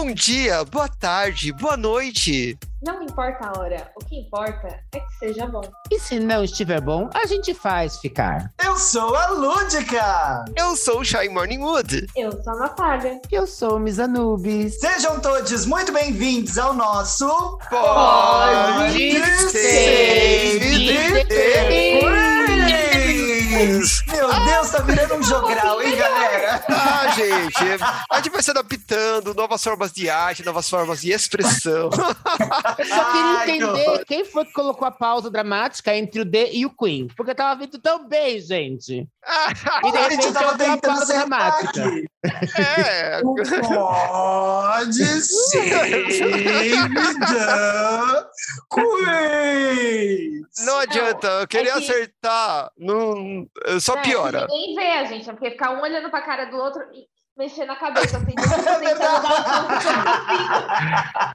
[0.00, 2.56] Bom dia, boa tarde, boa noite.
[2.80, 5.60] Não importa a hora, o que importa é que seja bom.
[5.90, 8.52] E se não estiver bom, a gente faz ficar.
[8.64, 10.44] Eu sou a Lúdica!
[10.56, 12.06] Eu sou o Shy Morningwood.
[12.14, 13.20] Eu sou a Natália.
[13.28, 14.78] Eu sou o Miss Anubis.
[14.78, 22.27] Sejam todos muito bem-vindos ao nosso Pode Ser de
[23.58, 24.04] Quiz!
[24.06, 26.64] Meu Deus, tá virando um jogral, hein, galera?
[26.68, 27.56] Ah, gente,
[28.10, 31.90] a gente vai se adaptando, novas formas de arte, novas formas de expressão.
[32.78, 34.04] Eu só queria Ai, que entender horror.
[34.06, 37.08] quem foi que colocou a pausa dramática entre o D e o Queen.
[37.16, 39.08] Porque eu tava vindo tão bem, gente.
[39.84, 41.84] E de A gente repente tava tentando sentar dramática.
[41.84, 42.08] aqui.
[42.58, 43.60] É, Pode ser
[48.70, 50.64] quiz!
[50.64, 53.46] não adianta, eu queria é que- acertar, não,
[53.80, 54.46] só É, piora.
[54.48, 57.70] Ninguém vê a gente, é porque ficar um olhando pra cara do outro e mexendo
[57.70, 58.34] a cabeça assim,
[58.98, 59.18] dar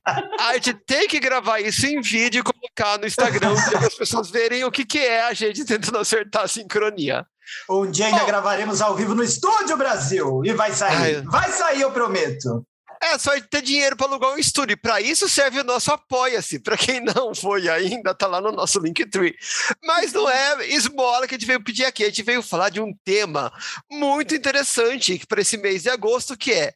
[0.39, 4.29] A gente tem que gravar isso em vídeo e colocar no Instagram para as pessoas
[4.29, 7.25] verem o que, que é a gente tentando acertar a sincronia.
[7.69, 10.41] Um dia ainda gravaremos ao vivo no Estúdio Brasil.
[10.43, 11.17] E vai sair.
[11.17, 11.21] Ai.
[11.21, 12.65] Vai sair, eu prometo.
[13.03, 14.77] É só ter dinheiro para alugar um estúdio.
[14.77, 16.57] Para isso serve o nosso Apoia-se.
[16.59, 19.35] Para quem não foi ainda, tá lá no nosso Linktree.
[19.83, 22.03] Mas não é esmola que a gente veio pedir aqui.
[22.03, 23.51] A gente veio falar de um tema
[23.91, 26.73] muito interessante para esse mês de agosto, que é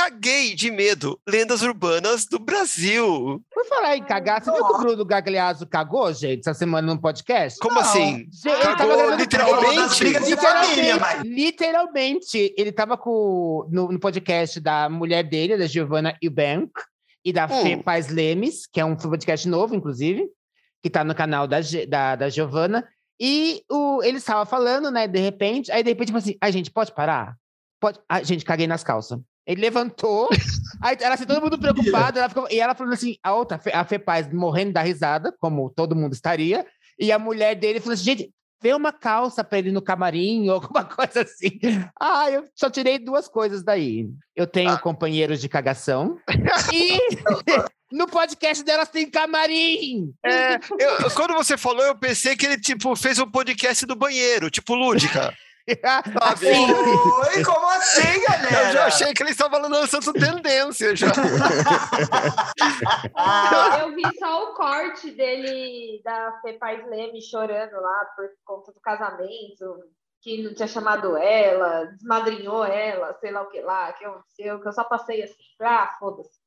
[0.00, 3.44] Caguei de medo, lendas urbanas do Brasil.
[3.52, 6.98] Por falar em cagar, você viu que o Bruno Gagliasso cagou, gente, essa semana no
[6.98, 7.58] podcast?
[7.60, 7.82] Como Não.
[7.82, 8.26] assim?
[8.32, 9.98] Gente, Cagou literalmente?
[9.98, 16.72] Família, Literalmente, literalmente, ele tava com, no, no podcast da mulher dele, da Giovanna Eubank,
[17.22, 17.62] e da Hum.
[17.62, 20.30] Fê Paz Lemes, que é um podcast novo, inclusive,
[20.82, 22.88] que tá no canal da, da, da Giovanna.
[23.20, 26.70] E o, ele estava falando, né, de repente, aí de repente, tipo assim, a gente
[26.70, 27.36] pode parar?
[27.78, 27.98] Pode.
[28.08, 29.20] Ai, gente, caguei nas calças.
[29.50, 30.28] Ele levantou,
[30.82, 33.60] aí era assim, todo mundo preocupado, ela ficou- e ela falando assim, a outra, a
[33.60, 36.64] Fê- a Fê Paz morrendo da risada, como todo mundo estaria,
[36.98, 38.30] e a mulher dele falou assim, gente,
[38.62, 41.58] vê uma calça pra ele no camarim ou alguma coisa assim.
[41.98, 44.06] Ah, eu só tirei duas coisas daí.
[44.36, 44.78] Eu tenho Ah.
[44.78, 46.18] companheiros de cagação
[46.72, 46.98] e
[47.90, 50.12] no podcast delas tem camarim.
[50.24, 54.50] É, eu- quando você falou, eu pensei que ele tipo fez um podcast do banheiro,
[54.50, 55.34] tipo Lúdica.
[55.80, 56.18] Sabe?
[56.20, 58.68] Assim, Oi, como assim, galera?
[58.68, 61.08] Eu já achei que ele estava lançando tendência já.
[63.14, 68.72] Ah, Eu vi só o corte dele da Fê Paz Leme chorando lá por conta
[68.72, 69.76] do casamento,
[70.22, 74.68] que não tinha chamado ela, desmadrinhou ela, sei lá o que lá, que aconteceu, que
[74.68, 76.38] eu só passei assim, ah, foda-se.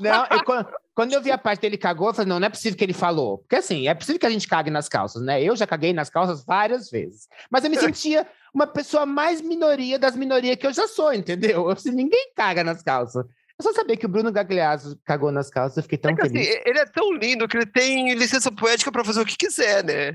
[0.00, 2.50] Não, eu- quando, quando eu vi a parte dele cagou, eu falei, não, não é
[2.50, 3.38] possível que ele falou.
[3.38, 5.42] Porque assim, é possível que a gente cague nas calças, né?
[5.42, 7.28] Eu já caguei nas calças várias vezes.
[7.50, 11.62] Mas eu me sentia uma pessoa mais minoria das minorias que eu já sou, entendeu?
[11.62, 13.24] Eu, assim, ninguém caga nas calças.
[13.58, 16.22] Eu só sabia que o Bruno Gagliasso cagou nas calças, eu fiquei tão É que,
[16.22, 16.62] assim, feliz.
[16.66, 20.14] ele é tão lindo que ele tem licença poética para fazer o que quiser, né?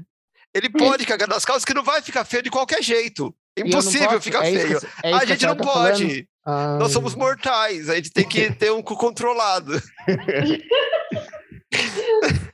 [0.54, 3.34] Ele pode cagar nas calças que não vai ficar feio de qualquer jeito.
[3.58, 4.78] Impossível ficar É feio.
[5.04, 6.28] é isso a gente não falando?
[6.50, 9.74] Ah, Nós somos mortais, a gente tem que ter um cu controlado.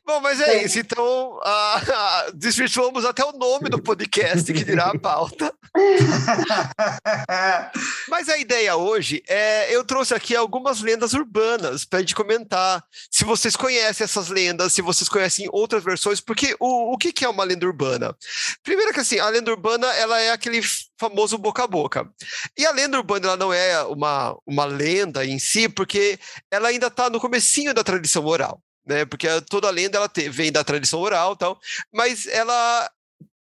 [0.05, 0.77] Bom, mas é isso.
[0.79, 5.53] Então, ah, desvirtuamos até o nome do podcast, que dirá a pauta.
[8.09, 12.83] Mas a ideia hoje é eu trouxe aqui algumas lendas urbanas para a gente comentar.
[13.09, 17.25] Se vocês conhecem essas lendas, se vocês conhecem outras versões, porque o, o que, que
[17.25, 18.15] é uma lenda urbana?
[18.61, 20.61] Primeiro que assim, a lenda urbana ela é aquele
[20.99, 22.07] famoso boca a boca.
[22.57, 26.19] E a lenda urbana ela não é uma, uma lenda em si, porque
[26.51, 28.61] ela ainda está no comecinho da tradição oral.
[28.85, 29.05] Né?
[29.05, 31.59] Porque a- toda lenda ela te- vem da tradição oral, tal,
[31.91, 32.91] mas ela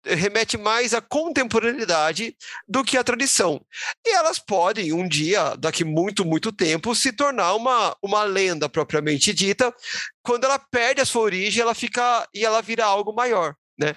[0.05, 2.37] remete mais à contemporaneidade
[2.67, 3.65] do que à tradição.
[4.05, 9.33] E elas podem, um dia, daqui muito, muito tempo, se tornar uma, uma lenda propriamente
[9.33, 9.73] dita.
[10.23, 13.95] Quando ela perde a sua origem, ela fica e ela vira algo maior, né?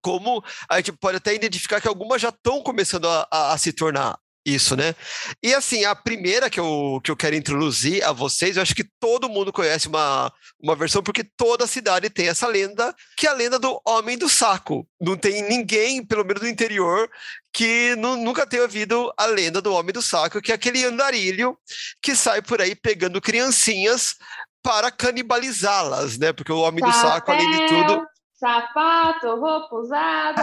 [0.00, 3.72] Como a gente pode até identificar que algumas já estão começando a, a- a se
[3.72, 4.16] tornar
[4.46, 4.94] isso, né?
[5.42, 8.84] E assim, a primeira que eu, que eu quero introduzir a vocês, eu acho que
[9.00, 10.32] todo mundo conhece uma,
[10.62, 14.28] uma versão, porque toda cidade tem essa lenda, que é a lenda do Homem do
[14.28, 14.86] Saco.
[15.00, 17.10] Não tem ninguém, pelo menos do interior,
[17.52, 21.58] que nu- nunca tenha ouvido a lenda do Homem do Saco, que é aquele andarilho
[22.00, 24.14] que sai por aí pegando criancinhas
[24.62, 26.32] para canibalizá-las, né?
[26.32, 28.06] Porque o Homem do Saco, além de tudo.
[28.38, 30.42] Sapato, roupa usada.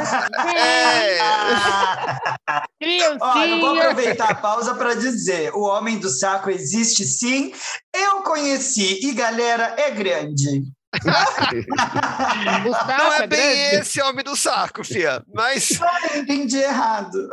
[0.55, 1.19] É,
[2.81, 3.19] Criancinha!
[3.21, 7.53] Olha, eu vou aproveitar a pausa para dizer: o Homem do Saco existe sim.
[7.93, 10.63] Eu conheci e galera é grande.
[12.65, 13.75] O saco Não é bem grande.
[13.75, 15.23] esse homem do saco, Fia.
[15.33, 15.69] Mas.
[16.13, 17.29] Eu entendi errado.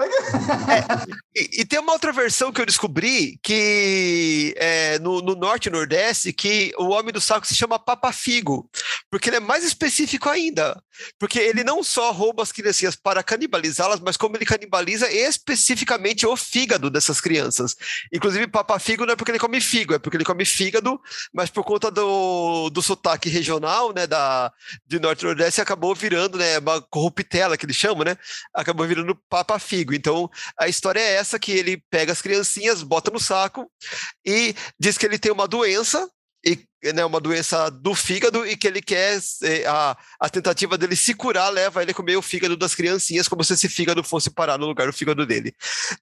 [1.34, 5.70] E, e tem uma outra versão que eu descobri que é, no, no norte e
[5.70, 8.68] nordeste que o homem do saco se chama papafigo,
[9.10, 10.80] porque ele é mais específico ainda.
[11.18, 16.36] Porque ele não só rouba as criancinhas para canibalizá-las, mas como ele canibaliza especificamente o
[16.36, 17.74] fígado dessas crianças.
[18.12, 21.00] Inclusive, papafigo não é porque ele come figo, é porque ele come fígado,
[21.32, 23.49] mas por conta do, do sotaque regional,
[23.92, 24.52] né, da,
[24.86, 28.16] de norte e nordeste, acabou virando, né, uma corruptela que eles chamam, né,
[28.54, 29.94] acabou virando papafigo.
[29.94, 33.70] Então, a história é essa que ele pega as criancinhas, bota no saco
[34.24, 36.08] e diz que ele tem uma doença
[36.44, 36.58] e
[36.94, 41.12] né, uma doença do fígado e que ele quer eh, a, a tentativa dele se
[41.12, 44.56] curar leva ele a comer o fígado das criancinhas como se esse fígado fosse parar
[44.56, 45.54] no lugar do fígado dele.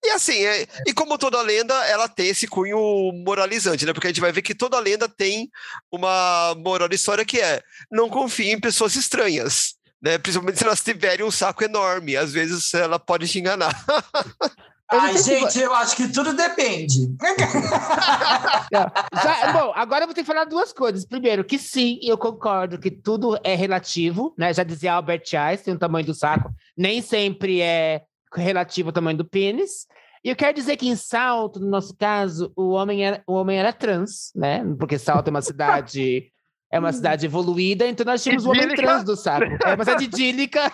[0.04, 2.78] E assim, é, e como toda lenda, ela tem esse cunho
[3.24, 3.92] moralizante, né?
[3.92, 5.50] Porque a gente vai ver que toda lenda tem
[5.90, 7.60] uma moral de história que é
[7.90, 9.76] não confie em pessoas estranhas.
[10.00, 13.74] Né, principalmente se elas tiverem um saco enorme, às vezes ela pode te enganar.
[14.90, 17.14] Ai, se gente, eu acho que tudo depende.
[18.72, 21.04] Já- bom, agora eu vou ter que falar duas coisas.
[21.04, 24.52] Primeiro, que sim, eu concordo que tudo é relativo, né?
[24.52, 28.02] Já dizia Albert Einstein, o tamanho do saco nem sempre é
[28.34, 29.86] relativo ao tamanho do pênis.
[30.24, 33.58] E eu quero dizer que em Salto, no nosso caso, o homem era, o homem
[33.58, 34.64] era trans, né?
[34.78, 36.32] Porque Salto é uma cidade
[36.70, 39.46] é uma cidade evoluída, então nós tínhamos o homem trans do saco.
[39.64, 40.70] É uma cidade idílica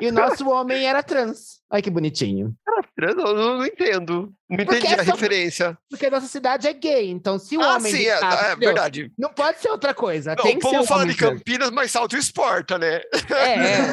[0.00, 1.60] e o nosso homem era trans.
[1.72, 2.52] Olha que bonitinho.
[2.98, 4.32] Não, eu não entendo.
[4.48, 5.78] Não Porque entendi a é só- referência.
[5.88, 8.56] Porque a nossa cidade é gay, então se o ah, homem sim, é, é entendeu?
[8.58, 9.12] verdade.
[9.16, 10.34] Não pode ser outra coisa.
[10.34, 11.32] Não, tem o que ser povo um fala homem de trans.
[11.38, 13.00] Campinas, mas salto exporta, né?
[13.30, 13.92] É, é.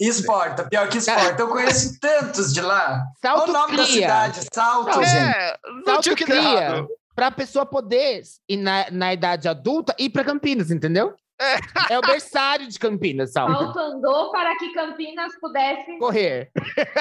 [0.00, 1.40] Exporta, pior que exporta.
[1.40, 3.02] Eu conheço tantos de lá.
[3.22, 3.94] Salto o nome da cria.
[3.94, 5.16] cidade, Salto, Não, gente.
[5.16, 6.60] É, não Salto tinha o que dar cria.
[6.60, 6.88] errado.
[7.14, 8.22] Pra pessoa poder,
[8.58, 11.14] na, na idade adulta, ir pra Campinas, entendeu?
[11.90, 13.52] É, o berçário de Campinas, Salto.
[13.52, 16.50] Alto andou para que Campinas pudesse Correr.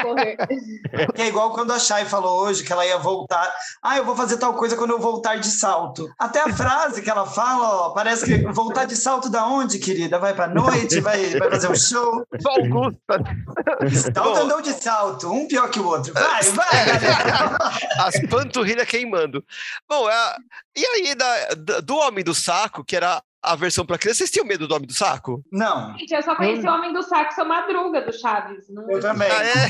[0.02, 0.38] correr.
[1.16, 3.52] É igual quando a Chay falou hoje que ela ia voltar.
[3.82, 6.10] Ah, eu vou fazer tal coisa quando eu voltar de salto.
[6.20, 10.18] Até a frase que ela fala, ó, parece que voltar de salto da onde, querida?
[10.20, 12.26] Vai pra noite, vai, vai fazer um show.
[12.42, 13.20] Só Augusta.
[14.14, 16.14] Salto andou de salto, um pior que o outro.
[16.14, 17.58] Vai, vai, galera.
[18.00, 19.44] As panturrilhas queimando.
[19.88, 20.36] Bom, é,
[20.76, 24.46] e aí, da- do Homem do Saco, que era a versão para criança, vocês tinham
[24.46, 25.44] medo do Homem do Saco?
[25.52, 28.66] Não, Gente, eu só conheci o Homem do Saco, seu Madruga, do Chaves.
[28.70, 28.90] Não...
[28.90, 29.30] eu também.
[29.30, 29.68] Ah, é?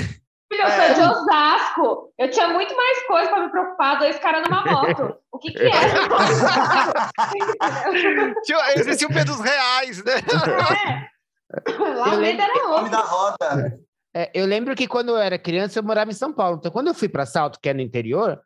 [0.51, 0.93] Filho, eu É.
[0.93, 2.13] sou de Osasco.
[2.19, 5.15] Eu tinha muito mais coisa para me preocupar, dois caras numa moto.
[5.31, 5.71] O que que é?
[8.43, 10.13] Tinha- Existiam medos reais, né?
[10.17, 11.83] é.
[11.95, 13.15] Lá o medo era Nome da outro.
[13.17, 13.79] roda.
[14.15, 16.57] É, eu lembro que quando eu era criança, eu morava em São Paulo.
[16.59, 18.39] Então, quando eu fui pra Salto, que é no interior,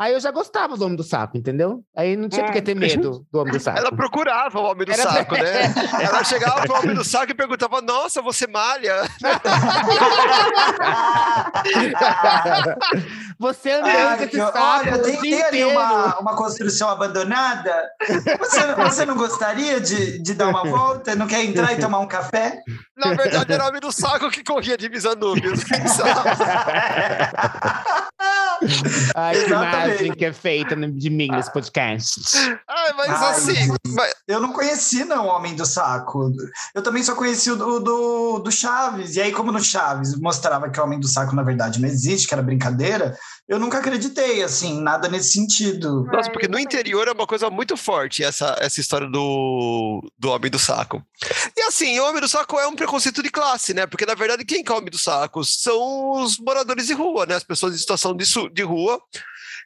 [0.00, 1.84] aí eu já gostava do Homem do Saco, entendeu?
[1.96, 3.78] Aí não tinha por que ter medo do Homem do Saco.
[3.78, 5.72] Ela procurava o Homem do Era- Saco, né?
[6.02, 9.02] Ela chegava pro Homem do Saco e perguntava: Nossa, você malha?
[13.38, 17.74] Você andando Ah, com esse que- saco olha, tem, tem ali uma, uma construção abandonada.
[18.38, 21.14] Você, você não gostaria de, de dar uma volta?
[21.14, 22.60] Não quer entrar e tomar um café?
[22.96, 25.60] Na verdade, era o Homem do Saco que corria de Misanúbios.
[29.14, 29.48] Ai, que
[29.86, 32.20] Imagem que é feita de mim nesse podcast.
[32.68, 36.32] Ai, mas Ai, assim, mas- Eu não conheci, não, o Homem do Saco.
[36.74, 39.16] Eu também só conheci o do, do, do Chaves.
[39.16, 42.28] E aí, como no Chaves mostrava que o Homem do Saco, na verdade, não existe,
[42.28, 43.16] que era brincadeira,
[43.48, 46.04] eu nunca acreditei, assim, nada nesse sentido.
[46.04, 50.50] Nossa, porque no interior é uma coisa muito forte essa, essa história do, do homem
[50.50, 51.02] do saco.
[51.56, 53.86] E assim, o homem do saco é um preconceito de classe, né?
[53.86, 55.44] Porque na verdade quem que é o homem do saco?
[55.44, 57.34] São os moradores de rua, né?
[57.34, 59.00] As pessoas em situação de, de rua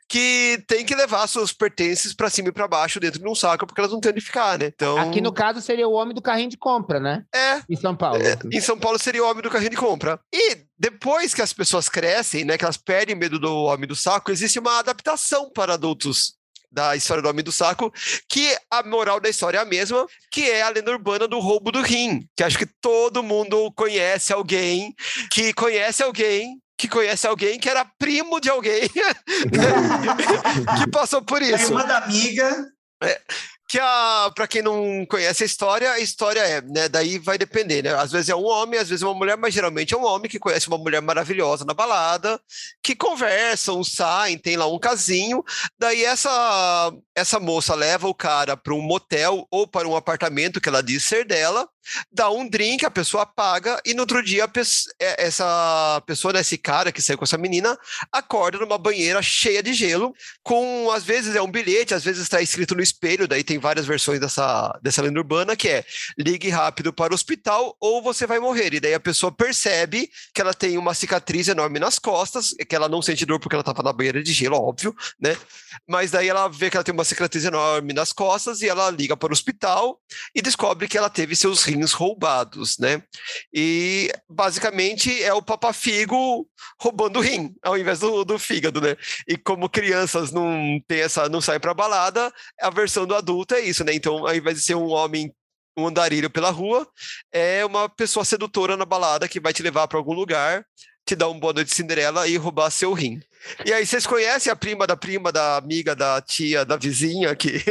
[0.09, 3.67] que tem que levar seus pertences para cima e para baixo dentro de um saco
[3.67, 4.67] porque elas não têm onde ficar, né?
[4.67, 7.25] Então, Aqui no caso seria o homem do carrinho de compra, né?
[7.35, 8.21] é, Em São Paulo.
[8.53, 10.21] em São Paulo seria o homem do carrinho de compra.
[10.33, 14.31] E depois que as pessoas crescem, né, que elas perdem medo do homem do saco,
[14.31, 16.35] existe uma adaptação para adultos
[16.71, 17.93] da história do homem do saco,
[18.29, 21.71] que a moral da história é a mesma, que é a lenda urbana do roubo
[21.71, 24.93] do rim, que acho que todo mundo conhece alguém
[25.31, 28.89] que conhece alguém que conhece alguém que era primo de alguém
[30.79, 32.67] que passou por Tem isso uma da amiga.
[33.69, 37.83] que a para quem não conhece a história, a história é, né, daí vai depender,
[37.83, 37.95] né?
[37.95, 40.31] Às vezes é um homem, às vezes é uma mulher, mas geralmente é um homem
[40.31, 42.41] que conhece uma mulher maravilhosa na balada,
[42.83, 45.43] que conversam, saem, tem lá um casinho,
[45.79, 50.69] daí essa essa moça leva o cara para um motel ou para um apartamento que
[50.69, 51.69] ela diz ser dela,
[52.13, 54.49] dá um drink, a pessoa paga, e no outro dia
[55.01, 57.77] é, essa pessoa, né, esse cara que saiu com essa menina,
[58.13, 62.41] acorda numa banheira cheia de gelo, com, às vezes é um bilhete, às vezes está
[62.41, 65.85] escrito no espelho, daí tem várias versões dessa, dessa lenda urbana, que é
[66.19, 68.75] ligue rápido para o hospital ou você vai morrer.
[68.75, 72.89] E daí a pessoa percebe que ela tem uma cicatriz enorme nas costas, que ela
[72.89, 75.37] não sente dor porque ela estava na banheira de gelo, óbvio, né?
[75.89, 79.17] Mas daí ela vê que ela tem uma cicatriz enorme nas costas e ela liga
[79.17, 80.01] para o hospital
[80.35, 83.03] e descobre que ela teve seus rins roubados, né?
[83.53, 86.49] E basicamente é o Papa Figo
[86.81, 88.97] roubando o rim ao invés do, do fígado, né?
[89.29, 93.61] E como crianças não tem essa, não saem para balada, a versão do adulto é
[93.61, 93.95] isso, né?
[93.95, 95.33] Então, ao invés de ser um homem
[95.77, 96.87] um andarilho pela rua,
[97.33, 100.65] é uma pessoa sedutora na balada que vai te levar para algum lugar,
[101.05, 103.21] te dar um boa noite Cinderela e roubar seu rim.
[103.65, 107.63] E aí, vocês conhecem a prima da prima, da amiga, da tia, da vizinha que.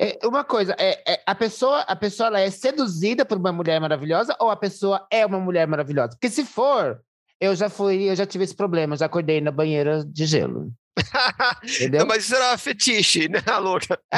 [0.00, 3.80] É, uma coisa, é, é, a pessoa, a pessoa ela é seduzida por uma mulher
[3.80, 6.10] maravilhosa ou a pessoa é uma mulher maravilhosa?
[6.10, 7.00] Porque se for,
[7.40, 10.72] eu já fui, eu já tive esse problema, já acordei na banheira de gelo.
[11.64, 12.00] Entendeu?
[12.00, 13.98] Não, mas isso era fetiche, né, louca?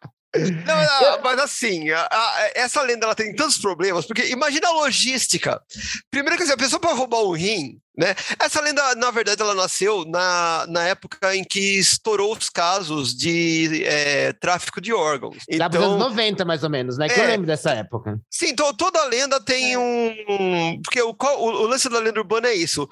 [0.34, 0.76] Não,
[1.16, 5.60] não, mas assim, a, a, essa lenda ela tem tantos problemas, porque imagina a logística.
[6.10, 8.14] Primeiro que assim, a pessoa para roubar um rim, né?
[8.38, 13.84] Essa lenda, na verdade, ela nasceu na, na época em que estourou os casos de
[13.84, 15.36] é, tráfico de órgãos.
[15.50, 17.08] Lá então, anos 90, mais ou menos, né?
[17.08, 18.18] Que é, eu lembro dessa época.
[18.30, 20.14] Sim, então toda lenda tem um.
[20.28, 22.88] um porque o, o, o lance da lenda urbana é isso.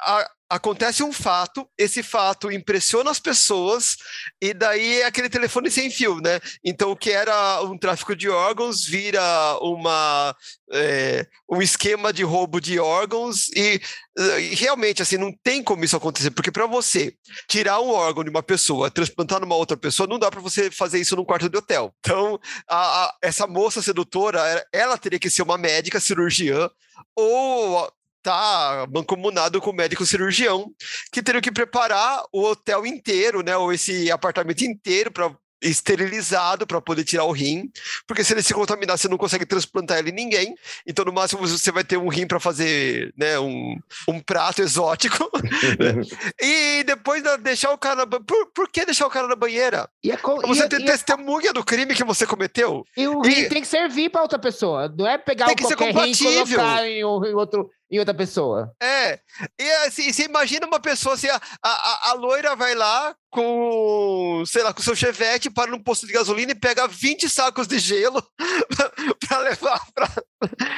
[0.00, 3.96] A, acontece um fato, esse fato impressiona as pessoas,
[4.40, 6.38] e daí é aquele telefone sem fio, né?
[6.62, 9.22] Então, o que era um tráfico de órgãos vira
[9.60, 10.36] uma,
[10.70, 13.80] é, um esquema de roubo de órgãos, e,
[14.16, 17.14] e, realmente, assim, não tem como isso acontecer, porque para você
[17.48, 21.00] tirar um órgão de uma pessoa, transplantar numa outra pessoa, não dá para você fazer
[21.00, 21.92] isso num quarto de hotel.
[21.98, 26.70] Então, a, a, essa moça sedutora, ela teria que ser uma médica cirurgiã,
[27.16, 27.90] ou
[28.24, 30.72] tá mancomunado com o médico cirurgião,
[31.12, 35.30] que teriam que preparar o hotel inteiro, né, ou esse apartamento inteiro para
[35.64, 37.70] esterilizado para poder tirar o rim,
[38.06, 40.54] porque se ele se contaminar, você não consegue transplantar ele em ninguém.
[40.86, 43.76] Então, no máximo, você vai ter um rim para fazer né, um,
[44.06, 45.30] um prato exótico.
[45.64, 46.02] Né?
[46.40, 48.26] e depois deixar o cara na banheira.
[48.26, 49.88] Por, por que deixar o cara na banheira?
[50.02, 52.84] E a, você e tem testemunha do crime que você cometeu.
[52.96, 53.48] E o rim e...
[53.48, 54.92] tem que servir para outra pessoa.
[54.96, 58.74] Não é pegar o qualquer rim e colocar em outro em outra pessoa.
[58.82, 59.20] É.
[59.58, 64.62] E assim, você imagina uma pessoa assim, a, a, a loira vai lá com, sei
[64.62, 68.22] lá, com seu chevette, para num posto de gasolina e pega 20 sacos de gelo
[69.28, 70.10] para levar para.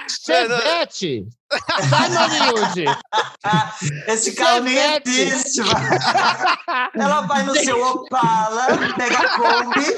[0.09, 1.27] Chevette!
[1.89, 2.85] Sai, Maniude!
[4.09, 5.61] Esse carro nem existe,
[6.95, 9.97] Ela vai no seu Opala, pega a Kombi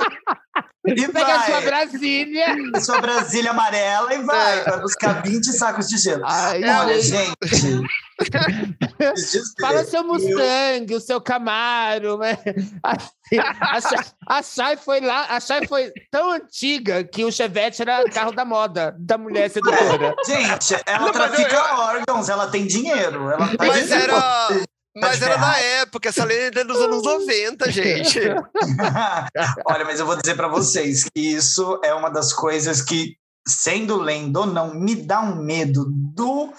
[0.87, 1.37] e Pega vai.
[1.37, 2.57] a sua Brasília.
[2.75, 4.65] A sua Brasília amarela e vai.
[4.65, 6.23] Vai buscar 20 sacos de gelo.
[6.27, 7.83] Ai, Olha, gente.
[9.61, 12.19] Fala seu Mustang, o seu Camaro.
[12.19, 12.37] Né?
[12.83, 13.97] Assim,
[14.27, 18.45] a, Chay foi lá, a Chay foi tão antiga que o Chevette era carro da
[18.45, 20.15] moda, da mulher sedutora.
[20.27, 21.79] Gente, ela Não, trafica eu...
[21.79, 23.31] órgãos, ela tem dinheiro.
[23.31, 24.49] Ela tá mas era.
[25.01, 28.19] Mas era na época, essa lei é dos anos 90, gente.
[29.65, 33.97] Olha, mas eu vou dizer para vocês que isso é uma das coisas que, sendo
[33.97, 36.53] lenda ou não, me dá um medo do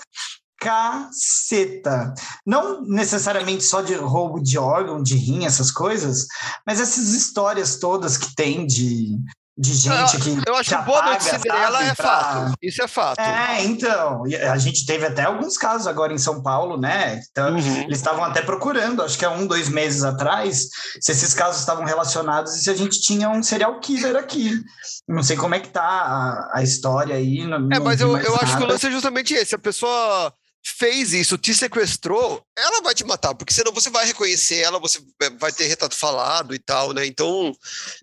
[0.59, 2.13] caceta.
[2.45, 6.27] Não necessariamente só de roubo de órgão, de rim, essas coisas,
[6.65, 9.17] mas essas histórias todas que tem de
[9.59, 10.41] de gente que.
[10.47, 12.05] Eu acho que Boa Noite Cinderela é pra...
[12.05, 12.53] fato.
[12.61, 13.19] Isso é fato.
[13.19, 14.23] É, então.
[14.49, 17.19] A gente teve até alguns casos agora em São Paulo, né?
[17.29, 17.81] Então, uhum.
[17.81, 20.69] eles estavam até procurando, acho que há um, dois meses atrás,
[21.01, 24.57] se esses casos estavam relacionados e se a gente tinha um serial killer aqui.
[25.05, 27.45] Não sei como é que tá a, a história aí.
[27.45, 29.55] Não, é, mas eu, eu acho que o lance é justamente esse.
[29.55, 34.59] A pessoa fez isso, te sequestrou, ela vai te matar, porque senão você vai reconhecer
[34.59, 34.99] ela, você
[35.37, 37.05] vai ter retrato falado e tal, né?
[37.05, 37.51] Então,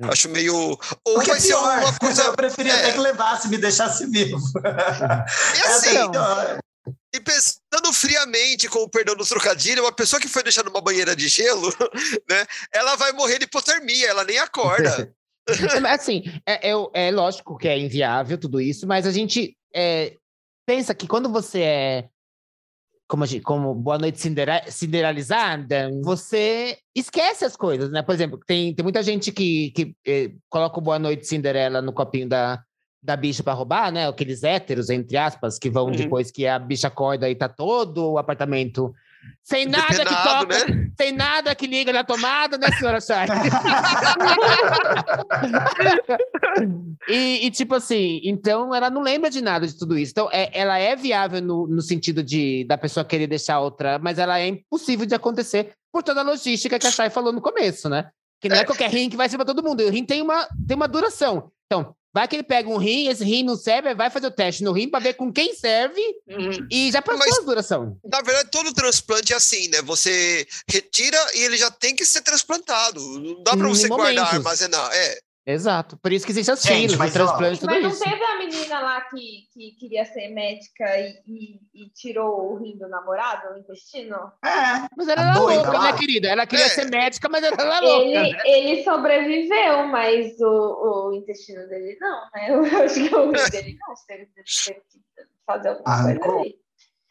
[0.00, 0.10] hum.
[0.10, 0.54] acho meio.
[0.54, 0.78] Ou
[1.14, 2.22] porque vai é ser uma coisa.
[2.24, 2.76] Eu preferia é.
[2.76, 4.38] até que levasse, me deixasse vivo.
[5.56, 5.96] E assim.
[5.96, 6.66] É
[7.14, 11.16] e pensando friamente, com o perdão do trocadilho, uma pessoa que foi deixada numa banheira
[11.16, 11.68] de gelo,
[12.28, 12.46] né?
[12.72, 15.12] Ela vai morrer de hipotermia, ela nem acorda.
[15.88, 20.14] assim, é, é, é, lógico que é inviável tudo isso, mas a gente é,
[20.66, 22.08] pensa que quando você é
[23.08, 28.02] como, como Boa Noite Cindera, Cinderalizada, você esquece as coisas, né?
[28.02, 31.92] Por exemplo, tem, tem muita gente que, que eh, coloca o Boa Noite Cinderela no
[31.92, 32.62] copinho da,
[33.02, 34.08] da bicha para roubar, né?
[34.08, 35.92] Aqueles héteros, entre aspas, que vão uhum.
[35.92, 38.92] depois que a bicha acorda e tá todo o apartamento
[39.42, 40.90] Sem nada que Depenado, toca, né?
[40.96, 43.28] sem nada que liga na tomada, né, senhora Chay?
[47.08, 50.10] e, e, tipo assim, então ela não lembra de nada de tudo isso.
[50.10, 54.18] Então, é, ela é viável no, no sentido de da pessoa querer deixar outra, mas
[54.18, 57.88] ela é impossível de acontecer por toda a logística que a Chay falou no começo,
[57.88, 58.10] né?
[58.40, 59.84] Que não é, qualquer rim que vai ser para todo mundo.
[59.84, 61.52] O rim tem uma, tem uma duração.
[61.66, 64.64] Então, vai que ele pega um rim, esse rim não serve, vai fazer o teste
[64.64, 66.00] no rim para ver com quem serve
[66.70, 67.98] e já passou Mas- a duração.
[68.02, 69.82] Na verdade, todo transplante é assim, né?
[69.82, 73.00] Você retira e ele já tem que ser transplantado.
[73.20, 74.32] Não dá pra Em você guardar, momentos.
[74.34, 74.90] armazenar.
[74.94, 75.18] É.
[75.46, 75.96] Exato.
[75.98, 78.02] Por isso que existem as Gente, filas, mas, os transplantes, tudo Mas não isso.
[78.02, 82.76] teve a menina lá que, que queria ser médica e, e- e tirou o rim
[82.76, 84.16] do namorado, o intestino?
[84.44, 85.92] É, Mas ela A era doida louca, lá.
[85.92, 86.28] né, querida?
[86.28, 86.68] Ela queria É.
[86.70, 88.04] ser médica, mas ela era louca.
[88.06, 92.46] Ele, ele sobreviveu, mas o, o intestino dele não, né?
[92.50, 95.02] Eu acho que o rim dele não, teve teve que
[95.46, 96.56] fazer alguma Ah, coisa ali.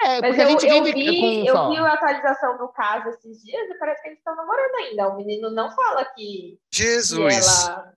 [0.01, 3.79] É, Mas eu, gente eu vi, eu vi a atualização do caso esses dias e
[3.79, 5.07] parece que eles estão namorando ainda.
[5.07, 7.33] O menino não fala que, que, Jesus.
[7.33, 7.93] ela,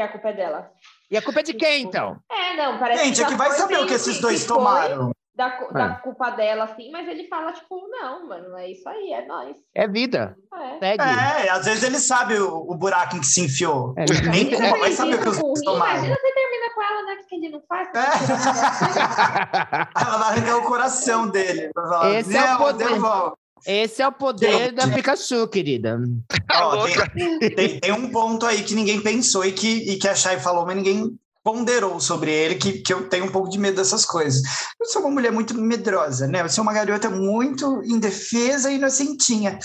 [0.00, 0.70] que a culpa é dela.
[1.10, 2.16] E a culpa é de quem, então?
[2.30, 5.10] É, não, parece gente, que é que vai saber o que esses dois que tomaram.
[5.34, 6.02] Da, É.
[6.02, 9.56] culpa dela, assim, mas ele fala, tipo, não, mano, é isso aí, é nóis.
[9.74, 10.36] É vida.
[10.54, 10.78] É.
[10.78, 11.02] Segue.
[11.02, 13.94] É, às vezes ele sabe o, o buraco em que se enfiou.
[13.96, 15.92] É, Nem é, culpa, vai saber o que os Com o dois tomaram.
[16.04, 17.14] Imagina você termina com ela, né?
[17.22, 17.88] O que ele não faz?
[19.96, 21.70] Ela vai arrancar o coração dele.
[21.74, 23.36] Vai falar, Esse é o "Não, poder." devolve."
[23.66, 24.74] Esse é o poder Gente.
[24.74, 25.98] da Pikachu, querida.
[26.52, 27.10] Ó, louca.
[27.10, 30.38] tem, tem- tem um ponto aí que ninguém pensou e que, e que a Chay
[30.40, 34.04] falou, mas ninguém ponderou sobre ele, que, que eu tenho um pouco de medo dessas
[34.04, 34.42] coisas.
[34.78, 36.42] Eu sou uma mulher muito medrosa, né?
[36.42, 39.58] Eu sou uma garota muito indefesa e inocentinha.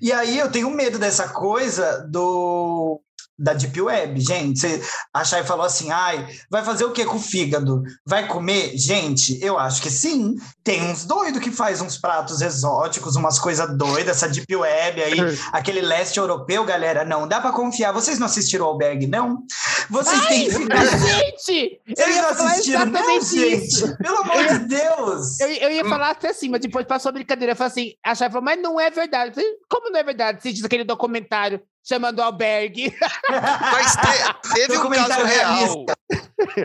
[0.00, 3.00] E aí eu tenho medo dessa coisa do
[3.38, 4.60] da Deep Web, gente.
[4.60, 7.82] Você, a Chay falou assim, ai, vai fazer o que com o fígado?
[8.06, 8.76] Vai comer?
[8.76, 10.36] Gente, eu acho que sim.
[10.62, 15.18] Tem uns doidos que faz uns pratos exóticos, umas coisas doidas, essa Deep Web aí,
[15.52, 17.92] aquele leste europeu, galera, não dá pra confiar.
[17.92, 19.38] Vocês não assistiram o Albergue, não?
[19.90, 20.82] Vocês têm que ficar...
[21.02, 21.80] Gente!
[21.86, 23.38] Eu Vocês ia não assistiram, não, isso.
[23.38, 23.96] gente?
[23.96, 25.40] Pelo amor de Deus!
[25.40, 27.52] Eu, eu ia falar até assim, mas depois passou a brincadeira.
[27.52, 29.34] Eu falei assim, a Chay falou, mas não é verdade.
[29.34, 30.42] Falei, Como não é verdade?
[30.42, 32.94] Você diz aquele documentário chamando Albergue.
[33.28, 35.86] Mas te- teve um caso real.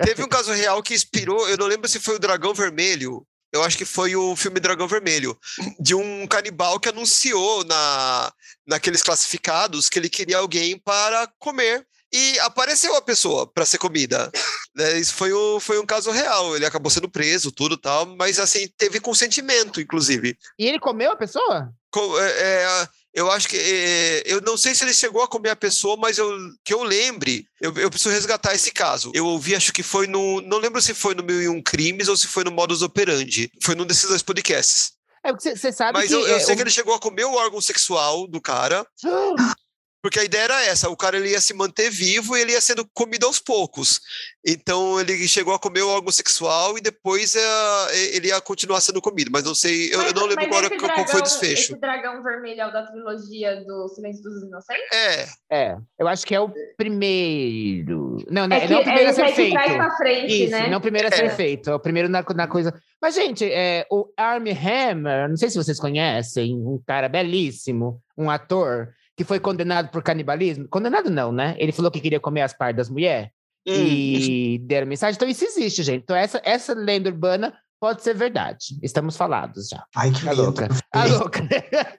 [0.03, 3.25] Teve um caso real que inspirou, eu não lembro se foi o Dragão Vermelho.
[3.51, 5.37] Eu acho que foi o filme Dragão Vermelho,
[5.79, 8.31] de um canibal que anunciou na,
[8.67, 11.85] naqueles classificados que ele queria alguém para comer.
[12.13, 14.31] E apareceu a pessoa para ser comida.
[14.75, 16.55] Né, Isso foi, o, foi um caso real.
[16.55, 20.37] Ele acabou sendo preso, tudo tal, mas assim, teve consentimento, inclusive.
[20.57, 21.69] E ele comeu a pessoa?
[21.91, 23.57] Co- é, é, eu acho que.
[23.57, 26.29] é, eu não sei se ele chegou a comer a pessoa, mas eu,
[26.63, 29.11] que eu lembre, eu, eu preciso resgatar esse caso.
[29.11, 30.39] Eu ouvi, acho que foi no.
[30.41, 33.49] Não lembro se foi no Mil e Um Crimes ou se foi no Modus Operandi.
[33.59, 34.91] Foi num desses dois podcasts.
[35.23, 36.13] É porque você sabe Mas que...
[36.13, 38.85] eu, eu é, sei que ele chegou a comer o órgão sexual do cara.
[40.07, 42.61] Porque a ideia era essa, o cara ele ia se manter vivo e ele ia
[42.61, 43.99] sendo comido aos poucos.
[44.45, 49.01] Então ele chegou a comer o órgão sexual e depois eh, ele ia continuar sendo
[49.01, 49.29] comido.
[49.33, 51.71] Mas não sei, eu, eu não lembro mas agora esse qual foi o dragão- desfecho.
[51.73, 54.85] Esse dragão vermelho é o da trilogia do Silêncio dos Inocentes?
[54.93, 58.17] É, É, eu acho que é o primeiro.
[58.29, 59.51] Não, não, É, não é o que, primeiro é a esse ser que feito.
[59.53, 60.69] traz pra frente, Isso, né?
[60.69, 61.29] não o primeiro a ser É.
[61.29, 62.73] feito, é o primeiro na, na coisa.
[63.01, 68.29] Mas, gente, é, o Armie Hammer, não sei se vocês conhecem, um cara belíssimo, um
[68.29, 70.67] ator, que foi condenado por canibalismo.
[70.69, 71.55] Condenado não, né?
[71.57, 73.29] Ele falou que queria comer as partes das mulheres
[73.67, 75.15] hum, e deram mensagem.
[75.15, 76.03] Então, isso existe, gente.
[76.03, 78.77] Então, essa, essa lenda urbana pode ser verdade.
[78.83, 79.83] Estamos falados já.
[79.95, 80.43] Ai, que Tá medo.
[80.43, 80.69] louca.
[80.91, 81.39] Tá louca.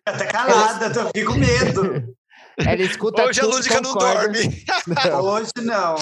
[0.07, 2.17] Até calada, tô aqui com medo.
[2.57, 4.65] Ela escuta Hoje a Lúdica não dorme.
[4.87, 5.21] Não.
[5.23, 5.95] Hoje não.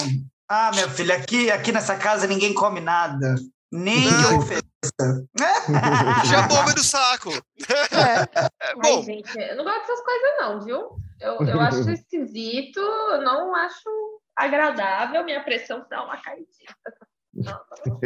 [0.49, 3.35] Ah, minha filha, aqui, aqui nessa casa ninguém come nada.
[3.71, 4.39] Nem Não.
[4.39, 4.63] ofereça.
[6.25, 7.31] Já bomba do saco.
[7.31, 7.95] É.
[7.95, 8.49] É, Ai,
[8.81, 10.97] bom, gente, eu não gosto dessas coisas, não, viu?
[11.19, 12.79] Eu, eu acho esquisito,
[13.23, 13.89] não acho
[14.35, 16.75] agradável, minha pressão dá uma caidinha.
[17.33, 17.99] Não, não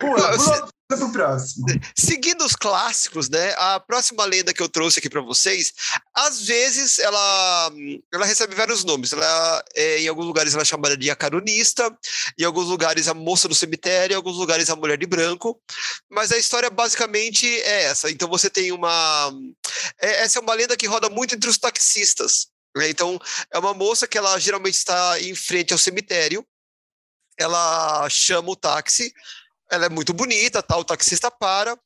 [0.00, 1.66] Pula, pula pro próximo.
[1.96, 3.54] seguindo os clássicos, né?
[3.56, 5.72] A próxima lenda que eu trouxe aqui para vocês,
[6.14, 7.70] às vezes ela,
[8.12, 9.12] ela recebe vários nomes.
[9.12, 11.90] Ela, é, em alguns lugares ela é chamada de a caronista,
[12.38, 15.58] em alguns lugares a moça do cemitério, em alguns lugares a mulher de branco.
[16.10, 18.10] Mas a história basicamente é essa.
[18.10, 19.32] Então você tem uma.
[20.00, 22.48] é- essa é uma lenda que roda muito entre os taxistas.
[22.76, 22.88] né?
[22.90, 23.18] Então
[23.50, 26.44] é uma moça que ela geralmente está em frente ao cemitério.
[27.38, 29.12] Ela chama o táxi.
[29.72, 31.76] Ela é muito bonita, tal, o taxista para,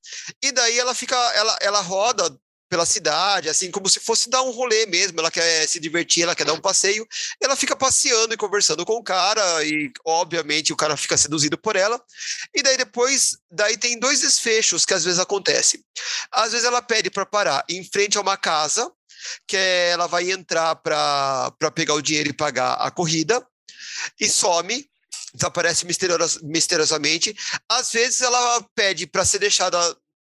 [0.42, 2.36] e daí ela fica, ela, ela roda
[2.68, 5.18] pela cidade, assim, como se fosse dar um rolê mesmo.
[5.20, 7.06] Ela quer se divertir, ela quer dar um passeio.
[7.40, 11.76] Ela fica passeando e conversando com o cara, e obviamente o cara fica seduzido por
[11.76, 12.00] ela.
[12.54, 15.80] E daí depois, daí tem dois desfechos que às vezes acontecem.
[16.32, 18.90] Às vezes ela pede para parar em frente a uma casa,
[19.46, 23.46] que é, ela vai entrar para pegar o dinheiro e pagar a corrida,
[24.20, 24.88] e some
[25.36, 27.36] desaparece misterios, misteriosamente.
[27.68, 29.78] Às vezes ela pede para ser deixada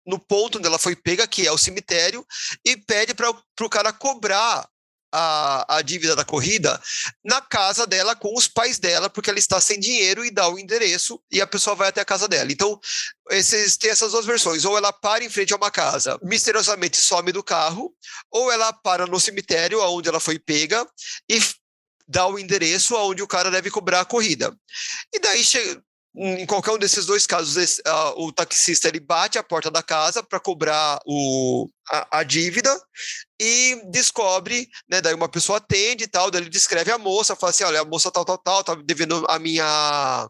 [0.06, 2.26] no ponto onde ela foi pega, que é o cemitério,
[2.66, 4.68] e pede para o cara cobrar
[5.14, 6.82] a, a dívida da corrida
[7.24, 10.58] na casa dela com os pais dela, porque ela está sem dinheiro e dá o
[10.58, 12.52] endereço e a pessoa vai até a casa dela.
[12.52, 12.80] Então,
[13.30, 14.64] esses, tem essas duas versões.
[14.64, 17.94] Ou ela para em frente a uma casa, misteriosamente some do carro,
[18.32, 20.88] ou ela para no cemitério onde ela foi pega
[21.30, 21.42] e
[22.12, 24.56] dá o endereço aonde o cara deve cobrar a corrida.
[25.14, 25.82] E daí chega,
[26.16, 27.82] em qualquer um desses dois casos, esse,
[28.18, 32.78] o taxista ele bate a porta da casa para cobrar o, a, a, dívida
[33.40, 35.00] e descobre, né?
[35.00, 37.86] Daí uma pessoa atende e tal, daí ele descreve a moça, fala assim: olha, a
[37.86, 40.30] moça tal, tal, tal, tá devendo a minha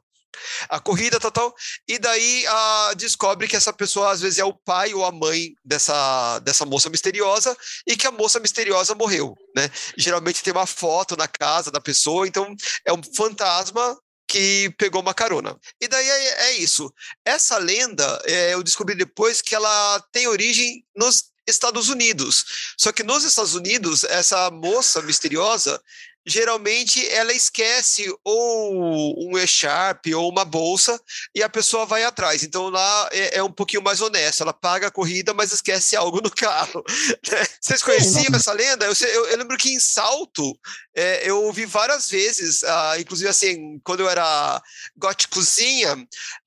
[0.70, 1.54] a corrida total
[1.88, 5.54] e daí a, descobre que essa pessoa às vezes é o pai ou a mãe
[5.63, 7.56] dessa, dessa moça misteriosa
[7.88, 9.70] e que a moça misteriosa morreu, né?
[9.98, 15.13] Geralmente tem uma foto na casa da pessoa, então é um fantasma que pegou uma
[15.13, 15.58] carona.
[15.82, 16.89] E daí é, é isso.
[17.26, 22.46] Essa lenda, é, eu descobri depois que ela tem origem nos Estados Unidos.
[22.78, 25.82] Só que nos Estados Unidos, essa moça misteriosa,
[26.26, 31.00] geralmente ela esquece ou um e-sharp ou uma bolsa
[31.36, 32.44] e a pessoa vai atrás.
[32.44, 34.42] Então lá é, é um pouquinho mais honesto.
[34.42, 36.84] Ela paga a corrida, mas esquece algo no carro.
[37.30, 37.46] Né?
[37.60, 38.86] Vocês conheciam essa lenda?
[38.86, 40.58] Eu, eu, eu, lembro que em Salto
[40.96, 44.62] é, eu ouvi várias vezes, uh, inclusive assim, quando eu era
[44.98, 45.96] góticozinha,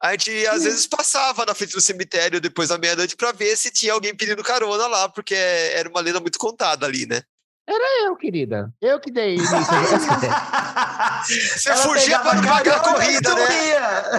[0.03, 3.71] a gente às vezes passava na frente do cemitério depois da meia-noite para ver se
[3.71, 7.23] tinha alguém pedindo carona lá, porque era uma lenda muito contada ali, né?
[7.67, 8.73] Era eu, querida.
[8.81, 9.57] Eu que dei início.
[11.25, 13.71] você fugia para não pagar a corrida, né?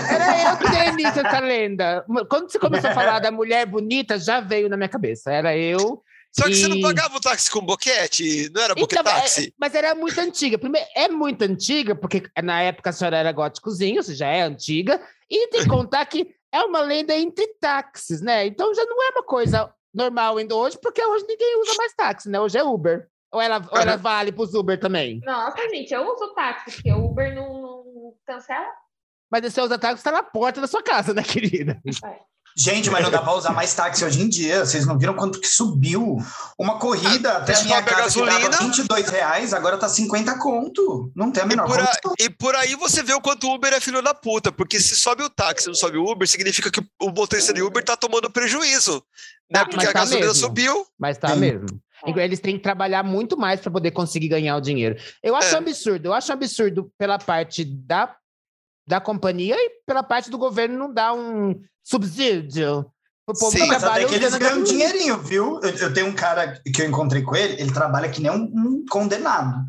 [0.10, 2.06] Era eu que dei início a essa lenda.
[2.28, 5.32] Quando você começou a falar da mulher bonita, já veio na minha cabeça.
[5.32, 6.04] Era eu.
[6.38, 6.56] Só que e...
[6.56, 8.52] você não pagava o táxi com boquete?
[8.54, 9.42] Não era boquete-táxi?
[9.42, 10.58] Então, é, mas era muito antiga.
[10.58, 15.00] Primeiro, é muito antiga, porque na época a senhora era góticozinho, ou seja, é antiga.
[15.30, 18.46] E tem que contar que é uma lenda entre táxis, né?
[18.48, 22.30] Então já não é uma coisa normal ainda hoje, porque hoje ninguém usa mais táxi,
[22.30, 22.40] né?
[22.40, 23.08] Hoje é Uber.
[23.36, 25.20] Ou ela, ou ela vale pros Uber também?
[25.26, 28.66] Nossa, gente, eu uso táxi, porque o Uber não, não cancela.
[29.30, 31.82] Mas você usa táxi, está na porta da sua casa, né, querida?
[31.86, 32.20] É.
[32.58, 34.66] Gente, mas não dá para usar mais táxi hoje em dia.
[34.66, 36.18] Vocês não viram quanto que subiu?
[36.58, 38.40] Uma corrida ah, até a minha casa gasolina.
[38.40, 41.12] que dava 22 reais, agora tá 50 conto.
[41.14, 43.56] Não tem a menor e por, a, e por aí você vê o quanto o
[43.56, 46.26] Uber é filho da puta, porque se sobe o táxi e não sobe o Uber,
[46.26, 49.04] significa que o motorista de Uber tá tomando prejuízo.
[49.52, 49.66] Né?
[49.66, 50.42] Porque a tá gasolina mesmo.
[50.42, 50.88] subiu.
[50.98, 51.40] Mas tá Sim.
[51.40, 51.85] mesmo.
[52.06, 54.96] Eles têm que trabalhar muito mais para poder conseguir ganhar o dinheiro.
[55.24, 55.58] Eu acho é.
[55.58, 56.08] absurdo.
[56.08, 58.16] Eu acho absurdo pela parte da,
[58.88, 62.86] da companhia e pela parte do governo não dar um subsídio.
[63.28, 65.60] O povo Sim, mas até que eles ganham um dinheirinho, viu?
[65.64, 68.44] Eu, eu, tenho um cara que eu encontrei com ele, ele trabalha que nem um,
[68.54, 69.66] um condenado.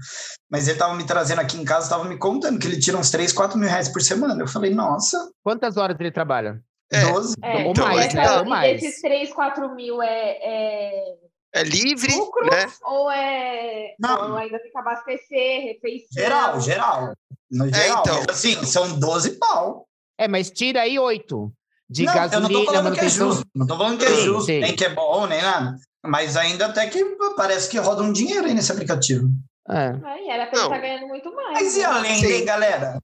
[0.50, 3.10] Mas ele tava me trazendo aqui em casa, tava me contando que ele tira uns
[3.10, 4.42] 3, 4 mil reais por semana.
[4.42, 5.30] Eu falei, nossa.
[5.42, 6.60] Quantas horas ele trabalha?
[6.92, 7.00] É.
[7.00, 7.36] 12.
[7.42, 8.30] É, ou então, mais, né?
[8.38, 8.82] Ou mais.
[8.82, 11.14] Esses 3, 4 mil é, é
[11.54, 12.66] é livre, Lucro, né?
[12.82, 14.32] Ou é não.
[14.32, 16.22] Ou ainda tem que abastecer, refeição?
[16.22, 17.14] Geral, geral.
[17.50, 17.98] No é, geral.
[17.98, 18.22] É, então.
[18.28, 19.86] Assim, são 12 pau.
[20.18, 21.52] É, mas tira aí 8
[21.88, 23.46] de não, gasolina, eu não tô falando que é justo.
[23.54, 24.60] Não tô falando que é sim, justo, sim.
[24.60, 25.76] nem que é bom, nem nada.
[26.04, 27.04] Mas ainda até que
[27.36, 29.28] parece que roda um dinheiro aí nesse aplicativo.
[29.68, 29.98] É.
[30.04, 31.52] Aí era pra ele estar tá ganhando muito mais.
[31.54, 32.08] Mas e a né?
[32.08, 32.98] lenda, hein, galera?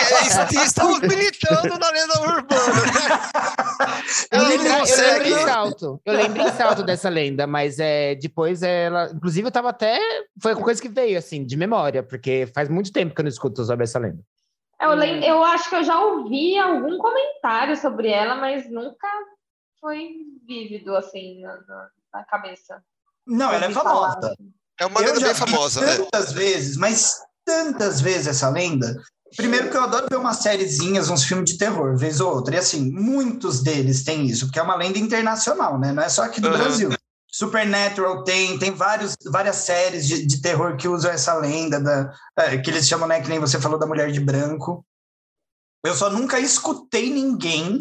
[0.00, 2.72] É, é, estamos militando na lenda urbana.
[4.32, 6.00] eu, lembro, eu lembro em salto.
[6.04, 9.10] Eu lembro em salto dessa lenda, mas é, depois ela.
[9.14, 9.98] Inclusive, eu tava até.
[10.42, 13.30] Foi uma coisa que veio, assim, de memória, porque faz muito tempo que eu não
[13.30, 14.20] escuto sobre essa lenda.
[14.80, 19.06] Eu, lembro, eu acho que eu já ouvi algum comentário sobre ela, mas nunca
[19.78, 20.16] foi
[20.46, 22.82] vívido, assim, na, na cabeça.
[23.26, 23.90] Não, ela é famosa.
[23.90, 24.59] Falar, assim.
[24.80, 25.96] É uma lenda bem famosa, né?
[25.98, 28.96] Tantas vezes, mas tantas vezes essa lenda.
[29.36, 32.54] Primeiro que eu adoro ver umas sériezinhas, uns filmes de terror, vez ou outra.
[32.54, 35.92] E assim, muitos deles têm isso, porque é uma lenda internacional, né?
[35.92, 36.56] Não é só aqui do uhum.
[36.56, 36.90] Brasil.
[37.30, 42.58] Supernatural tem, tem vários, várias séries de, de terror que usam essa lenda, da, é,
[42.58, 44.84] que eles chamam, né, que nem você falou, da mulher de branco.
[45.84, 47.78] Eu só nunca escutei ninguém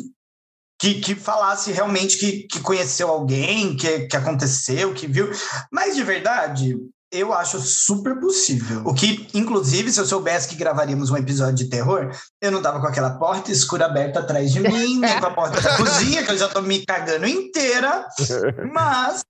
[0.79, 5.29] que, que falasse realmente que, que conheceu alguém, que, que aconteceu, que viu.
[5.71, 6.75] Mas de verdade,
[7.11, 8.83] Eu acho super possível.
[8.85, 12.79] O que, inclusive, se eu soubesse que gravaríamos um episódio de terror, eu não tava
[12.79, 16.31] com aquela porta escura aberta atrás de mim, nem com a porta da cozinha, que
[16.31, 18.07] eu já tô me cagando inteira.
[18.71, 19.21] Mas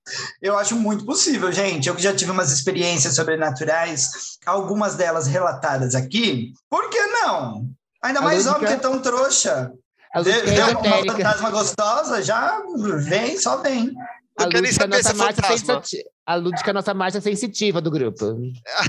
[0.42, 1.88] eu acho muito possível, gente.
[1.88, 4.12] Eu que já tive umas experiências sobrenaturais,
[4.46, 6.52] algumas delas relatadas aqui.
[6.70, 7.66] Por que não?
[8.04, 9.72] Ainda mais homem que é tão trouxa.
[10.14, 12.62] A Vê lúdica vê uma fantasma gostosa, já
[12.98, 13.94] vem, só vem.
[14.40, 18.38] A lúdica é nossa é sensati- A lúdica é a nossa marcha sensitiva do grupo.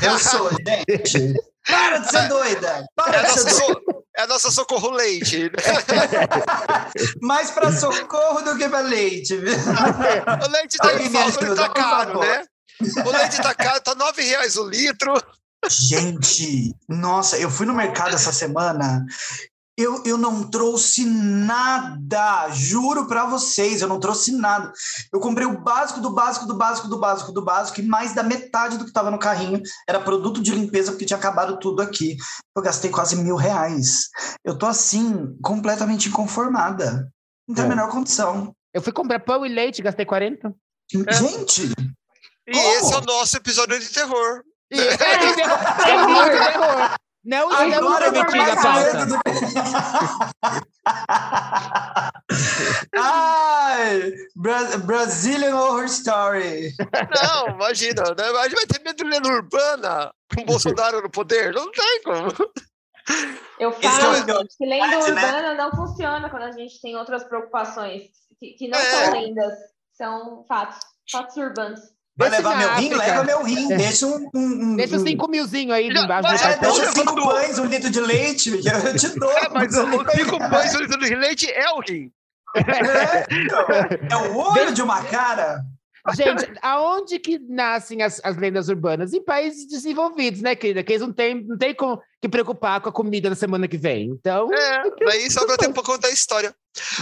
[0.02, 1.34] Eu sou, gente.
[1.66, 2.68] Para de ser doida.
[2.68, 3.80] É Para a de nossa, ser doida.
[3.84, 5.50] so- é a nossa socorro leite.
[7.20, 9.34] Mais para socorro do que para leite.
[9.34, 12.44] O leite tá, me falta, ajuda, tá caro, né?
[13.04, 15.14] O leite tá caro, tá nove reais o litro.
[15.68, 19.04] Gente, nossa, eu fui no mercado essa semana.
[19.80, 24.70] Eu, eu não trouxe nada, juro para vocês, eu não trouxe nada.
[25.12, 28.22] Eu comprei o básico do básico do básico do básico do básico e mais da
[28.22, 32.16] metade do que estava no carrinho era produto de limpeza porque tinha acabado tudo aqui.
[32.54, 34.08] Eu gastei quase mil reais.
[34.44, 37.10] Eu tô assim, completamente inconformada.
[37.48, 37.70] Não tem a É.
[37.70, 38.54] menor condição.
[38.74, 40.54] Eu fui comprar pão e leite, gastei 40.
[40.92, 41.72] Gente,
[42.46, 42.68] E Como?
[42.74, 44.42] esse é o nosso episódio de terror.
[44.72, 44.92] E é,
[45.90, 46.94] é muito terror.
[47.24, 49.20] Não estamos Agora eu tô permitindo a pauta.
[52.96, 56.72] Ai, Bra- Brazilian Horror Story.
[57.22, 58.24] Não, imagina, né?
[58.38, 61.52] a gente vai ter medo de lenda urbana com o Bolsonaro no poder?
[61.52, 62.28] Não tem como.
[63.58, 65.24] Eu falo, é o gente, que lenda parte, né?
[65.24, 68.02] urbana não funciona quando a gente tem outras preocupações,
[68.38, 69.04] que, que não É.
[69.04, 69.54] são lendas,
[69.92, 70.78] são fatos,
[71.10, 71.80] fatos urbanos.
[72.20, 72.94] Vai Deixa levar na meu rim?
[72.94, 73.68] Leva meu rim.
[73.68, 74.30] Deixa um.
[74.34, 74.40] um,
[74.72, 77.58] um Deixa os um- 5 milzinho aí Já- embaixo do mas É, deixa cinco pães,
[77.58, 78.50] um litro de leite.
[78.60, 79.30] Eu te dou.
[79.32, 82.10] É, mas os cinco pães, o litro de leite é o rim.
[82.56, 83.26] É,
[84.04, 85.60] então, é o olho de uma cara.
[86.14, 89.12] Gente, aonde que nascem as, as lendas urbanas?
[89.12, 90.82] Em países desenvolvidos, né, querida?
[90.82, 93.76] Que eles não têm não tem com, que preocupar com a comida da semana que
[93.76, 94.08] vem.
[94.08, 96.54] Então, É, daí só pra tempo pra contar a história.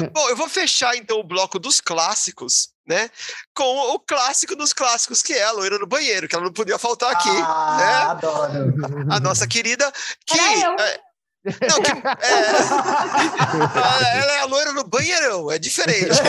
[0.02, 0.08] É.
[0.10, 3.10] Bom, eu vou fechar então o bloco dos clássicos, né?
[3.54, 6.78] Com o clássico dos clássicos, que é a loira no banheiro, que ela não podia
[6.78, 7.28] faltar aqui.
[7.28, 7.92] Ah, né?
[8.10, 8.74] adoro.
[9.10, 9.92] A nossa querida,
[10.26, 10.38] que.
[10.38, 10.76] Era eu.
[10.80, 11.00] é,
[11.68, 11.94] não, que, é,
[14.18, 16.18] ela é a loira no banheirão, é diferente.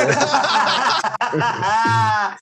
[1.42, 2.36] ah,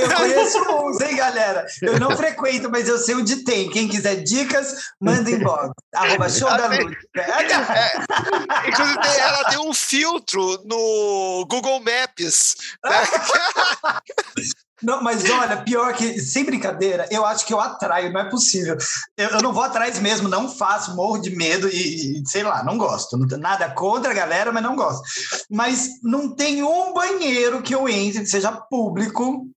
[0.00, 1.66] eu conheço uns, hein, galera?
[1.82, 3.70] Eu não frequento, mas eu sei onde tem.
[3.70, 5.70] Quem quiser dicas, manda inbox.
[5.94, 6.96] Arroba show da luz.
[7.16, 12.56] É, inclusive, tem- ela tem um filtro no Google Maps.
[12.84, 13.02] né?
[14.84, 18.76] Não, mas olha, pior que, sem brincadeira, eu acho que eu atraio, não é possível.
[19.16, 22.62] Eu, eu não vou atrás mesmo, não faço, morro de medo e, e, sei lá,
[22.62, 23.16] não gosto.
[23.16, 25.02] Não nada contra a galera, mas não gosto.
[25.50, 29.48] Mas não tem um banheiro que eu entre, que seja público,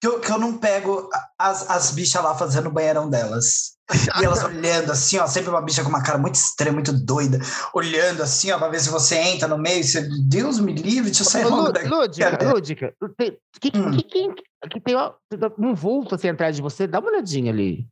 [0.00, 1.08] que eu, que eu não pego
[1.38, 3.78] as, as bichas lá fazendo o banheirão delas.
[4.20, 7.38] E elas olhando assim, ó, sempre uma bicha com uma cara muito estranha, muito doida,
[7.74, 11.22] olhando assim, ó, pra ver se você entra no meio, você, Deus me livre, deixa
[11.22, 11.88] eu sair logo daqui.
[11.88, 12.46] Lúdica, Cadê?
[12.46, 13.90] Lúdica, tem, que, Hum.
[13.90, 14.34] que, que,
[14.70, 15.12] que tem ó,
[15.58, 17.86] um vulto assim atrás de você, dá uma olhadinha ali.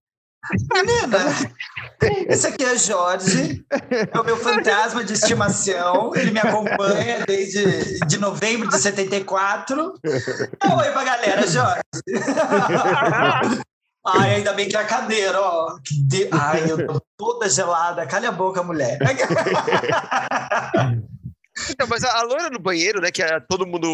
[0.72, 1.18] Menina,
[2.28, 3.64] esse aqui é Jorge,
[4.12, 6.12] é o meu fantasma de estimação.
[6.14, 9.94] Ele me acompanha desde de novembro de 74.
[10.60, 11.82] Dá um oi pra galera, Jorge.
[14.06, 15.76] Ai, ainda bem que é a cadeira, ó.
[16.32, 18.06] Ai, eu tô toda gelada.
[18.06, 18.98] Calha a boca, mulher.
[21.70, 23.88] Então, mas a, a loira no banheiro, né, que é, todo mundo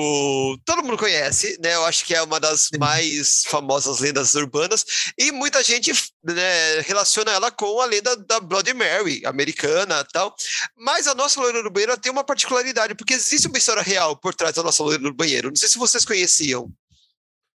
[0.64, 1.74] todo mundo conhece, né?
[1.74, 4.84] Eu acho que é uma das mais famosas lendas urbanas
[5.18, 5.92] e muita gente
[6.24, 10.34] né, relaciona ela com a lenda da Bloody Mary americana, e tal.
[10.76, 14.34] Mas a nossa loira no banheiro tem uma particularidade porque existe uma história real por
[14.34, 15.48] trás da nossa loira no banheiro.
[15.48, 16.70] Não sei se vocês conheciam.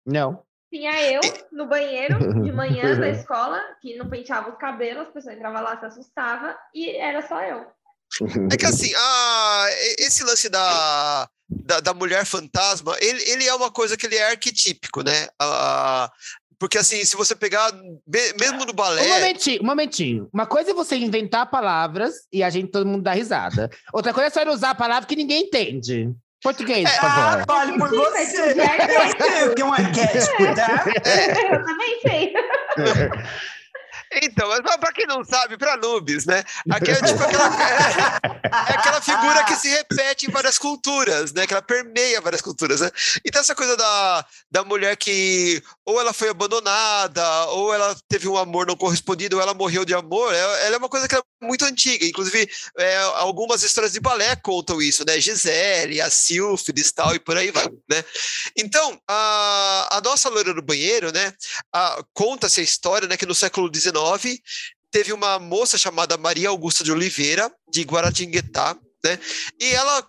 [0.06, 0.44] Não.
[0.72, 5.36] Tinha eu no banheiro de manhã da escola, que não penteava os cabelos, as pessoas
[5.36, 7.66] entravam lá, se assustava, e era só eu.
[8.52, 9.66] É que assim, a,
[10.00, 14.30] esse lance da, da, da mulher fantasma, ele, ele é uma coisa que ele é
[14.32, 15.28] arquetípico, né?
[15.40, 16.12] A-
[16.58, 19.02] porque assim, se você pegar, me- mesmo no balé.
[19.02, 20.30] Um momentinho, um momentinho.
[20.34, 23.70] Uma coisa é você inventar palavras e a gente, todo mundo dá risada.
[23.94, 26.10] Outra coisa é só usar a palavra que ninguém entende.
[26.44, 27.46] Português, por Ah, favor.
[27.46, 28.42] fale por Sim, mas você.
[28.42, 30.86] é Eu sei o que é um arquétipo, tá?
[31.52, 32.34] Eu também sei.
[34.12, 36.44] Então, mas para quem não sabe, para noobs, né?
[36.72, 41.46] Aqui é tipo aquela, é, é, aquela figura que se repete em várias culturas, né?
[41.46, 42.90] Que ela permeia várias culturas, né?
[43.24, 48.38] Então, essa coisa da, da mulher que ou ela foi abandonada, ou ela teve um
[48.38, 51.22] amor não correspondido, ou ela morreu de amor, é, ela é uma coisa que é
[51.42, 52.06] muito antiga.
[52.06, 55.20] Inclusive, é, algumas histórias de balé contam isso, né?
[55.20, 58.04] Gisele, a Sílfides tal, e por aí vai, né?
[58.58, 61.32] Então, a, a nossa loira do banheiro, né?
[62.14, 63.16] Conta-se a história, né?
[63.16, 63.99] Que no século XIX
[64.92, 69.18] teve uma moça chamada Maria Augusta de Oliveira, de Guaratinguetá, né?
[69.60, 70.06] E ela,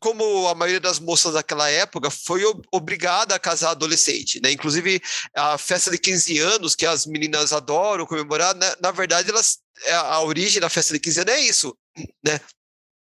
[0.00, 4.50] como a maioria das moças daquela época, foi obrigada a casar adolescente, né?
[4.50, 5.02] Inclusive,
[5.34, 8.74] a festa de 15 anos, que as meninas adoram comemorar, né?
[8.80, 11.76] na verdade, elas, é, a origem da festa de 15 anos é isso,
[12.24, 12.40] né?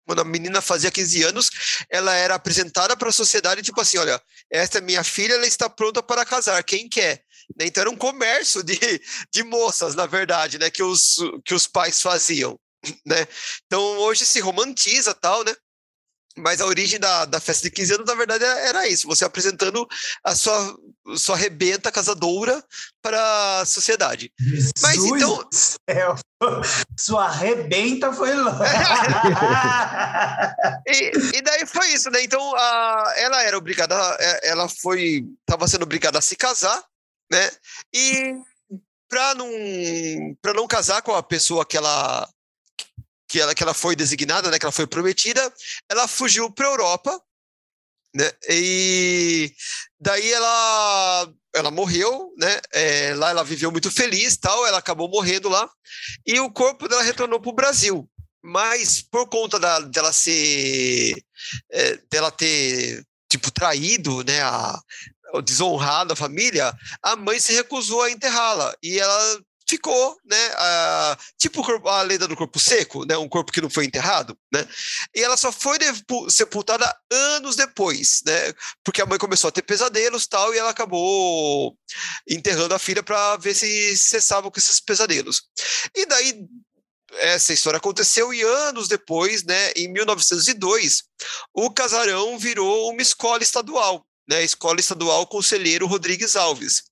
[0.06, 1.50] Quando a menina fazia 15 anos,
[1.90, 5.70] ela era apresentada para a sociedade, tipo assim, olha, esta é minha filha, ela está
[5.70, 7.24] pronta para casar, quem quer?
[7.58, 7.68] Né?
[7.68, 8.78] Então era um comércio de,
[9.32, 10.70] de moças, na verdade, né?
[10.70, 12.60] Que os, que os pais faziam,
[13.06, 13.28] né?
[13.66, 15.54] Então hoje se romantiza tal, né?
[16.36, 19.88] Mas a origem da, da festa de 15 anos, na verdade, era isso: você apresentando
[20.24, 20.76] a sua,
[21.16, 22.64] sua rebenta casadoura
[23.02, 24.32] para a sociedade.
[24.40, 25.48] Jesus Mas então.
[25.52, 26.16] Céu.
[27.00, 28.60] Sua rebenta foi lá.
[30.86, 32.22] e, e, daí foi isso, né?
[32.22, 33.96] Então, a, ela era obrigada,
[34.44, 35.26] ela foi.
[35.40, 36.84] estava sendo obrigada a se casar,
[37.34, 37.52] né?
[37.92, 38.36] E
[39.10, 39.50] para não,
[40.42, 42.30] para não casar com a pessoa que ela,
[43.28, 45.54] que ela, que ela foi designada, né, que ela foi prometida,
[45.90, 47.22] ela fugiu para Europa,
[48.16, 48.32] né?
[48.48, 49.52] E
[50.00, 52.60] daí ela ela morreu, né?
[52.72, 54.66] É, lá ela viveu muito feliz, tal.
[54.66, 55.70] Ela acabou morrendo lá
[56.26, 58.10] e o corpo dela retornou para o Brasil.
[58.44, 61.16] Mas por conta da, dela ser,
[61.72, 64.42] é, dela ter tipo traído, né?
[64.42, 64.80] A,
[65.42, 68.74] desonrado a família, a mãe se recusou a enterrá-la.
[68.82, 73.62] E ela ficou, né, a, tipo a lenda do corpo seco, né, um corpo que
[73.62, 74.68] não foi enterrado, né,
[75.16, 75.78] e ela só foi
[76.30, 81.76] sepultada anos depois, né, porque a mãe começou a ter pesadelos tal e ela acabou
[82.30, 85.44] enterrando a filha para ver se cessavam com esses pesadelos.
[85.96, 86.46] E daí
[87.16, 91.04] essa história aconteceu e anos depois, né, em 1902,
[91.54, 96.84] o casarão virou uma escola estadual né, Escola Estadual Conselheiro Rodrigues Alves.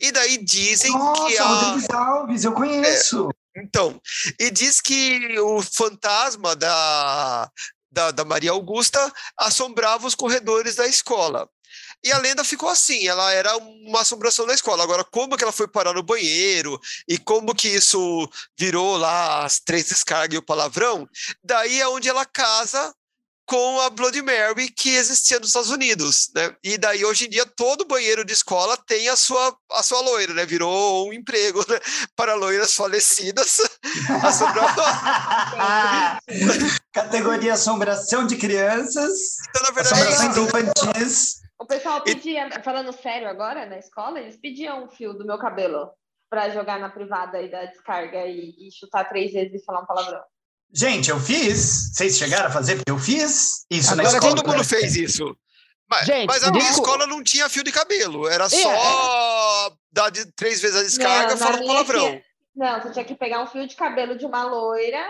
[0.00, 1.44] E daí dizem Nossa, que a...
[1.44, 3.28] Rodrigues Alves, eu conheço.
[3.56, 4.00] É, então,
[4.38, 7.48] e diz que o fantasma da,
[7.90, 11.48] da, da Maria Augusta assombrava os corredores da escola.
[12.04, 14.82] E a lenda ficou assim, ela era uma assombração da escola.
[14.82, 19.58] Agora, como que ela foi parar no banheiro e como que isso virou lá as
[19.58, 21.08] três descargas e o palavrão,
[21.42, 22.94] daí é onde ela casa
[23.46, 26.56] com a Bloody Mary que existia nos Estados Unidos, né?
[26.62, 30.32] E daí hoje em dia todo banheiro de escola tem a sua a sua loira,
[30.34, 30.46] né?
[30.46, 31.78] Virou um emprego né?
[32.16, 33.56] para loiras falecidas.
[36.92, 39.38] Categoria assombração de crianças.
[39.48, 41.42] Então, na verdade, assombrações infantis.
[41.58, 42.62] O pessoal pedia, e...
[42.62, 45.90] falando sério agora na escola, eles pediam um fio do meu cabelo
[46.28, 49.86] para jogar na privada e dar descarga e, e chutar três vezes e falar um
[49.86, 50.22] palavrão.
[50.74, 51.92] Gente, eu fiz.
[51.94, 52.82] Vocês chegaram a fazer?
[52.86, 54.34] Eu fiz isso Agora, na escola.
[54.34, 55.36] Todo mundo fez isso.
[55.88, 58.26] Mas, Gente, mas a minha escola não tinha fio de cabelo.
[58.26, 59.72] Era só é.
[59.92, 62.08] dar de, três vezes a descarga e falar um palavrão.
[62.08, 62.24] Tinha...
[62.56, 65.04] Não, você tinha que pegar um fio de cabelo de uma loira,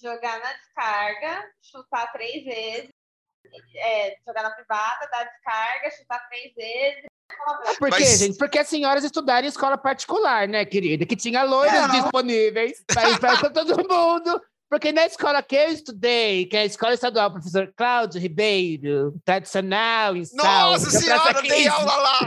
[0.00, 2.90] jogar na descarga, chutar três vezes,
[3.74, 7.04] é, jogar na privada, dar descarga, chutar três vezes.
[7.78, 8.18] Por quê, Mas...
[8.18, 8.38] gente?
[8.38, 11.04] Porque as senhoras estudaram em escola particular, né, querida?
[11.06, 12.00] Que tinha loiras não.
[12.00, 14.42] disponíveis para todo mundo.
[14.68, 20.14] Porque na escola que eu estudei, que é a Escola Estadual Professor Cláudio Ribeiro, tradicional
[20.14, 22.20] em Nossa Senhora, dei aula lá!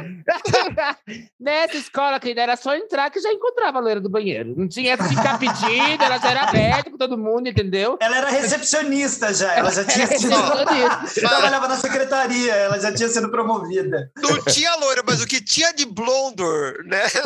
[1.40, 4.56] Nessa escola, que era só entrar que já encontrava a loira do banheiro.
[4.58, 8.00] Não tinha essa de ficar pedindo, ela já era aberta com todo mundo, entendeu?
[8.02, 10.32] Ela era recepcionista já, ela já tinha sido...
[11.22, 14.12] trabalhava na secretaria, ela já tinha sido promovida.
[14.18, 17.04] Não tinha loira, mas o que tinha de blondor, né?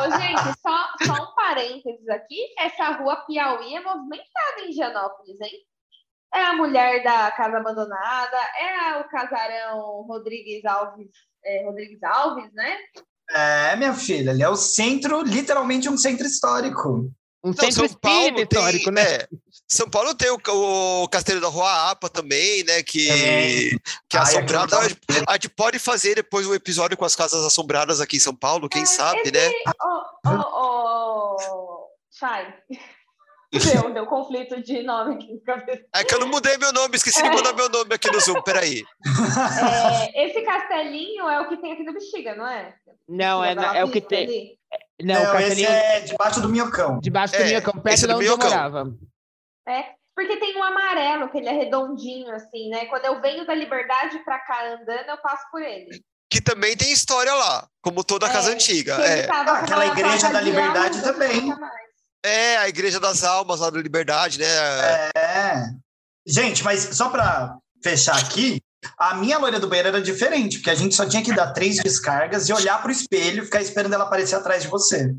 [0.00, 5.40] Ô, gente, só, só um parênteses aqui, essa rua Rua Piauí é movimentada em Higienópolis,
[5.40, 5.64] hein?
[6.34, 11.06] É a mulher da Casa Abandonada, é o casarão Rodrigues Alves,
[11.44, 12.76] é, Rodrigues Alves, né?
[13.30, 17.08] É, minha filha, ele é o centro, literalmente um centro histórico.
[17.44, 19.14] Um Não, centro São Paulo histórico, tem, né?
[19.14, 19.28] É,
[19.68, 20.38] São Paulo tem o,
[21.04, 22.82] o Castelo da Rua Apa também, né?
[22.82, 23.70] Que, é,
[24.08, 24.74] que é assombrado.
[24.74, 28.20] A gente, a gente pode fazer depois um episódio com as casas assombradas aqui em
[28.20, 29.30] São Paulo, quem é, sabe, esse...
[29.30, 29.48] né?
[29.80, 31.86] Oh, oh, oh,
[32.18, 32.54] Chay,
[33.58, 35.84] Deu, deu conflito de nome aqui no cabeça.
[35.94, 38.42] É que eu não mudei meu nome, esqueci de mudar meu nome aqui no Zoom,
[38.42, 38.82] peraí.
[40.14, 42.74] É, esse castelinho é o que tem aqui no Bexiga, não é?
[43.08, 44.58] Não, é, é o que tem.
[45.00, 46.98] Não, Não, o esse castelinho é debaixo do minhocão.
[47.00, 48.50] debaixo do É, minhocão, perto é de do onde eu minhocão.
[48.50, 48.84] morava.
[49.68, 52.86] É, porque tem um amarelo, que ele é redondinho, assim, né?
[52.86, 56.02] Quando eu venho da Liberdade pra cá andando, eu passo por ele.
[56.30, 58.94] Que também tem história lá, como toda É, casa antiga.
[58.94, 59.28] É.
[59.30, 61.52] Ah, aquela igreja da de Liberdade também.
[62.26, 64.46] É, a Igreja das Almas lá da Liberdade, né?
[65.16, 65.64] É.
[66.26, 68.60] Gente, mas só para fechar aqui,
[68.98, 71.76] a minha loira do banheiro era diferente, porque a gente só tinha que dar três
[71.76, 75.14] descargas e olhar pro espelho e ficar esperando ela aparecer atrás de você.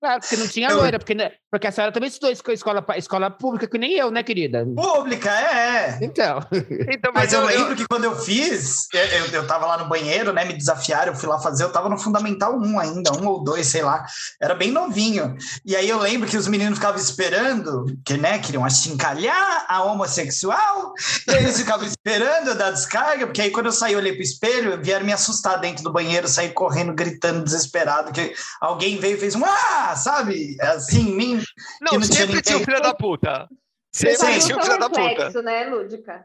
[0.00, 3.30] Claro, porque não tinha loira, porque, né, porque a senhora também estudou esco- escola, escola
[3.30, 4.64] pública, que nem eu, né, querida?
[4.74, 5.98] Pública, é.
[6.00, 6.40] Então,
[6.88, 9.76] Então, Mas mas, eu eu, lembro que quando eu fiz, eu, eu, eu tava lá
[9.76, 10.46] no banheiro, né?
[10.46, 13.66] Me desafiaram, eu fui lá fazer, eu tava no Fundamental 1 ainda, um ou dois,
[13.66, 14.02] sei lá.
[14.40, 15.36] Era bem novinho.
[15.62, 20.94] E aí eu lembro que os meninos ficavam esperando, que, né, queriam achincalhar a homossexual,
[21.28, 24.22] e eles ficavam esperando eu dar descarga, porque aí quando eu saí, eu olhei pro
[24.22, 29.20] espelho, vieram me assustar dentro do banheiro, saí correndo, gritando, desesperado, que alguém veio e
[29.20, 30.56] fez um ah, sabe?
[30.62, 31.41] Assim, mim.
[31.80, 32.64] Não, não sempre tinha o ninguém.
[32.64, 33.48] filho da puta.
[33.94, 35.02] Você Sempre tinha o seu filho da puta.
[35.02, 36.24] reflexo, né, Lúdica?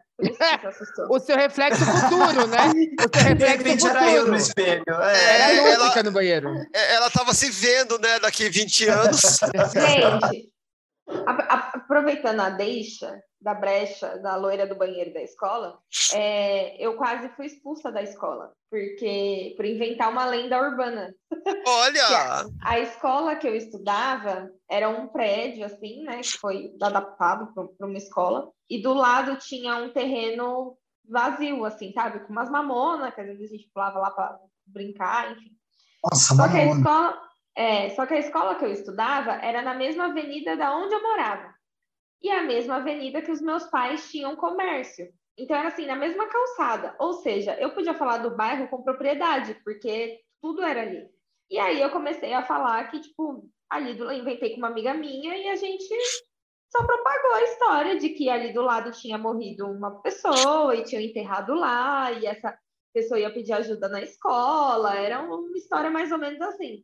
[0.63, 1.07] Assustou.
[1.11, 2.59] o seu reflexo futuro, né?
[2.69, 4.31] O seu De reflexo repente era eu futuro.
[4.31, 4.83] no espelho.
[4.87, 5.43] Era É.
[5.43, 6.49] a ela- Lúdica no banheiro.
[6.73, 9.19] É, Ela tava se vendo, né, daqui 20 anos.
[9.73, 10.49] Gente,
[11.07, 15.77] aproveitando a deixa da brecha da loira do banheiro da escola,
[16.13, 21.13] é, eu quase fui expulsa da escola, porque por inventar uma lenda urbana.
[21.65, 22.45] Olha!
[22.61, 27.97] A escola que eu estudava era um prédio, assim, né, que foi adaptado para uma
[27.97, 30.75] escola, e do lado tinha um terreno
[31.07, 35.31] vazio, assim, sabe, com umas mamonas, que às vezes a gente pulava lá para brincar,
[35.31, 35.51] enfim.
[36.03, 36.79] Nossa, Só que, a mamona.
[36.79, 37.26] escola,
[37.57, 41.01] é, só que a escola que eu estudava era na mesma avenida da onde eu
[41.01, 41.51] morava.
[42.21, 45.11] E a mesma avenida que os meus pais tinham comércio.
[45.35, 46.95] Então era assim, na mesma calçada.
[46.99, 51.09] Ou seja, eu podia falar do bairro com propriedade, porque tudo era ali.
[51.49, 55.35] E aí eu comecei a falar que, tipo, ali do, inventei com uma amiga minha
[55.35, 55.95] e a gente
[56.71, 61.01] só propagou a história de que ali do lado tinha morrido uma pessoa e tinha
[61.01, 62.55] enterrado lá, e essa
[62.93, 66.83] pessoa ia pedir ajuda na escola, era uma história mais ou menos assim.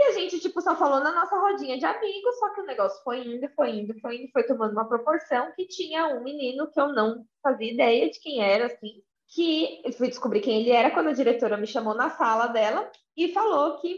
[0.00, 3.04] E a gente, tipo, só falou na nossa rodinha de amigos, só que o negócio
[3.04, 6.80] foi indo, foi indo, foi indo, foi tomando uma proporção que tinha um menino que
[6.80, 10.90] eu não fazia ideia de quem era, assim, que eu fui descobrir quem ele era
[10.90, 13.94] quando a diretora me chamou na sala dela e falou que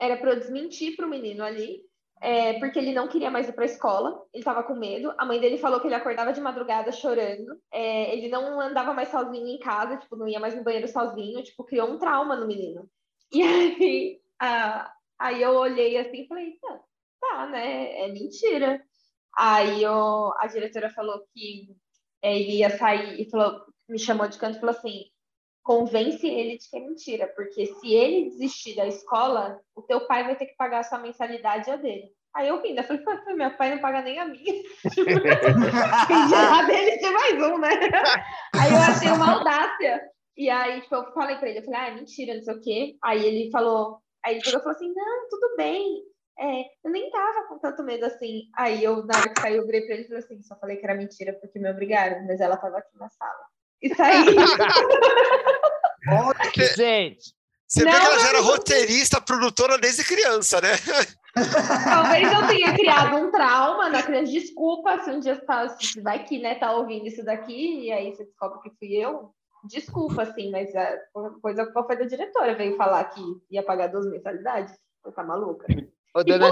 [0.00, 1.80] era para eu desmentir para o menino ali,
[2.20, 5.12] é, porque ele não queria mais ir para a escola, ele estava com medo.
[5.18, 9.08] A mãe dele falou que ele acordava de madrugada chorando, é, ele não andava mais
[9.08, 12.46] sozinho em casa, tipo, não ia mais no banheiro sozinho, tipo, criou um trauma no
[12.46, 12.88] menino.
[13.32, 16.80] E aí, a, aí eu olhei assim e falei, tá,
[17.20, 18.82] tá, né, é mentira.
[19.36, 21.68] Aí eu, a diretora falou que
[22.22, 25.04] é, ele ia sair e falou, me chamou de canto e falou assim,
[25.62, 30.24] convence ele de que é mentira, porque se ele desistir da escola, o teu pai
[30.24, 32.08] vai ter que pagar a sua mensalidade e a dele.
[32.34, 34.62] Aí eu ainda falei, "Pô, meu pai não paga nem a minha.
[36.28, 37.70] Dirá dele ter mais um, né?
[38.54, 40.00] Aí eu achei uma audácia.
[40.36, 42.60] E aí, tipo, eu falei pra ele, eu falei, ah, é mentira, não sei o
[42.60, 42.96] quê.
[43.02, 46.04] Aí ele falou, aí ele pegou e falou assim, não, tudo bem.
[46.38, 48.44] É, eu nem tava com tanto medo assim.
[48.56, 50.76] Aí eu, na hora que saiu, eu virei pra ele e falei assim, só falei
[50.76, 53.46] que era mentira porque me obrigaram, mas ela tava aqui na sala.
[53.82, 54.24] E saí.
[56.76, 57.34] Gente,
[57.66, 60.70] Você vê Não, que ela já era roteirista, produtora desde criança, né?
[61.84, 64.32] Talvez eu tenha criado um trauma na criança.
[64.32, 68.14] Desculpa se um dia você tá, vai que né, tá ouvindo isso daqui e aí
[68.14, 69.32] você descobre que fui eu.
[69.64, 70.98] Desculpa, assim, mas a
[71.42, 72.54] coisa qual foi da diretora?
[72.54, 74.74] Veio falar que ia pagar duas mensalidades?
[75.04, 75.66] Você tá maluca?
[76.14, 76.50] ô, E dona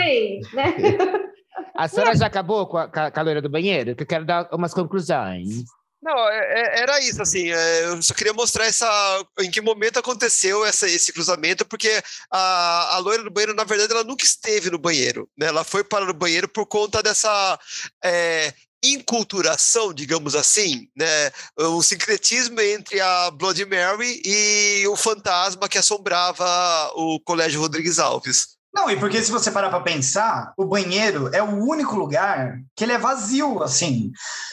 [0.00, 0.40] hein?
[0.52, 0.74] Né?
[1.76, 3.94] a senhora já acabou com a, com a loira do banheiro?
[3.94, 5.64] Que eu quero dar umas conclusões.
[6.02, 10.00] Não, é- é- era isso, assim, é, eu só queria mostrar essa, em que momento
[10.00, 14.68] aconteceu essa, esse cruzamento, porque a, a loira do banheiro, na verdade, ela nunca esteve
[14.68, 15.46] no banheiro, né?
[15.46, 17.56] Ela foi para o banheiro por conta dessa
[18.04, 18.52] é,
[18.82, 21.30] inculturação, digamos assim, né?
[21.58, 28.56] Um sincretismo entre a Bloody Mary e o fantasma que assombrava o Colégio Rodrigues Alves.
[28.74, 32.82] Não, e porque se você parar para pensar, o banheiro é o único lugar que
[32.84, 34.10] ele é vazio, assim.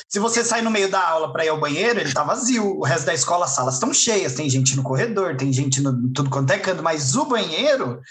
[0.09, 2.65] Se você sai no meio da aula para ir ao banheiro, ele tá vazio.
[2.77, 6.11] O resto da escola, as salas estão cheias, tem gente no corredor, tem gente no
[6.11, 8.01] tudo quanto é canto, mas o banheiro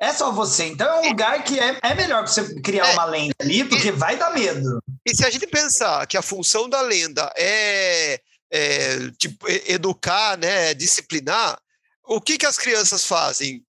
[0.00, 0.66] é só você.
[0.66, 2.92] Então é um lugar que é, é melhor pra você criar É.
[2.92, 4.78] uma lenda ali, porque vai dar medo.
[5.04, 8.20] E se a gente pensar que a função da lenda é,
[8.52, 11.58] é, tipo, e- educar, né, disciplinar,
[12.08, 13.65] o que, que as crianças fazem?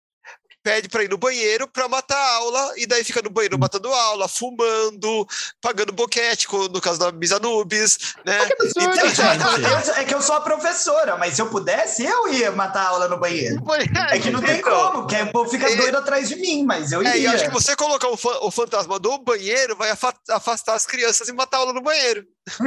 [0.66, 3.88] Pede para ir no banheiro para matar a aula, e daí fica no banheiro matando
[3.92, 5.24] aula, fumando,
[5.62, 8.44] pagando boquete, no caso da Miss Anubis, né?
[8.46, 9.88] Que absurdo, Então, gente.
[9.88, 12.88] Eu- é que eu sou a professora, mas se eu pudesse, eu ia matar a
[12.88, 13.62] aula no banheiro.
[14.10, 15.76] É que não tem Então, como, que o povo fica É.
[15.76, 18.50] doido atrás de mim, mas eu É, e acho que você colocar o, fa- o
[18.50, 22.24] fantasma do banheiro vai afa- afastar as crianças e matar a aula no banheiro.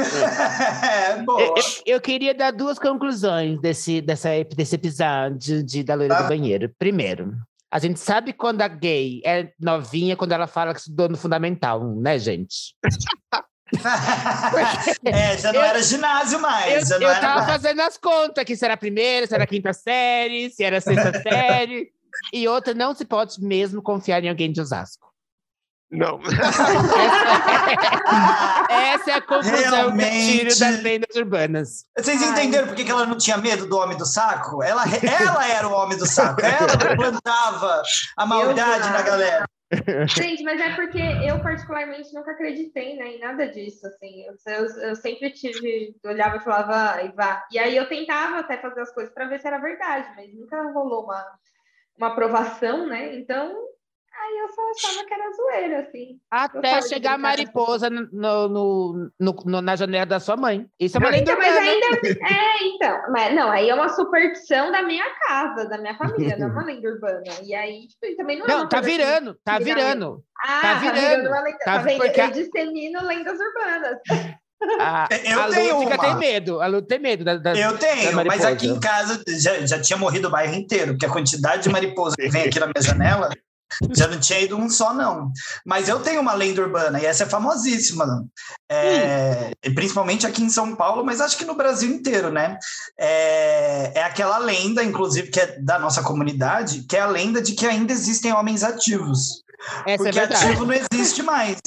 [1.14, 1.42] é, boa.
[1.42, 6.22] Eu, eu- eu queria dar duas conclusões desse, dessa, desse episódio de Da Loira Tá.
[6.24, 6.72] do Banheiro.
[6.78, 7.34] Primeiro,
[7.72, 11.86] a gente sabe quando a gay é novinha, quando ela fala que estudou no Fundamental,
[11.96, 12.74] né, gente?
[15.06, 16.90] é, já não Eu- era ginásio mais.
[16.90, 17.52] Eu, eu tava mais.
[17.52, 20.78] fazendo as contas, que se era a primeira, se era a quinta série, se era
[20.78, 21.92] a sexta série.
[22.34, 25.09] E outra, não se pode mesmo confiar em alguém de Osasco.
[25.92, 26.20] Não.
[28.70, 30.38] Essa é a conclusão que eu Realmente.
[30.38, 31.86] tiro das lendas urbanas.
[31.98, 34.62] Vocês entenderam por que que ela não tinha medo do homem do saco?
[34.62, 34.84] Ela,
[35.20, 36.42] ela era o homem do saco.
[36.42, 37.82] Ela que plantava
[38.16, 39.46] a maldade na galera.
[40.08, 44.26] Gente, mas é porque eu particularmente nunca acreditei né, em nada disso, assim.
[44.26, 47.46] Eu, eu, eu sempre tive, eu olhava e falava, "Ai, vá.
[47.52, 50.72] E aí eu tentava até fazer as coisas para ver se era verdade, mas nunca
[50.72, 51.24] rolou uma,
[51.98, 53.16] uma aprovação, né?
[53.16, 53.56] Então,
[54.22, 56.20] aí eu só achava que era zoeira, assim.
[56.32, 60.66] Até chegar a mariposa no, no- no- no- na janela da sua mãe.
[60.80, 61.72] Isso é uma lenda Então, mas urbana.
[61.72, 61.88] ainda.
[62.08, 63.02] É, então.
[63.12, 66.64] Mas, não, aí é uma superstição da minha casa, da minha família, não é uma
[66.66, 67.24] lenda urbana.
[67.44, 70.24] E aí, tipo, também não é Não, uma tá virando, tá que dá virando.
[70.42, 71.28] Ah, tá virando.
[71.30, 71.58] uma lenda.
[71.60, 71.98] Tá Tá vendo?
[72.04, 73.98] porque Eu dissemino lendas urbanas.
[74.80, 75.98] A, Eu a tenho uma.
[75.98, 76.62] tem medo.
[76.62, 78.50] A Lu tem medo da, da- Eu tenho, da mas mariposa.
[78.50, 82.16] aqui em casa já, já tinha morrido o bairro inteiro, porque a quantidade de mariposa
[82.18, 83.30] que vem aqui na minha janela
[83.96, 85.32] já não tinha ido um só, não.
[85.66, 88.26] Mas eu tenho uma lenda urbana, e essa é famosíssima,
[88.70, 92.58] é, e principalmente aqui em São Paulo, mas acho que no Brasil inteiro, né?
[92.98, 97.54] É, é aquela lenda, inclusive, que é da nossa comunidade, que é a lenda de
[97.54, 99.44] que ainda existem homens ativos.
[99.86, 100.46] Essa é porque verdade.
[100.46, 101.58] ativo não existe mais.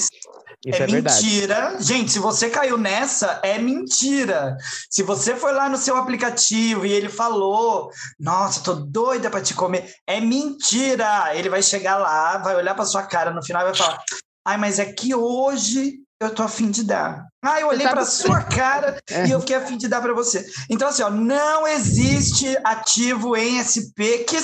[0.65, 1.77] Isso é, é, mentira.
[1.81, 4.57] Gente, se você caiu nessa, é mentira.
[4.89, 9.55] Se você foi lá no seu aplicativo e ele falou, nossa, tô doida pra te
[9.55, 11.35] comer, é mentira.
[11.35, 14.03] Ele vai chegar lá, vai olhar pra sua cara no final e vai falar,
[14.47, 17.25] ai, mas é que hoje eu tô afim de dar.
[17.45, 19.27] Ah, eu olhei sabe- pra sua cara É.
[19.27, 20.47] e eu fiquei afim de dar pra você.
[20.71, 24.37] Então, assim, ó, não existe ativo em SP, que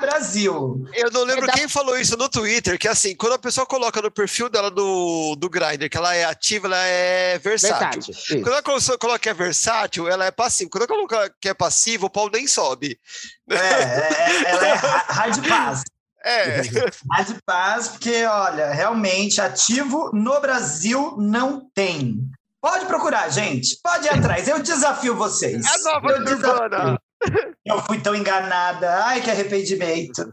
[0.00, 0.82] Brasil.
[0.94, 3.66] Eu não lembro É da- quem falou isso no Twitter, que assim, quando a pessoa
[3.66, 8.00] coloca no perfil dela do, do Grindr que ela é ativa, ela é versátil.
[8.02, 8.42] Versátil.
[8.42, 10.70] Quando a pessoa coloca que é versátil, ela é passiva.
[10.70, 12.98] Quando ela coloca que é passiva, o pau nem sobe.
[13.50, 14.74] É, é, ela é
[15.12, 15.82] hard pass.
[16.28, 16.60] É.
[17.10, 22.18] Hard pass, porque, olha, realmente, ativo no Brasil não tem.
[22.60, 23.78] Pode procurar, gente.
[23.82, 24.46] Pode ir atrás.
[24.48, 25.64] Eu desafio vocês.
[25.64, 26.98] É a nova Eu desafio.
[27.64, 29.04] Eu fui tão enganada.
[29.04, 30.30] Ai, que arrependimento.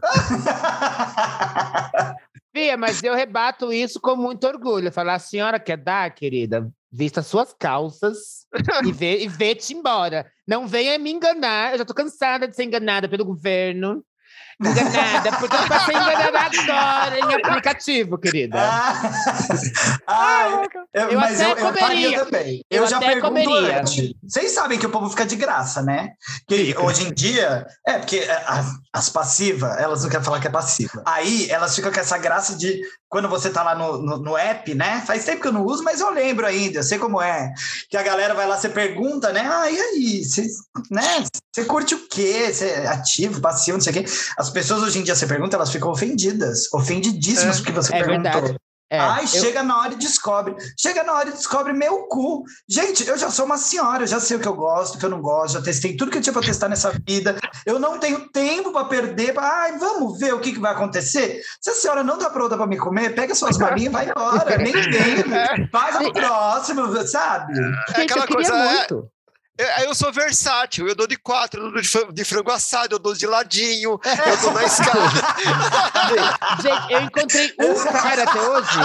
[2.54, 4.90] Fia, mas eu rebato isso com muito orgulho.
[4.90, 6.68] Falar, a senhora quer dar, querida?
[6.90, 8.46] Vista suas calças
[8.86, 10.26] e vê- e vê-te embora.
[10.48, 11.72] Não venha me enganar.
[11.72, 14.02] Eu já tô cansada de ser enganada pelo governo.
[14.58, 18.58] Enganada, porque eu passei enganada agora em aplicativo, querida.
[18.58, 19.02] Ah,
[20.06, 22.24] ai, eu- Eu mas até eu, eu comeria.
[22.24, 22.64] também.
[22.70, 23.80] Eu Eu, já até pergunto comeria.
[23.80, 24.14] antes.
[24.22, 26.10] Vocês sabem que o povo fica de graça, né?
[26.48, 30.46] Que hoje em dia, é porque é, as, as passivas, elas não querem falar que
[30.46, 31.02] é passiva.
[31.04, 34.74] Aí elas ficam com essa graça de quando você tá lá no, no, no app,
[34.74, 35.02] né?
[35.06, 37.52] Faz tempo que eu não uso, mas eu lembro ainda, eu sei como é.
[37.90, 39.46] Que a galera vai lá, você pergunta, né?
[39.48, 40.24] Ah, e aí?
[40.24, 40.46] Você,
[40.90, 41.24] né?
[41.54, 42.50] Você curte o quê?
[42.52, 44.04] Você é ativo, passivo, não sei o quê.
[44.36, 47.58] As pessoas hoje em dia, você pergunta, elas ficam ofendidas, ofendidíssimas É.
[47.58, 48.32] porque você É perguntou.
[48.32, 48.56] verdade.
[48.88, 50.54] É, Ai, eu- chega na hora e descobre.
[50.78, 52.44] Chega na hora e descobre meu cu.
[52.70, 55.04] Gente, eu já sou uma senhora, eu já sei o que eu gosto, o que
[55.04, 57.36] eu não gosto, já testei tudo que eu tinha para testar nessa vida.
[57.66, 59.34] Eu não tenho tempo para perder.
[59.34, 59.42] Pra...
[59.62, 61.40] Ai, vamos ver o que, que vai acontecer.
[61.60, 64.56] Se a senhora não tá pronta para me comer, pega suas malinhas e vai embora.
[64.56, 65.68] Nem vem.
[65.72, 67.54] Faz o próximo, sabe?
[67.56, 69.08] Gente, aquela eu queria coisa, é- muito.
[69.58, 72.94] Eu, eu sou versátil, eu dou de quatro, eu dou de fran- de frango assado,
[72.94, 75.00] eu dou de ladinho, eu dou na escada.
[76.62, 78.78] Gente, eu encontrei um cara até hoje.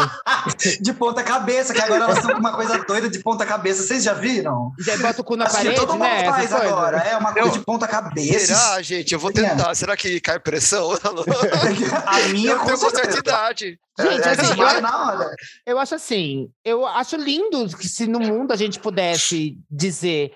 [0.82, 3.84] De ponta cabeça, que agora elas estão com uma coisa doida de ponta cabeça.
[3.84, 4.72] Vocês já viram?
[4.80, 6.22] Já bota o cu na Acho que parede, todo mundo né?
[6.22, 6.66] essa faz coisa.
[6.68, 6.98] agora.
[6.98, 8.40] É uma coisa Eu- de ponta cabeça.
[8.56, 9.14] Será, gente?
[9.14, 9.74] Eu vou tentar.
[9.76, 10.92] Será que cai pressão?
[12.06, 13.20] A minha eu com tenho certeza.
[13.20, 13.80] idade.
[14.00, 15.36] Gente, É, assim, vai eu- na hora.
[15.66, 20.32] Eu acho assim, eu acho lindo que se no mundo a gente pudesse dizer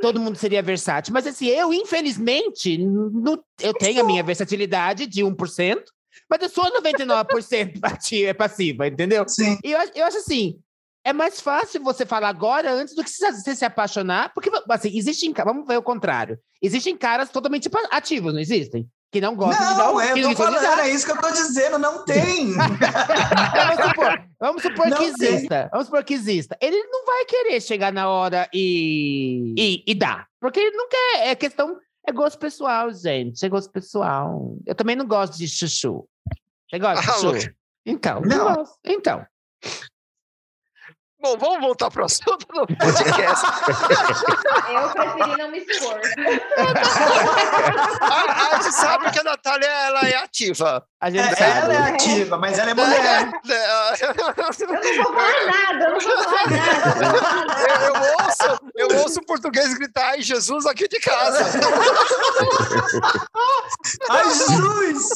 [0.00, 5.22] todo mundo seria versátil, mas assim, eu infelizmente, no- eu tenho a minha versatilidade de
[5.22, 5.84] 1%,
[6.28, 9.28] mas eu sou 99% ati- é passiva, entendeu?
[9.28, 9.58] Sim.
[9.64, 10.58] E eu, acho- eu acho assim,
[11.04, 15.32] é mais fácil você falar agora antes do que você, se apaixonar, porque assim, existem,
[15.44, 18.88] vamos ver o contrário, existem caras totalmente ativos, não existem?
[19.10, 20.78] Que não gosta de dar Não, o é, que eu tô de falando, dar.
[20.86, 22.52] é isso que eu tô dizendo, não tem.
[22.54, 25.34] vamos supor, vamos supor Não que tem.
[25.34, 25.68] exista.
[25.72, 26.56] Vamos supor que exista.
[26.60, 30.28] Ele não vai querer chegar na hora e, e, e dar.
[30.40, 31.28] Porque ele não quer.
[31.28, 31.76] É questão.
[32.06, 33.44] É gosto pessoal, gente.
[33.44, 34.56] É gosto pessoal.
[34.64, 36.08] Eu também não gosto de chuchu.
[36.68, 37.54] Você gosta de chuchu?
[37.84, 38.38] Então, Não.
[38.48, 38.78] não gosto.
[38.84, 39.26] Então.
[41.22, 43.44] Bom, vamos voltar para o assunto do podcast.
[44.72, 46.00] Eu preferi não me expor.
[48.00, 50.82] a, a gente sabe que a Natália ela é ativa.
[50.98, 51.58] A gente É, sabe.
[51.60, 53.30] ela é ativa, mas ela é mulher.
[54.00, 54.24] Eu não
[55.04, 56.88] vou falar nada, eu não vou falar nada.
[56.96, 57.68] eu não vou falar nada.
[57.68, 61.44] Eu, eu ouço, eu ouço o português gritar ai Jesus aqui de casa.
[64.08, 65.08] Ai, Jesus!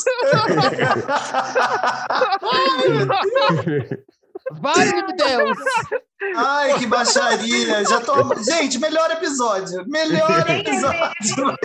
[4.61, 5.59] Vai, meu Deus!
[6.37, 7.85] Ai, que baixaria!
[7.85, 8.35] Já tô...
[8.43, 9.85] Gente, melhor episódio.
[9.87, 11.59] Melhor episódio.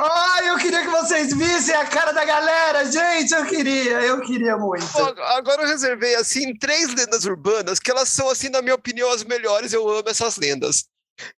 [0.00, 2.84] Ai, eu queria que vocês vissem a cara da galera.
[2.84, 4.86] Gente, eu queria, eu queria muito.
[4.96, 9.24] Agora eu reservei assim três lendas urbanas que elas são assim na minha opinião as
[9.24, 9.72] melhores.
[9.72, 10.84] Eu amo essas lendas,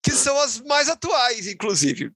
[0.02, 2.12] que são as mais atuais, inclusive.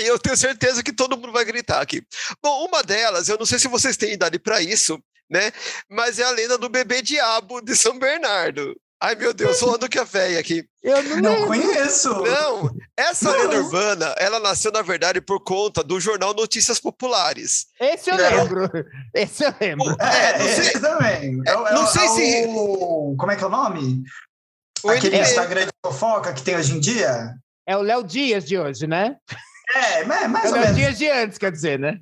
[0.00, 2.02] E eu tenho certeza que todo mundo vai gritar aqui.
[2.42, 4.98] Bom, uma delas, eu não sei se vocês têm idade para isso,
[5.30, 5.52] né?
[5.90, 8.74] Mas é a lenda do bebê diabo de São Bernardo.
[9.00, 10.64] Ai, meu Deus, falando que é velha aqui.
[10.82, 12.08] Eu não, Não conheço.
[12.10, 13.38] Não, essa Não.
[13.42, 17.66] lenda urbana, ela nasceu, na verdade, por conta do jornal Notícias Populares.
[17.80, 18.24] Esse eu Não.
[18.28, 18.68] lembro.
[19.14, 19.96] Esse eu lembro.
[20.00, 21.40] É, É, não sei- esse também.
[21.46, 24.02] É, o- é não sei é se- o- Como é que é o nome?
[24.82, 25.18] O Aquele.
[25.20, 27.34] Instagram de fofoca que tem hoje em dia?
[27.68, 29.16] É o Léo Dias de hoje, né?
[29.74, 30.76] É, mas- É mais o ou menos.
[30.76, 31.98] Dias de antes, quer dizer, né?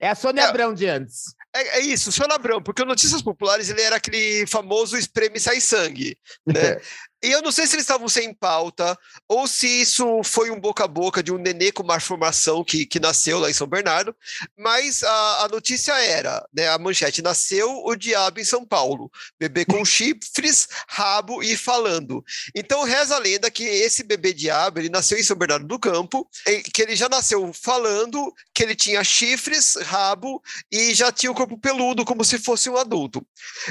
[0.00, 0.44] É a Sônia É.
[0.46, 1.34] Abrão de antes.
[1.54, 5.38] É, é isso, o Senhor Abrão, porque o Notícias Populares ele era aquele famoso espreme
[5.38, 6.54] sai sangue, né?
[7.22, 8.98] E eu não sei se eles estavam sem pauta
[9.28, 12.84] ou se isso foi um boca a boca de um nenê com uma formação que,
[12.84, 14.14] que nasceu lá em São Bernardo,
[14.58, 19.64] mas a, a notícia era, né, a manchete, nasceu o diabo em São Paulo, bebê
[19.64, 22.24] com chifres, rabo e falando.
[22.54, 26.28] Então reza a lenda que esse bebê diabo, ele nasceu em São Bernardo do Campo,
[26.74, 31.56] que ele já nasceu falando, que ele tinha chifres, rabo e já tinha o corpo
[31.56, 33.24] peludo como se fosse um adulto.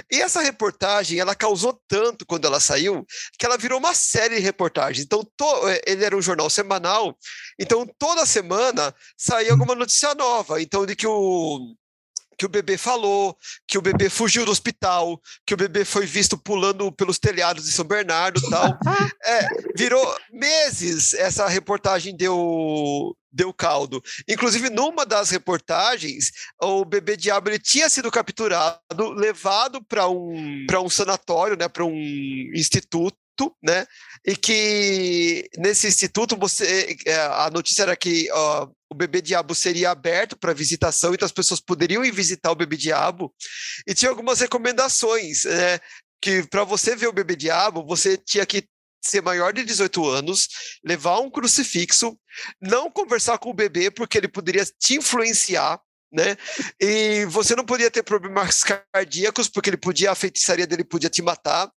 [0.10, 3.06] E essa reportagem, ela causou tanto quando ela saiu,
[3.42, 5.04] que ela virou uma série de reportagens.
[5.04, 7.18] Então, to- eh, ele era um jornal semanal,
[7.60, 10.62] então toda semana saía alguma notícia nova.
[10.62, 11.74] Então, de que o
[12.38, 13.38] que o bebê falou,
[13.68, 17.72] que o bebê fugiu do hospital, que o bebê foi visto pulando pelos telhados de
[17.72, 18.78] São Bernardo e tal.
[19.24, 24.02] É, virou meses essa reportagem deu deu caldo.
[24.28, 26.32] Inclusive, numa das reportagens,
[26.62, 28.80] o bebê diabo ele tinha sido capturado,
[29.16, 31.96] levado para um, um sanatório, né, para um
[32.54, 33.16] instituto,
[33.62, 33.86] né?
[34.26, 39.92] E que nesse instituto você é, a notícia era que ó, o bebê diabo seria
[39.92, 43.34] aberto para visitação, então as pessoas poderiam ir visitar o bebê diabo.
[43.88, 45.80] E tinha algumas recomendações, né?
[46.22, 48.68] Que para você ver o bebê diabo, você tinha que
[49.04, 50.48] ser maior de 18 anos,
[50.86, 52.18] levar um crucifixo,
[52.62, 55.80] não conversar com o bebê porque ele poderia te influenciar,
[56.12, 56.36] né?
[56.80, 61.22] E você não podia ter problemas cardíacos porque ele podia a feitiçaria dele podia te
[61.22, 61.72] matar.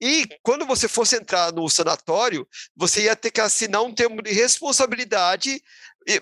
[0.00, 4.32] E quando você fosse entrar no sanatório, você ia ter que assinar um termo de
[4.32, 5.62] responsabilidade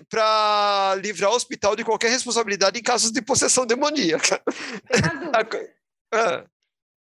[0.08, 4.42] para livrar o hospital de qualquer responsabilidade em casos de possessão demoníaca.
[6.12, 6.44] Ah,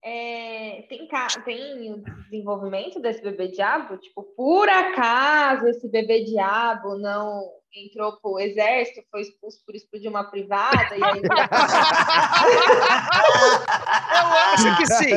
[0.08, 1.08] É, tem,
[1.44, 3.96] tem o desenvolvimento desse bebê diabo?
[3.96, 10.24] Tipo, por acaso esse bebê diabo não entrou pro exército, foi expulso por explodir uma
[10.24, 11.20] privada e aí
[14.12, 15.12] Eu acho que sim.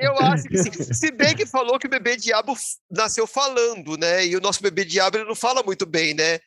[0.00, 0.94] Eu acho que sim.
[0.94, 2.54] Se bem que falou que o bebê diabo
[2.90, 4.24] nasceu falando, né?
[4.26, 6.38] E o nosso bebê diabo ele não fala muito bem, né?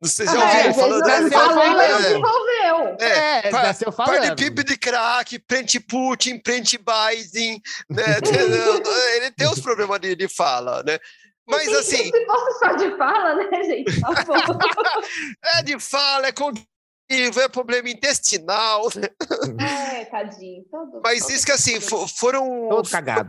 [0.00, 1.08] Não sei se já Ah, ouviram é, falando.
[1.08, 1.78] Ele nasceu fala, falando, falando.
[1.78, 2.96] não é, desenvolveu.
[3.00, 4.18] É, pa- nasceu falando.
[4.26, 8.04] Participio de crack, prente Putin, prente Biden, né?
[9.16, 10.98] Ele tem os problemas de, de fala, né?
[11.46, 13.92] Mas assim, Se fosse só de fala, né, gente?
[15.58, 16.66] É de fala, é cognitivo,
[17.08, 19.08] é problema intestinal, né?
[19.64, 20.64] É, tadinho.
[20.70, 22.68] Todo, Mas todo isso que assim, fo- foram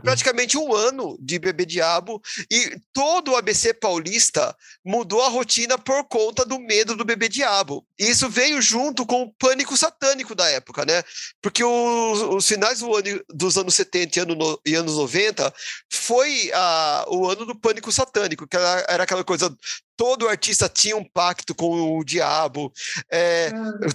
[0.02, 2.20] praticamente um ano de bebê diabo
[2.50, 7.86] e todo o ABC paulista mudou a rotina por conta do medo do bebê diabo.
[7.98, 11.02] E isso veio junto com o pânico satânico da época, né?
[11.42, 15.52] Porque os, os finais do ano- dos anos 70 e, ano no- e anos 90
[15.92, 19.54] foi ah, o ano do pânico satânico, que era, era aquela coisa
[19.96, 22.72] todo artista tinha um pacto com o diabo,
[23.10, 23.50] é,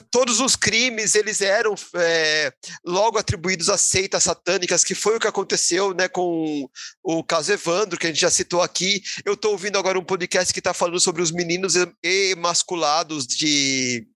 [0.10, 2.52] todos os crimes eles eram é,
[2.84, 6.68] logo atribuídos a seitas satânicas, que foi o que aconteceu né, com
[7.04, 9.04] o caso Evandro, que a gente já citou aqui.
[9.24, 14.08] Eu estou ouvindo agora um podcast que está falando sobre os meninos emasculados de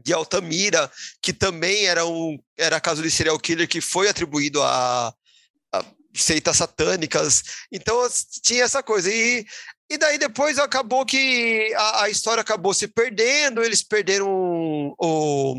[0.00, 0.90] de Altamira,
[1.20, 5.12] que também era um era caso de serial killer que foi atribuído a,
[5.72, 5.84] a
[6.14, 7.42] seitas satânicas.
[7.72, 8.06] Então
[8.42, 9.10] tinha essa coisa.
[9.10, 9.44] E,
[9.90, 15.54] e daí depois acabou que a, a história acabou se perdendo, eles perderam o, o,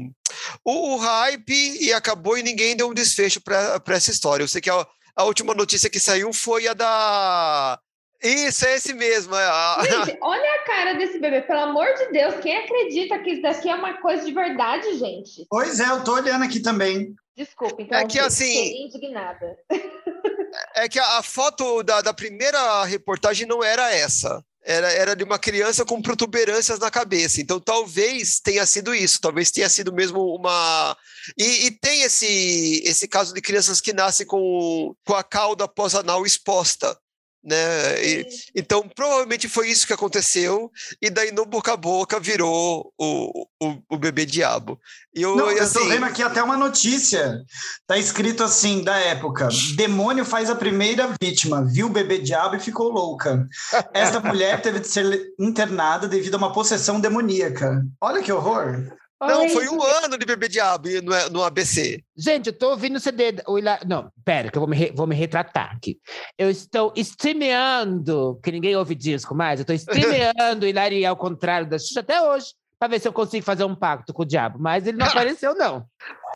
[0.63, 4.43] o, hype e acabou e ninguém deu um desfecho para essa história.
[4.43, 7.80] Eu sei que a, a última notícia que saiu foi a da
[8.21, 9.34] isso, é esse mesmo.
[9.34, 13.41] É gente, olha a cara desse bebê, pelo amor de Deus, quem acredita que isso
[13.41, 15.45] daqui é uma coisa de verdade, gente?
[15.49, 17.15] Pois é, eu tô olhando aqui também.
[17.36, 19.57] Desculpa, então é que, assim, indignada.
[20.75, 24.43] É que a, a foto da, da primeira reportagem não era essa.
[24.63, 27.41] Era, era de uma criança com protuberâncias na cabeça.
[27.41, 29.19] Então, talvez tenha sido isso.
[29.21, 30.95] Talvez tenha sido mesmo uma.
[31.37, 36.25] E, e tem esse, esse caso de crianças que nascem com, com a cauda pós-anal
[36.25, 36.97] exposta
[37.43, 38.03] né?
[38.03, 40.71] E, então, provavelmente foi isso que aconteceu,
[41.01, 44.79] e daí no boca a boca virou o, o, o bebê diabo.
[45.13, 47.41] E eu, Não, e assim, eu tô assim vendo aqui até uma notícia,
[47.87, 52.59] tá escrito assim, da época, demônio faz a primeira vítima, viu o bebê diabo e
[52.59, 53.47] ficou louca.
[53.93, 57.83] Esta mulher teve de ser internada devido a uma possessão demoníaca.
[58.01, 58.99] Olha que horror!
[59.22, 62.01] Não, foi um ano de bebê diabo no, no ABC.
[62.15, 63.36] Gente, eu tô ouvindo o CD.
[63.45, 63.80] O Ila...
[63.86, 64.93] Não, pera, que eu vou me, re...
[64.95, 65.99] vou me retratar aqui.
[66.38, 71.67] Eu estou streameando, que ninguém ouve disco mais, eu estou streameando o Hilari ao contrário
[71.67, 74.57] da Xuxa até hoje, para ver se eu consigo fazer um pacto com o diabo.
[74.57, 75.86] Mas ele não apareceu, não.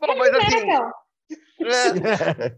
[0.02, 0.70] Bom, mas assim.
[1.66, 2.56] É...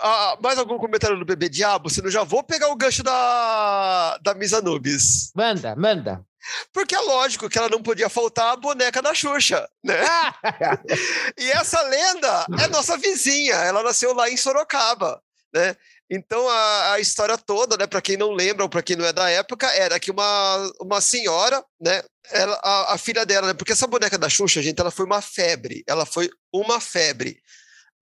[0.00, 1.88] ah, mais algum comentário do bebê diabo?
[1.88, 5.30] Senão já vou pegar o gancho da, da Misa Nubes.
[5.36, 6.24] Manda, manda.
[6.72, 10.00] Porque é lógico que ela não podia faltar a boneca da Xuxa, né?
[11.38, 15.20] e essa lenda é nossa vizinha, ela nasceu lá em Sorocaba,
[15.52, 15.76] né?
[16.10, 19.12] Então a, a história toda, né, para quem não lembra ou para quem não é
[19.12, 23.72] da época, era que uma, uma senhora, né, ela, a, a filha dela, né, porque
[23.72, 27.38] essa boneca da Xuxa, gente, ela foi uma febre, ela foi uma febre.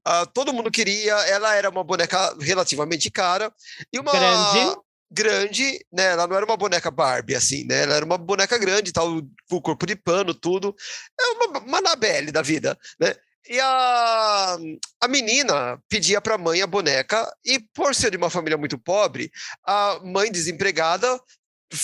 [0.07, 3.53] Uh, todo mundo queria, ela era uma boneca relativamente cara
[3.93, 4.77] e uma grande
[5.11, 6.07] grande, né?
[6.13, 7.83] Ela não era uma boneca Barbie, assim, né?
[7.83, 10.75] Ela era uma boneca grande, tal, com o corpo de pano, tudo.
[11.19, 13.15] É uma, uma Anabelle da vida, né?
[13.49, 14.57] E a,
[15.01, 18.77] a menina pedia para a mãe a boneca, e por ser de uma família muito
[18.77, 19.31] pobre,
[19.65, 21.21] a mãe desempregada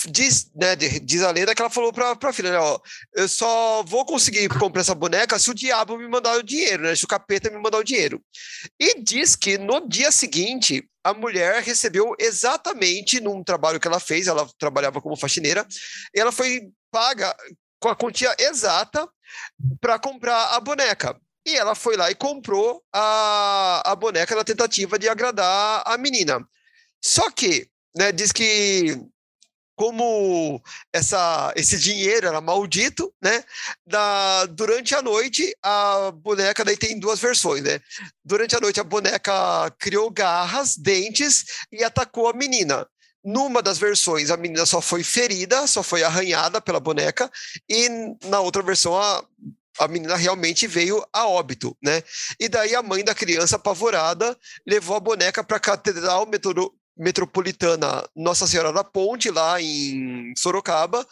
[0.08, 2.78] diz, né, diz a lenda que ela falou para a filha, né, ó,
[3.14, 6.94] eu só vou conseguir comprar essa boneca se o diabo me mandar o dinheiro, né,
[6.94, 8.22] se o capeta me mandar o dinheiro.
[8.78, 14.26] E diz que no dia seguinte a mulher recebeu exatamente num trabalho que ela fez,
[14.26, 15.66] ela trabalhava como faxineira,
[16.14, 17.34] ela foi paga
[17.80, 19.08] com a quantia exata
[19.80, 21.18] para comprar a boneca.
[21.44, 26.46] E ela foi lá e comprou a, a boneca na tentativa de agradar a menina.
[27.02, 28.96] Só que, né, diz que
[29.74, 30.62] como
[30.92, 33.42] essa, esse dinheiro era maldito, né?
[33.86, 37.80] Da, durante a noite, a boneca daí tem duas versões, né?
[38.24, 42.86] Durante a noite, a boneca criou garras, dentes e atacou a menina.
[43.24, 47.30] Numa das versões, a menina só foi ferida, só foi arranhada pela boneca,
[47.68, 47.88] e
[48.24, 49.24] na outra versão, a,
[49.78, 52.02] a menina realmente veio a óbito, né?
[52.38, 56.26] E daí a mãe da criança, apavorada, levou a boneca para a Catedral
[56.96, 61.06] Metropolitana Nossa Senhora da Ponte, lá em Sorocaba,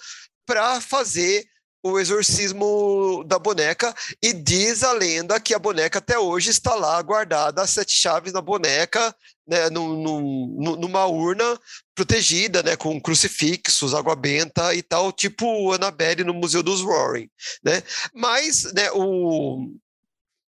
[0.46, 1.46] para fazer
[1.82, 7.00] o exorcismo da boneca e diz a lenda que a boneca até hoje está lá
[7.00, 9.14] guardada, as sete chaves na boneca,
[9.46, 11.58] né, numa urna
[11.94, 17.30] protegida, né, com crucifixos, água benta e tal, tipo Annabelle no Museu dos Warren,
[17.64, 17.82] né?
[18.14, 19.70] Mas, né, o,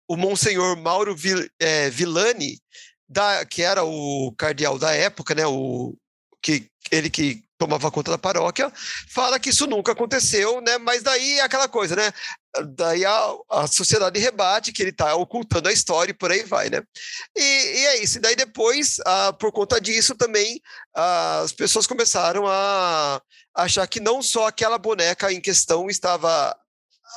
[0.09, 2.59] o Monsenhor Mauro Vil, é, Villani,
[3.11, 5.97] da, que era o cardeal da época, né, o,
[6.41, 8.73] que, ele que tomava conta da paróquia,
[9.13, 10.79] fala que isso nunca aconteceu, né?
[10.79, 12.11] Mas daí é aquela coisa, né?
[12.75, 16.71] Daí a, a sociedade rebate que ele está ocultando a história e por aí vai,
[16.71, 16.83] né?
[17.37, 18.17] E, e é isso.
[18.17, 20.59] E daí depois, ah, por conta disso também,
[20.97, 23.21] ah, as pessoas começaram a
[23.55, 26.57] achar que não só aquela boneca em questão estava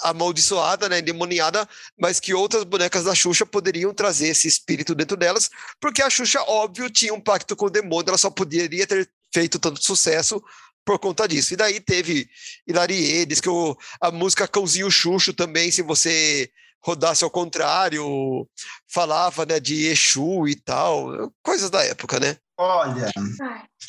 [0.02, 1.68] amaldiçoada, né, endemoniada,
[1.98, 6.42] mas que outras bonecas da Xuxa poderiam trazer esse espírito dentro delas, porque a Xuxa,
[6.42, 10.42] óbvio, tinha um pacto com o demônio, ela só poderia ter feito tanto sucesso
[10.86, 11.54] por conta disso.
[11.54, 12.30] E daí teve
[12.68, 16.50] Hilarie, diz que o, a música Cãozinho Xuxo também, se você
[16.82, 18.48] rodasse ao contrário,
[18.88, 22.38] falava né, de Exu e tal, coisas da época, né?
[22.58, 23.10] Olha,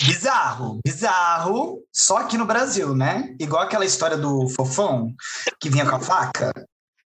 [0.07, 3.35] bizarro, bizarro, só aqui no Brasil, né?
[3.39, 5.13] Igual aquela história do fofão
[5.61, 6.53] que vinha com a faca.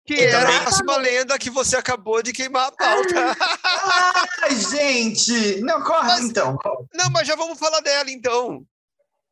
[0.06, 3.36] Que Eu era também- a próxima lenda que você acabou de queimar a pauta.
[4.42, 5.60] Ai, gente!
[5.60, 6.56] Não, corre Mas- então.
[6.94, 8.62] Não, mas já vamos falar dela então.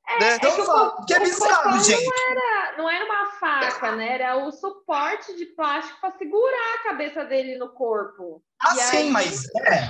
[0.08, 0.28] É, né?
[0.34, 2.04] é que Então, o fala, que é bizarro, gente.
[2.30, 4.14] Era- não era uma faca, né?
[4.14, 8.42] Era o suporte de plástico para segurar a cabeça dele no corpo.
[8.62, 9.88] Ah, E sim, aí- mas é.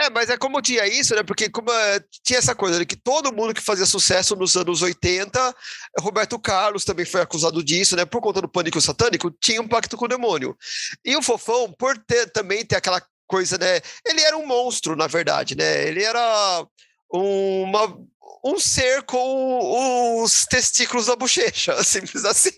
[0.00, 1.24] É, mas é como tinha isso, né?
[1.24, 4.80] Porque como eh, tinha essa coisa de que todo mundo que fazia sucesso nos anos
[4.80, 5.54] 80,
[5.98, 8.04] Roberto Carlos também foi acusado disso, né?
[8.04, 10.56] Por conta do pânico satânico, tinha um pacto com o demônio.
[11.04, 13.80] E o Fofão, por ter também ter aquela coisa, né?
[14.06, 15.88] Ele era um monstro, na verdade, né?
[15.88, 16.64] Ele era
[17.12, 17.98] uma,
[18.44, 22.52] um ser com os testículos na bochecha, simples assim.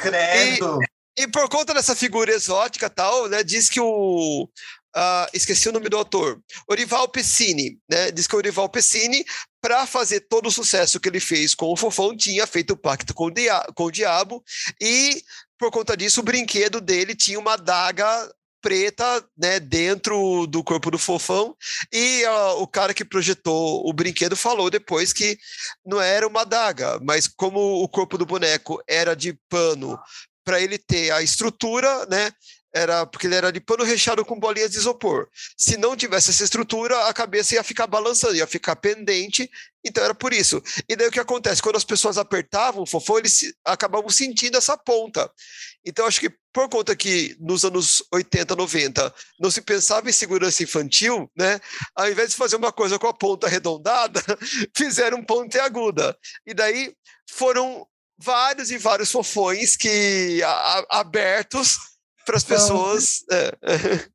[0.00, 0.78] Credo.
[1.16, 4.48] E por conta dessa figura exótica tal, né, diz que o.
[4.94, 6.40] ah, esqueci o nome do autor.
[6.68, 8.10] Orival Pessini, né?
[8.10, 9.24] Diz que o Orival Pessini,
[9.60, 13.12] para fazer todo o sucesso que ele fez com o Fofão, tinha feito o pacto
[13.12, 13.32] com o,
[13.74, 14.42] com o diabo,
[14.80, 15.22] e
[15.58, 18.30] por conta disso, o brinquedo dele tinha uma adaga
[18.60, 21.54] preta, né, dentro do corpo do fofão,
[21.92, 25.38] e ah, o cara que projetou o brinquedo falou depois que
[25.84, 29.98] não era uma adaga, mas como o corpo do boneco era de pano
[30.42, 32.32] para ele ter a estrutura, né?
[32.74, 35.28] Era porque ele era de pano recheado com bolinhas de isopor.
[35.56, 39.48] Se não tivesse essa estrutura, a cabeça ia ficar balançando, ia ficar pendente.
[39.86, 40.60] Então era por isso.
[40.88, 41.62] E daí o que acontece?
[41.62, 45.30] Quando as pessoas apertavam o fofão, eles se- acabavam sentindo essa ponta.
[45.84, 50.62] Então acho que por conta que nos anos 80, 90 não se pensava em segurança
[50.62, 51.60] infantil, né?
[51.94, 54.20] Ao invés de fazer uma coisa com a ponta arredondada,
[54.76, 56.16] fizeram pontiaguda.
[56.44, 56.92] E daí
[57.30, 57.86] foram
[58.18, 61.76] vários e vários fofões que a- a- abertos
[62.24, 63.24] para as pessoas.
[63.30, 63.52] é.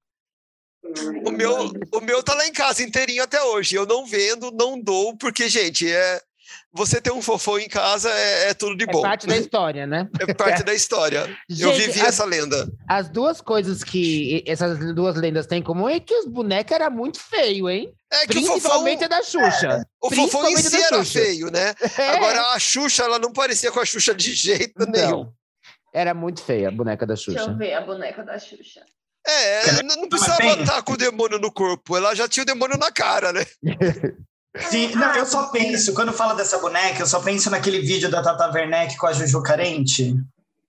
[1.26, 3.76] O meu, o meu tá lá em casa inteirinho até hoje.
[3.76, 6.22] Eu não vendo, não dou, porque, gente, é
[6.72, 9.01] você ter um fofão em casa é, é tudo de É bom.
[9.01, 10.07] parte da história, né?
[10.20, 11.28] É parte da história.
[11.49, 12.68] eu Gente, vivi as- essa lenda.
[12.88, 16.89] As duas coisas que essas duas lendas têm em comum é que os bonecos eram
[16.91, 17.93] muito feios, hein?
[18.12, 19.86] É que o fofão, Principalmente da Xuxa.
[20.01, 21.76] o fofão em principalmente si era feio, né?
[21.99, 22.10] É.
[22.16, 25.32] Agora a Xuxa, ela não parecia com a Xuxa de jeito nenhum.
[25.94, 27.54] Era muito feia a boneca da Deixa eu Xuxa.
[27.54, 28.82] ver a boneca da Xuxa.
[29.28, 32.46] É, não, não precisava bem- estar com o demônio no corpo, ela já tinha o
[32.46, 33.46] demônio na cara, né?
[34.70, 38.22] Sim, não, eu só penso, quando fala dessa boneca, eu só penso naquele vídeo da
[38.24, 40.16] Tata Werneck com a Juju Carente.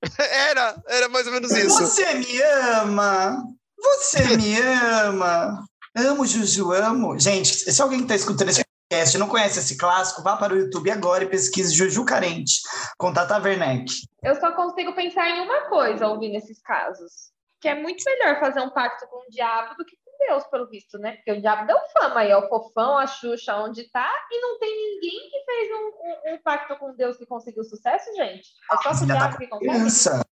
[0.19, 1.79] Era, era mais ou menos isso.
[1.79, 3.37] Você me ama!
[3.79, 5.63] Você me ama!
[5.95, 7.19] Amo, Juju, amo.
[7.19, 10.91] Gente, se alguém está escutando esse podcast não conhece esse clássico, vá para o YouTube
[10.91, 12.61] agora e pesquise Juju Carente
[12.99, 13.93] com Tata Werneck.
[14.23, 17.31] Eu só consigo pensar em uma coisa ouvindo esses casos.
[17.61, 20.67] Que é muito melhor fazer um pacto com o diabo do que com Deus, pelo
[20.69, 21.17] visto, né?
[21.17, 24.59] Porque o diabo deu fama aí, é o fofão, a Xuxa, onde tá, e não
[24.59, 25.85] tem ninguém que fez um,
[26.33, 28.49] um- um pacto com Deus que conseguiu sucesso, gente.
[28.73, 30.25] É só com o diabo que consegue.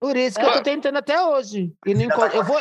[0.00, 1.74] Por isso que eu tô tentando até hoje.
[1.84, 2.36] E não encontro.
[2.36, 2.60] Eu vou.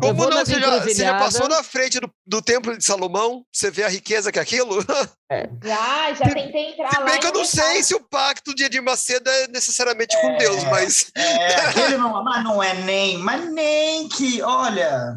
[0.00, 0.38] Como não?
[0.38, 3.44] Você já, você já passou na frente do, do templo de Salomão?
[3.52, 4.78] Você vê a riqueza que é aquilo?
[5.64, 7.04] Já, já tentei entrar Se lá.
[7.06, 10.26] bem e que eu não sei se o pacto de Edir Macedo é necessariamente com
[10.28, 10.36] É.
[10.36, 15.14] Deus, mas É, aquele não, mas não é nem, mas nem que, olha,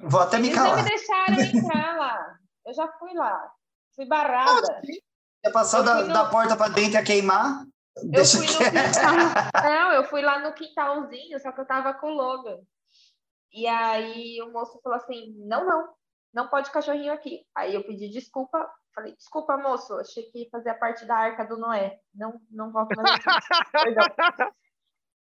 [0.00, 0.84] vou até me Eles não me calar.
[0.84, 2.34] deixaram entrar lá.
[2.64, 3.50] Eu já fui lá.
[3.96, 4.80] Fui barrada.
[5.44, 7.64] Ia passar Eu da, no- da porta para dentro e ia queimar?
[7.96, 9.62] Eu Deixa fui no quintal.
[9.64, 12.58] Não, eu fui lá no quintalzinho, só que eu tava com o Logan.
[13.52, 15.88] E aí o moço falou assim: não, não,
[16.34, 17.40] não pode cachorrinho aqui.
[17.54, 21.98] Aí eu pedi desculpa, falei, desculpa, moço, achei que fazia parte da arca do Noé.
[22.14, 24.52] Não, não volto mais aqui.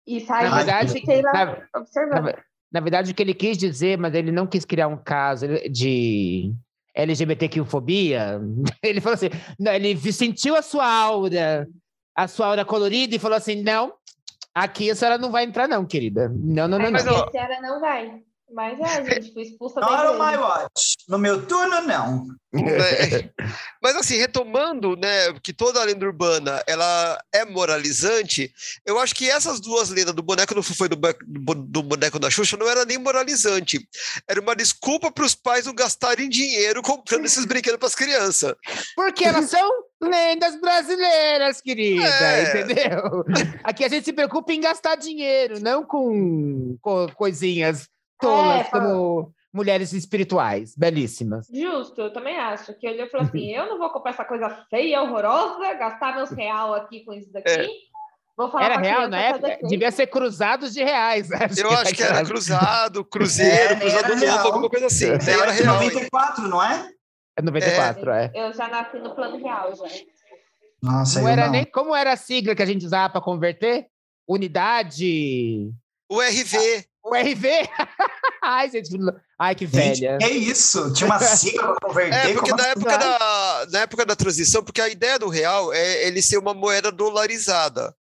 [0.06, 2.26] E saí Na verdade, fiquei lá na- Na, observando.
[2.26, 5.48] ve- na verdade, o que ele quis dizer, mas ele não quis criar um caso
[5.72, 6.54] de
[6.96, 8.40] LGBTQ-fobia.
[8.84, 11.68] Ele falou assim: não, ele sentiu a sua aura,
[12.16, 13.94] a sua aura colorida, e falou assim: não,
[14.54, 16.30] aqui a senhora não vai entrar, não, querida.
[16.30, 17.24] Não, não, não, Aí não.
[17.24, 18.22] a senhora não vai.
[18.54, 20.93] Mas é, gente, fui expulsa da Not on my watch.
[21.08, 22.26] No meu turno, não.
[22.54, 23.30] né?
[23.82, 28.54] Mas assim, retomando, né, que toda a lenda urbana ela é moralizante,
[28.86, 31.84] eu acho que essas duas lendas do boneco do Fufô e do, do bo- do
[31.84, 33.86] boneco da Xuxa não era nem moralizante.
[34.28, 38.56] Era uma desculpa para os pais não gastarem dinheiro comprando esses brinquedos para as crianças.
[38.96, 39.70] Porque elas são
[40.02, 42.62] lendas brasileiras, querida, É.
[42.62, 43.26] entendeu?
[43.64, 47.88] Aqui a gente se preocupa em gastar dinheiro, não com, co- coisinhas
[48.22, 51.48] tolas É, como mulheres espirituais, belíssimas.
[51.54, 52.74] Justo, eu também acho.
[52.80, 56.74] Que ele falou assim: eu não vou comprar essa coisa feia, horrorosa, gastar meus real
[56.74, 57.50] aqui com isso daqui.
[57.52, 57.68] É.
[58.36, 59.48] Vou falar Era real época?
[59.48, 59.68] feio.
[59.68, 61.30] Devia ser cruzados de reais.
[61.30, 65.16] Eu acho que era aquelas- cruzado, cruzeiro, É, cruzado novo, alguma coisa assim.
[65.20, 65.76] Daí era É de real.
[65.76, 66.90] 94, não é?
[67.38, 68.32] É 94, é.
[68.34, 69.84] Eu já nasci no plano real, já.
[70.82, 71.52] Nossa, Não eu era não.
[71.52, 73.86] nem, como era a sigla que a gente usava para converter?
[74.28, 75.72] Unidade.
[76.10, 76.86] O RV.
[77.04, 77.48] O RV?
[78.42, 78.90] Ai, gente,
[79.40, 80.18] ai, que Gente, velha.
[80.18, 80.92] que isso?
[80.94, 82.30] Tinha uma sigla para converter?
[82.30, 82.72] É, porque Como na assim?
[82.72, 86.54] época, da, na época da transição, porque a ideia do real é ele ser uma
[86.54, 87.96] moeda dolarizada.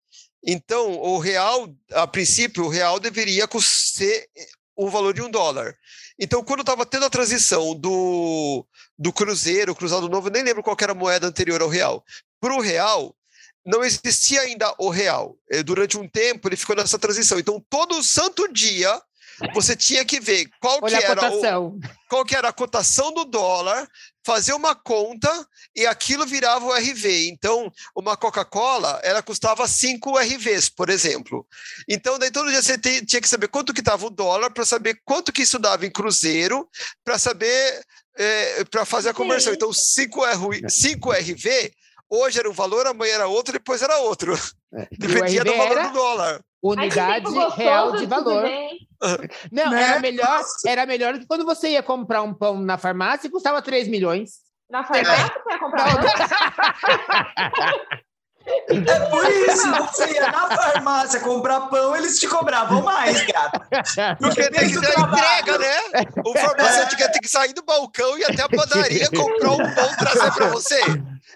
[0.45, 4.27] Então, o real, a princípio, o real deveria ser
[4.75, 5.75] o valor de um dólar.
[6.17, 8.65] Então, quando estava tendo a transição do,
[8.97, 12.03] do Cruzeiro, Cruzado Novo, eu nem lembro qual era a moeda anterior ao real.
[12.39, 13.13] Para o real,
[13.65, 15.37] não existia ainda o real.
[15.51, 17.37] Eh, Durante um tempo, ele ficou nessa transição.
[17.39, 19.01] Então, todo santo dia,
[19.53, 21.79] você tinha que ver qual que Olha era o,
[22.09, 23.87] qual que era a cotação do dólar,
[24.25, 25.31] fazer uma conta
[25.75, 27.29] e aquilo virava o RV.
[27.29, 31.47] Então, uma Coca-Cola, ela custava 5 RVs, por exemplo.
[31.87, 34.65] Então, daí todo dia você te- tinha que saber quanto que estava o dólar para
[34.65, 36.67] saber quanto que isso dava em cruzeiro,
[37.03, 37.81] para saber
[38.69, 39.53] para fazer a conversão.
[39.53, 41.71] Então, 5 R, 5 RV
[42.09, 44.33] Hoje era um valor, amanhã era outro, depois era outro.
[44.73, 44.87] É.
[44.91, 46.33] E Dependia do valor do dólar.
[46.33, 48.43] Ai, unidade gostoso real de valor.
[49.51, 49.81] Não, Né?
[49.83, 53.61] era melhor, era melhor que quando você ia comprar um pão na farmácia e custava
[53.61, 54.39] 3 milhões.
[54.69, 56.09] Na farmácia você ia comprar pão?
[58.67, 63.59] É por isso, você ia na farmácia comprar pão, eles te cobravam mais, gato.
[64.17, 65.77] Porque tem que ter entrega, né?
[66.25, 69.57] O farmacêutico ia ter que sair do balcão e ir até a padaria comprar um
[69.75, 70.81] pão trazer para você.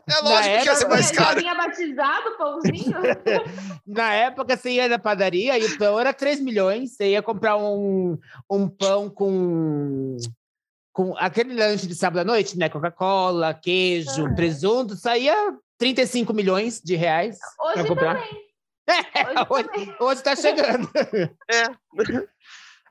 [0.09, 1.39] É lógico que ia ser época- mais Já caro.
[1.39, 2.93] vinha batizado o pãozinho?
[3.87, 6.95] Na época, você ia na padaria e o pão era 3 milhões.
[6.95, 8.17] Você ia comprar um,
[8.49, 10.17] um pão com,
[10.91, 12.69] com aquele lanche de sábado à noite, né?
[12.69, 14.35] Coca-Cola, queijo, Aham.
[14.35, 15.35] presunto, saía
[15.77, 17.37] 35 milhões de reais.
[17.61, 18.15] Hoje Pra comprar?
[18.15, 18.43] também.
[19.47, 19.95] Hoje, Hoje também.
[19.99, 20.89] hoje tá chegando.
[21.49, 21.67] É.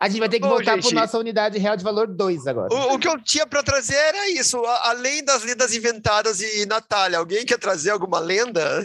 [0.02, 2.74] A gente vai ter que Bom, voltar para nossa unidade real de valor 2 agora.
[2.74, 6.66] O, o que eu tinha para trazer era isso, a- além das lendas inventadas e
[6.66, 7.18] Natália.
[7.18, 8.84] Alguém quer trazer alguma lenda?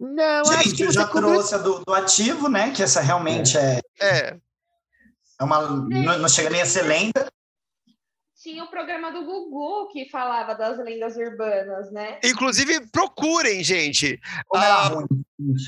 [0.00, 2.70] Não, acho Gente, que eu já trouxe a do, do ativo, né?
[2.70, 4.36] Que essa realmente é, É.
[5.38, 5.60] é uma.
[5.68, 7.26] Não, não chega nem a ser lenda.
[8.42, 12.18] Tinha o programa do Gugu que falava das lendas urbanas, né?
[12.24, 14.18] Inclusive, procurem, gente.
[14.46, 15.06] Como era Ah, ruim.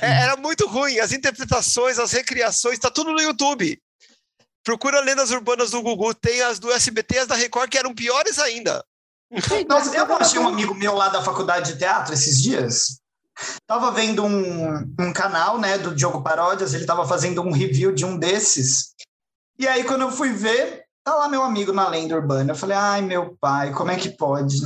[0.01, 0.99] É- era muito ruim.
[0.99, 3.78] As interpretações, as recriações, tá tudo no YouTube.
[4.64, 6.14] Procura lendas urbanas do Gugu.
[6.14, 8.84] Tem as do SBT e as da Record, que eram piores ainda.
[9.68, 13.00] Nossa, eu achei um amigo meu lá da faculdade de teatro esses dias.
[13.66, 18.04] Tava vendo um, um canal, né, do Diogo Paródias, ele tava fazendo um review de
[18.04, 18.94] um desses.
[19.59, 22.52] E aí, quando eu fui ver, tá lá meu amigo na lenda urbana.
[22.52, 24.56] Eu falei, ai, meu pai, como é que pode?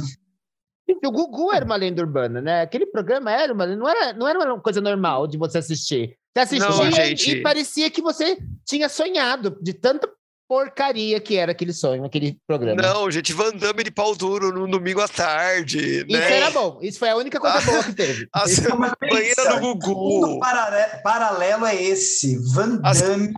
[1.05, 2.63] O Gugu era uma lenda urbana, né?
[2.63, 6.17] Aquele programa era uma, não era, não era uma coisa normal de você assistir.
[6.35, 7.31] Você assistia Não, e- gente.
[7.31, 10.09] e parecia que você tinha sonhado de tanta
[10.49, 12.81] porcaria que era aquele sonho, aquele programa.
[12.83, 15.79] Não, gente, Van Damme de pau duro no domingo à tarde.
[16.01, 16.37] Isso né?
[16.37, 16.79] era bom.
[16.83, 18.29] Isso foi a única coisa Ah, boa que teve.
[18.35, 18.41] A
[18.77, 20.39] Mas banheira do O Gugu.
[20.41, 22.37] parare- paralelo é esse.
[22.55, 23.33] Van As- Damme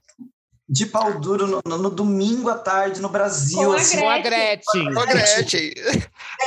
[0.68, 3.58] de pau duro no, no- no domingo à tarde no Brasil.
[3.58, 4.00] Com a assim.
[4.00, 4.84] Com a Gretchen.
[4.92, 5.06] Gretchen.
[5.06, 5.72] Gretchen.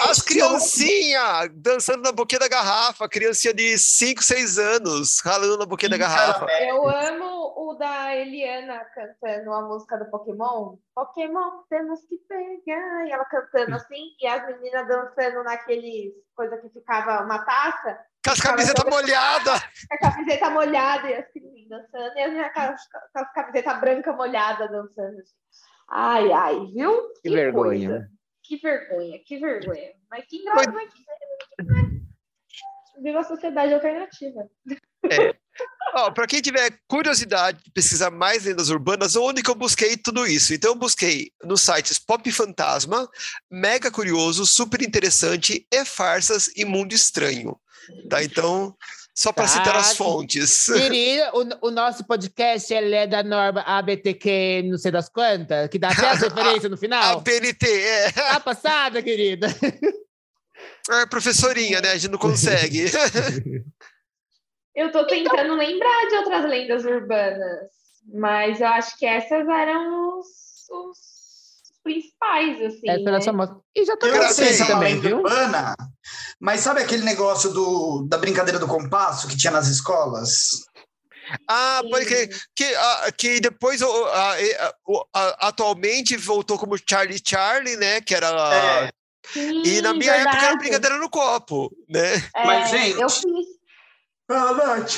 [0.10, 3.08] As criancinhas dançando na boquinha da garrafa.
[3.08, 6.46] Criancinha de 5, 6 anos, ralando na boquinha da garrafa.
[6.62, 10.78] Eu amo o da Eliana cantando a música do Pokémon.
[10.96, 13.06] Pokémon, temos que pegar.
[13.08, 18.32] E ela cantando assim, e as meninas dançando naqueles coisa que ficava uma taça, Com
[18.32, 19.62] as camisetas molhadas.
[20.00, 22.82] com a camiseta molhada e assim, dançando, e as meninas com as,
[23.16, 25.20] as camisetas brancas molhadas dançando.
[25.20, 25.34] assim.
[25.90, 27.14] Ai, ai, viu?
[27.22, 27.90] Que vergonha.
[27.90, 28.10] coisa.
[28.44, 29.92] Que vergonha, que vergonha.
[30.10, 30.74] Mas que engraçado.
[30.74, 31.06] mas que-
[33.02, 34.50] Viva a sociedade alternativa.
[35.96, 40.28] Ó, para quem tiver curiosidade de pesquisar mais lendas urbanas, onde que eu busquei tudo
[40.28, 40.54] isso?
[40.54, 43.10] Então, eu busquei nos sites Pop Fantasma,
[43.50, 47.58] Mega Curioso, Super Interessante e Farsas e Mundo Estranho.
[48.10, 48.22] Tá?
[48.22, 48.76] Então,
[49.16, 49.50] só para Tá.
[49.50, 50.66] citar as fontes.
[50.68, 55.90] Querida, o, o nosso podcast é da norma ABTQ, não sei das quantas, que dá
[55.90, 57.22] até as referências no final.
[57.24, 59.48] PNT, é, Tá passada, querida.
[60.92, 61.92] é professorinha, né?
[61.94, 62.86] A gente não consegue.
[64.78, 67.68] Eu tô tentando lembrar de outras lendas urbanas,
[68.14, 70.28] mas eu acho que essas eram os,
[70.70, 70.98] os
[71.84, 72.88] principais, assim.
[72.88, 73.18] Era né?
[73.18, 73.58] a sua mostra.
[73.76, 75.18] E já tá Eu sei se é uma também, lenda viu?
[75.18, 75.76] urbana,
[76.40, 80.50] mas sabe aquele negócio do, da brincadeira do compasso que tinha nas escolas?
[81.50, 82.30] Ah, crer.
[82.56, 87.78] Que, ah, que depois, o- a- e- a- o- a- atualmente, voltou como Charlie Charlie,
[87.78, 88.00] né?
[88.00, 88.30] Que era...
[88.54, 88.92] É,
[89.34, 90.58] Sim, E na minha época era verdade.
[90.60, 92.14] brincadeira no copo, né?
[92.34, 93.57] É, Mas, gente, Eu fiz,
[94.30, 94.94] Ah, Nath.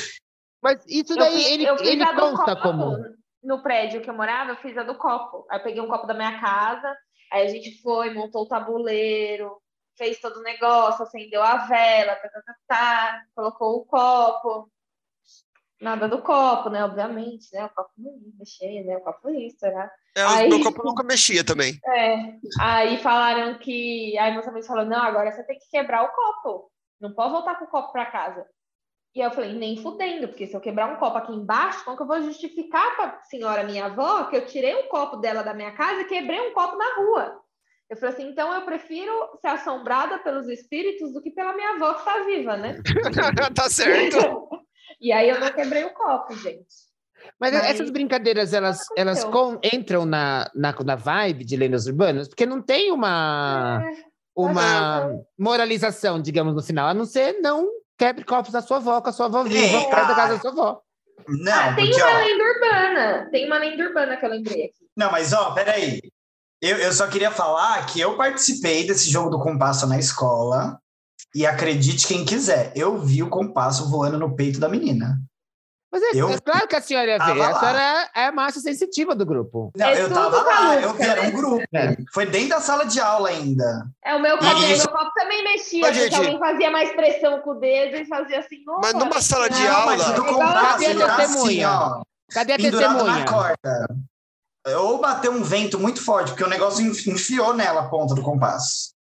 [0.62, 2.62] Mas isso daí, fiz, ele, ele a do consta copo.
[2.62, 2.98] como?
[3.42, 5.46] No prédio que eu morava, eu fiz a do copo.
[5.50, 6.94] Aí eu peguei um copo da minha casa,
[7.32, 9.56] aí a gente foi, montou o tabuleiro,
[9.98, 14.70] fez todo o negócio, acendeu a vela, tá, tá, tá, tá, colocou o copo.
[15.82, 16.84] Nada do copo, né?
[16.84, 17.66] Obviamente, né?
[17.66, 18.98] O copo não ia mexer, né?
[18.98, 19.90] O copo ia estourar.
[20.14, 21.80] É, o Aí- meu copo nunca mexia também.
[21.86, 22.34] É.
[22.60, 24.18] Aí falaram que.
[24.18, 26.70] Aí meus amigos falaram: não, agora você tem que quebrar o copo.
[27.00, 28.46] Não pode voltar com o copo para casa.
[29.16, 32.04] E eu falei: nem fudendo, porque se eu quebrar um copo aqui embaixo, como que
[32.04, 35.54] eu vou justificar para a senhora minha avó que eu tirei um copo dela da
[35.54, 37.40] minha casa e quebrei um copo na rua?
[37.90, 41.94] Eu falei assim: então eu prefiro ser assombrada pelos espíritos do que pela minha avó
[41.94, 42.80] que está viva, né?
[43.56, 44.48] tá certo.
[45.02, 46.68] e aí eu não quebrei o copo, gente.
[47.40, 52.28] Mas, Mas- essas brincadeiras, elas, elas com- entram na, na, na vibe de lendas urbanas?
[52.30, 54.04] Porque não tem uma, É.
[54.36, 57.68] uma moralização, digamos, no final, a não ser não
[58.00, 59.90] quebre copos da sua avó com a sua avó viva, É.
[59.90, 60.82] perto da casa da sua avó.
[61.28, 63.30] Não, Ah, tem porque, uma ó, lenda urbana.
[63.30, 64.88] Tem uma lenda urbana que eu lembrei aqui.
[64.98, 66.02] Não, mas ó, peraí.
[66.62, 70.80] Eu, eu só queria falar que eu participei desse jogo do compasso na escola.
[71.36, 75.20] E acredite quem quiser, eu vi o compasso voando no peito da menina.
[75.92, 77.42] Mas é, Eu- é claro que a senhora ia ver.
[77.42, 79.72] A senhora é a massa sensitiva do grupo.
[79.76, 81.28] Não, É eu tava lá, música, eu vi, era né?
[81.28, 81.64] um grupo.
[81.74, 81.98] É.
[82.14, 83.88] Foi dentro da sala de aula ainda.
[84.06, 86.16] É, o meu copo, meu copo também mexia, porque gente.
[86.16, 88.58] alguém fazia mais pressão com o dedo e fazia assim.
[88.68, 91.00] Mas "Opa, numa sala de não, aula- Mas o do igual compasso, Cadê a ele
[91.00, 91.70] tá assim, testemunha?
[91.72, 92.02] ó.
[92.32, 93.26] Cadê a na testemunha?
[93.26, 93.88] corda.
[94.78, 98.22] Ou bateu um vento muito forte, porque o negócio enfi- enfiou nela a ponta do
[98.22, 98.94] compasso.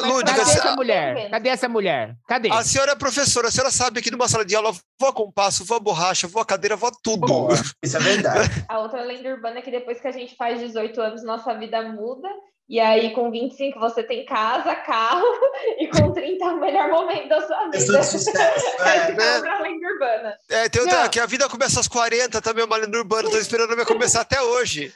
[0.00, 1.30] Lúdica, Cadê essa mulher?
[1.30, 2.16] Cadê essa mulher?
[2.28, 2.50] Cadê?
[2.50, 5.80] A senhora é professora, a senhora sabe que numa sala de aula voa compasso, voa
[5.80, 7.26] borracha, voa cadeira, voa tudo.
[7.26, 8.50] Boa, isso é verdade.
[8.68, 11.82] A outra lenda urbana é que depois que a gente faz 18 anos, nossa vida
[11.82, 12.28] muda.
[12.68, 15.26] E aí, com 25, você tem casa, carro,
[15.78, 18.02] e com 30 é o melhor momento da sua vida.
[18.02, 19.10] sucesso, Essa é.
[19.10, 20.36] é outra lenda urbana.
[20.48, 21.08] É, tem outra, Não.
[21.10, 24.22] que a vida começa aos 40, também é uma lenda urbana, tô esperando vai começar
[24.22, 24.94] até hoje.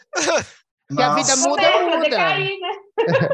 [0.89, 1.99] Que a vida muda, a muda.
[1.99, 2.71] decair, né?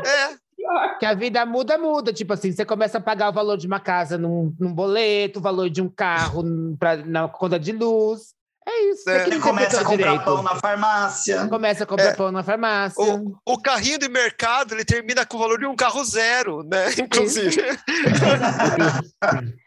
[0.06, 0.98] É, Pior.
[0.98, 2.12] Que a vida muda, muda.
[2.12, 5.42] Tipo assim, você começa a pagar o valor de uma casa num, num boleto, o
[5.42, 6.44] valor de um carro
[6.78, 8.32] pra, na conta de luz.
[8.64, 9.10] É isso.
[9.10, 9.18] É.
[9.18, 10.24] Você que Ele não começa a comprar direito.
[10.24, 11.48] pão na farmácia.
[11.48, 12.14] Começa a comprar É.
[12.14, 13.02] pão na farmácia.
[13.02, 16.92] o, o carrinho de mercado, ele termina com o valor de um carro zero, né?
[16.96, 17.60] Inclusive.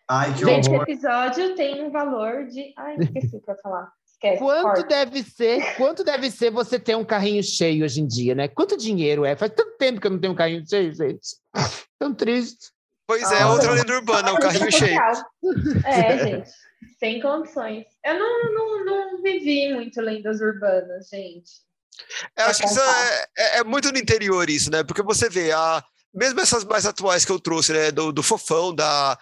[0.09, 0.83] Ai, que Gente, horror.
[0.83, 2.73] esse episódio tem um valor de.
[2.77, 3.89] Ai, esqueci o que eu ia falar.
[4.33, 4.39] Esquece.
[4.39, 4.83] Quanto corta.
[4.83, 5.75] deve ser?
[5.77, 8.47] Quanto deve ser você ter um carrinho cheio hoje em dia, né?
[8.47, 9.35] Quanto dinheiro é?
[9.35, 11.37] Faz tanto tempo que eu não tenho um carrinho cheio, gente.
[11.99, 12.71] Tão triste.
[13.07, 14.99] Pois é, Ah, outra lenda urbana, o carrinho cheio.
[15.85, 16.49] É, gente.
[16.99, 17.85] Sem condições.
[18.03, 21.51] Eu não, não, não vivi muito lendas urbanas, gente.
[22.37, 24.83] Eu acho que isso é, é- é muito no interior isso, né?
[24.83, 25.83] Porque você vê, a,
[26.15, 27.91] mesmo essas mais atuais que eu trouxe, né?
[27.91, 29.17] Do, do Fofão, da,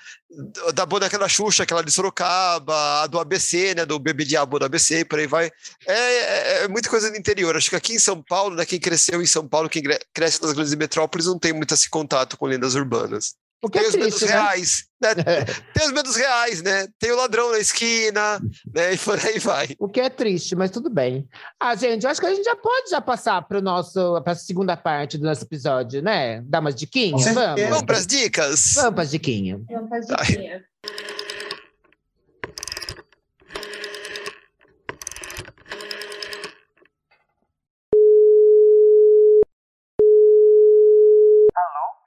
[0.74, 3.86] da boneca da Xuxa, aquela de Sorocaba, a do ABC, né?
[3.86, 5.52] Do Bebê Diabo do ABC, e por aí vai.
[5.88, 7.56] É, é- é muita coisa do interior.
[7.58, 8.66] Acho que aqui em São Paulo, né?
[8.66, 9.84] Quem cresceu em São Paulo, quem
[10.14, 13.36] cresce nas grandes metrópoles, não tem muito esse contato com lendas urbanas.
[13.64, 14.42] O que Tem é os medos triste, né?
[14.42, 15.14] reais, né?
[15.74, 16.86] Tem os medos reais, né?
[17.00, 18.38] Tem o ladrão na esquina,
[18.76, 18.94] né?
[18.94, 19.70] E por aí vai.
[19.80, 21.26] O que é triste, mas tudo bem.
[21.58, 24.36] Ah, gente, eu acho que a gente já pode já passar para nosso para a
[24.36, 26.42] segunda parte do nosso episódio, né?
[26.42, 27.62] Dar umas diquinhas, vamos?
[27.62, 28.74] Vamos para as dicas?
[28.76, 29.62] Vamos para as diquinhas.
[29.70, 30.26] Vamos fazer Ai.
[30.26, 30.64] diquinha.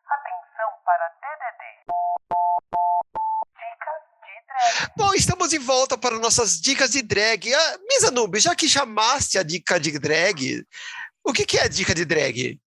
[0.09, 1.63] Atenção para DDD.
[3.57, 3.93] Dica
[4.23, 4.93] de drag.
[4.97, 5.13] Bom,
[5.47, 7.53] estamos de volta para nossas dicas de drag.
[7.53, 10.65] Ah, Misa Noob, já que chamaste a dica de drag,
[11.25, 12.61] o que, que é dica de drag?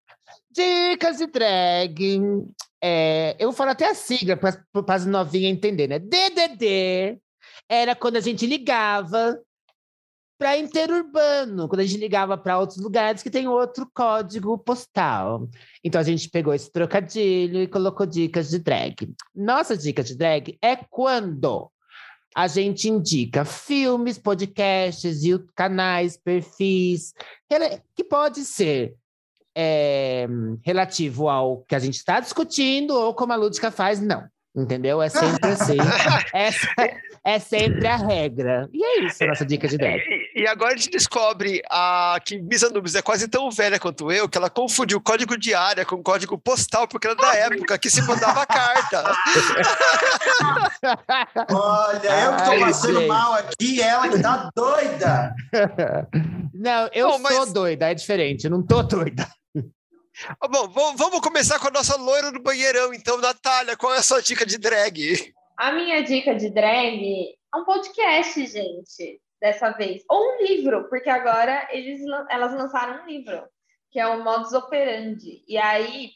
[0.49, 2.45] Dicas de drag.
[2.81, 5.99] É, eu falar até a sigla para as novinhas entenderem, né?
[5.99, 7.19] DDD
[7.67, 9.39] era quando a gente ligava
[10.37, 15.49] para interurbano, quando a gente ligava para outros lugares que tem outro código postal.
[15.83, 19.13] Então a gente pegou esse trocadilho e colocou dicas de drag.
[19.35, 21.69] Nossa dica de drag é quando
[22.35, 27.13] a gente indica filmes, podcasts, e canais, perfis,
[27.95, 28.95] que pode ser
[29.55, 30.27] é,
[30.63, 34.27] relativo ao que a gente está discutindo ou como a Lúdica faz, não.
[34.55, 35.01] Entendeu?
[35.01, 35.77] É sempre assim.
[36.33, 36.67] Essa
[37.23, 38.67] é sempre a regra.
[38.73, 40.01] E é isso, a nossa dica de drag.
[40.39, 44.29] E, agora a gente descobre a, que Misa Noobs é quase tão velha quanto eu,
[44.29, 48.01] que ela confundiu código de área com código postal, porque era da época que se
[48.03, 49.03] mandava carta.
[51.51, 53.07] Olha, eu que tô Ai, passando gente.
[53.07, 55.35] mal aqui, ela que tá doida.
[56.53, 59.27] Não, eu Bom, sou mas- doida, é diferente, eu não tô doida.
[60.41, 63.99] Ah, Bom, vamos, vamos começar com a nossa loira do banheirão, então, Natália, qual é
[63.99, 65.33] a sua dica de drag?
[65.57, 70.03] A minha dica de drag é um podcast, gente, dessa vez.
[70.09, 73.43] Ou um livro, porque agora eles, elas lançaram um livro,
[73.91, 75.43] que é o Modus Operandi.
[75.47, 76.11] E aí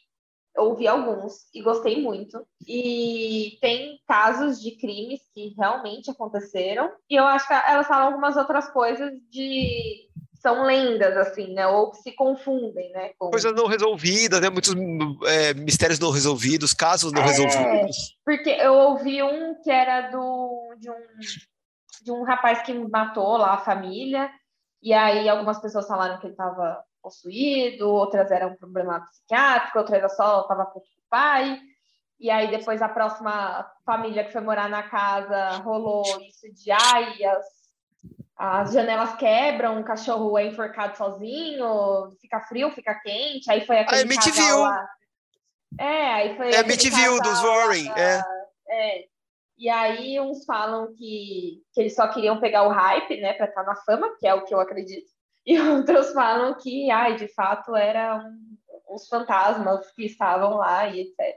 [0.58, 2.46] ouvi alguns e gostei muito.
[2.68, 6.92] E tem casos de crimes que realmente aconteceram.
[7.10, 10.10] E eu acho que elas falam algumas outras coisas de
[10.44, 11.66] são lendas, assim, né?
[11.66, 13.12] Ou que se confundem, né?
[13.18, 13.30] Com...
[13.30, 14.50] Coisas não resolvidas, né?
[14.50, 14.74] Muitos
[15.26, 17.28] é, mistérios não resolvidos, casos não É.
[17.28, 18.18] resolvidos.
[18.26, 20.96] Porque eu ouvi um que era do de um,
[22.04, 24.30] de um rapaz que matou lá a família,
[24.82, 29.98] e aí algumas pessoas falaram que ele estava possuído, outras eram um problema psiquiátrico, outras
[29.98, 31.60] era só estava com o pai.
[32.20, 37.24] E aí depois a próxima família que foi morar na casa rolou isso de ai,
[37.26, 37.46] as,
[38.38, 44.02] as janelas quebram, o cachorro é enforcado sozinho, fica frio, fica quente, aí foi aquele
[44.02, 44.90] Ah, é casal lá.
[45.80, 48.24] É, aí foi É aquele MTV dos Warren, da- é.
[48.70, 49.06] é.
[49.58, 53.64] E aí uns falam que, que eles só queriam pegar o hype, né, para estar
[53.64, 55.12] na fama, que é o que eu acredito.
[55.46, 58.32] E outros falam que, ai, de fato eram
[58.90, 61.36] os fantasmas que estavam lá e etc.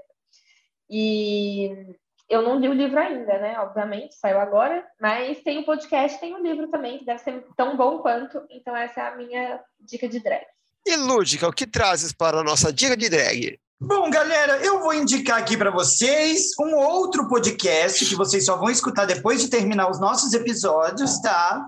[0.88, 1.96] E
[2.28, 3.58] eu não li o livro ainda, né?
[3.58, 7.76] Obviamente, saiu agora, mas tem o podcast, tem o livro também, que deve ser tão
[7.76, 8.44] bom quanto.
[8.50, 10.44] Então, essa é a minha dica de drag.
[10.84, 13.58] E Lúdica, o que trazes para a nossa dica de drag?
[13.78, 18.70] Bom, galera, eu vou indicar aqui para vocês um outro podcast que vocês só vão
[18.70, 21.62] escutar depois de terminar os nossos episódios, tá?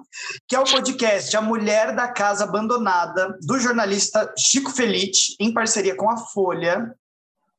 [0.49, 5.95] Que é o podcast A Mulher da Casa Abandonada, do jornalista Chico Felite, em parceria
[5.95, 6.95] com a Folha.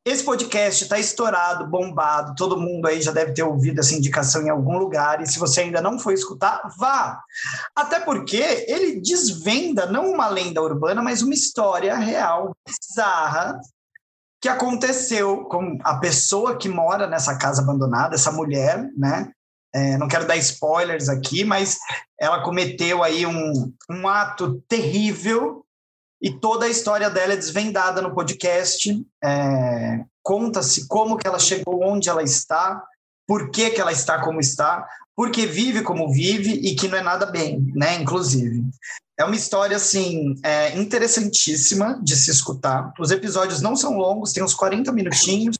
[0.04, 4.50] Esse podcast está estourado, bombado, todo mundo aí já deve ter ouvido essa indicação em
[4.50, 7.22] algum lugar, e se você ainda não foi escutar, vá!
[7.76, 13.60] Até porque ele desvenda não uma lenda urbana, mas uma história real, bizarra,
[14.41, 19.32] que aconteceu com a pessoa que mora nessa casa abandonada, essa mulher, né?
[19.74, 21.78] É, não quero dar spoilers aqui, mas
[22.20, 25.64] ela cometeu aí um, um ato terrível
[26.22, 29.06] e toda a história dela é desvendada no podcast.
[29.24, 32.84] É, Conta-se como que ela chegou onde ela está,
[33.28, 37.02] por que, que ela está como está, porque vive como vive e que não é
[37.02, 37.95] nada bem, né?
[37.95, 38.64] Inclusive.
[39.20, 42.94] É uma história, assim, é, interessantíssima de se escutar.
[42.98, 45.58] Os episódios não são longos, tem uns 40 minutinhos.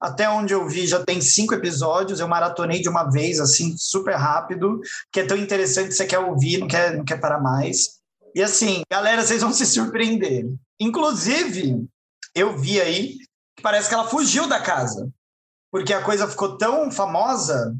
[0.00, 2.20] Até onde eu vi, já tem cinco episódios.
[2.20, 4.80] Eu maratonei de uma vez, assim, super rápido,
[5.12, 7.98] que é tão interessante, você quer ouvir, não quer, não quer parar mais.
[8.34, 10.46] E assim, galera, vocês vão se surpreender.
[10.80, 11.86] Inclusive,
[12.34, 13.18] eu vi aí
[13.56, 15.10] que parece que ela fugiu da casa,
[15.70, 17.76] porque a coisa ficou tão famosa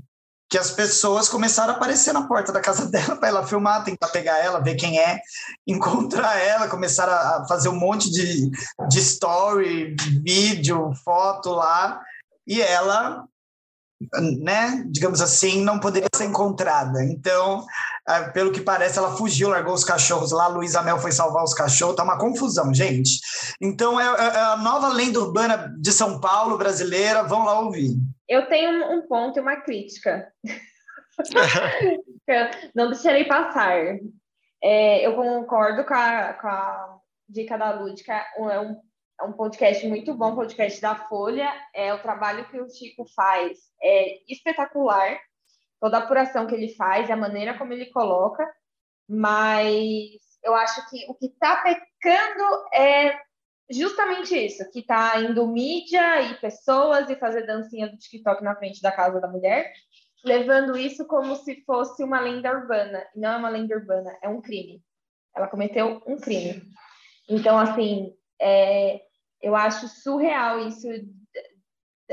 [0.49, 4.09] que as pessoas começaram a aparecer na porta da casa dela para ela filmar, tentar
[4.09, 5.21] pegar ela, ver quem é,
[5.67, 8.51] encontrar ela, começaram a fazer um monte de,
[8.89, 12.01] de story, vídeo, foto lá,
[12.47, 13.25] e ela,
[14.43, 17.03] né, digamos assim, não poderia ser encontrada.
[17.05, 17.65] Então,
[18.07, 21.55] ah, pelo que parece, ela fugiu, largou os cachorros lá, Luísa Mel foi salvar os
[21.55, 23.19] cachorros, tá uma confusão, gente.
[23.61, 27.97] Então, é, é a nova lenda urbana de São Paulo, brasileira, vão lá ouvir.
[28.29, 30.31] Eu tenho um, um ponto e uma crítica.
[32.75, 33.73] não deixarei passar.
[34.63, 36.99] É, eu concordo com a, com a
[37.29, 38.25] dica da Lúdica.
[38.37, 38.77] É um,
[39.21, 41.51] é um podcast muito bom, podcast da Folha.
[41.75, 45.19] É o trabalho que o Chico faz é espetacular.
[45.81, 48.47] Toda a apuração que ele faz, a maneira como ele coloca.
[49.09, 53.19] Mas eu acho que o que está pecando é
[53.71, 58.81] justamente isso, que tá indo mídia e pessoas e fazer dancinha do TikTok na frente
[58.81, 59.73] da casa da mulher,
[60.25, 63.05] levando isso como se fosse uma lenda urbana.
[63.15, 64.83] Não é uma lenda urbana, é um crime.
[65.35, 66.63] Ela cometeu um crime.
[67.29, 69.06] Então, assim, é,
[69.47, 70.89] eu acho surreal isso.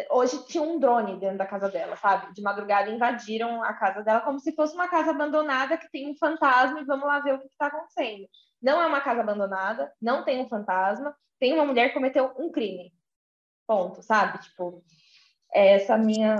[0.09, 2.33] Hoje tinha um drone dentro da casa dela, sabe?
[2.33, 6.15] De madrugada invadiram a casa dela como se fosse uma casa abandonada que tem um
[6.15, 8.27] fantasma e vamos lá ver o que está acontecendo.
[8.61, 12.51] Não é uma casa abandonada, não tem um fantasma, tem uma mulher que cometeu um
[12.51, 12.91] crime.
[13.67, 14.39] Ponto, sabe?
[14.39, 14.83] Tipo,
[15.53, 16.35] é essa minha.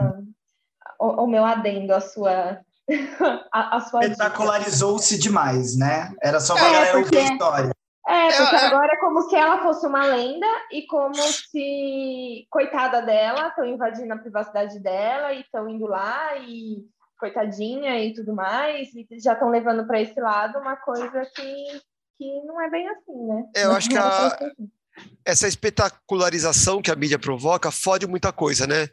[1.00, 2.60] O, o meu adendo, a sua.
[3.52, 3.78] a, a.
[3.78, 6.14] Espetacularizou-se demais, né?
[6.22, 7.72] Era só pra É, galera porque- ouvir a história.
[8.08, 8.66] É, porque é.
[8.66, 14.14] agora é como se ela fosse uma lenda e como se, coitada dela, estão invadindo
[14.14, 16.84] a privacidade dela e estão indo lá e
[17.18, 21.82] coitadinha e tudo mais, e já estão levando para esse lado uma coisa que,
[22.18, 23.46] que não é bem assim, né?
[23.56, 24.52] Eu acho que é a- assim.
[25.24, 28.90] essa espetacularização que a mídia provoca fode muita coisa, né?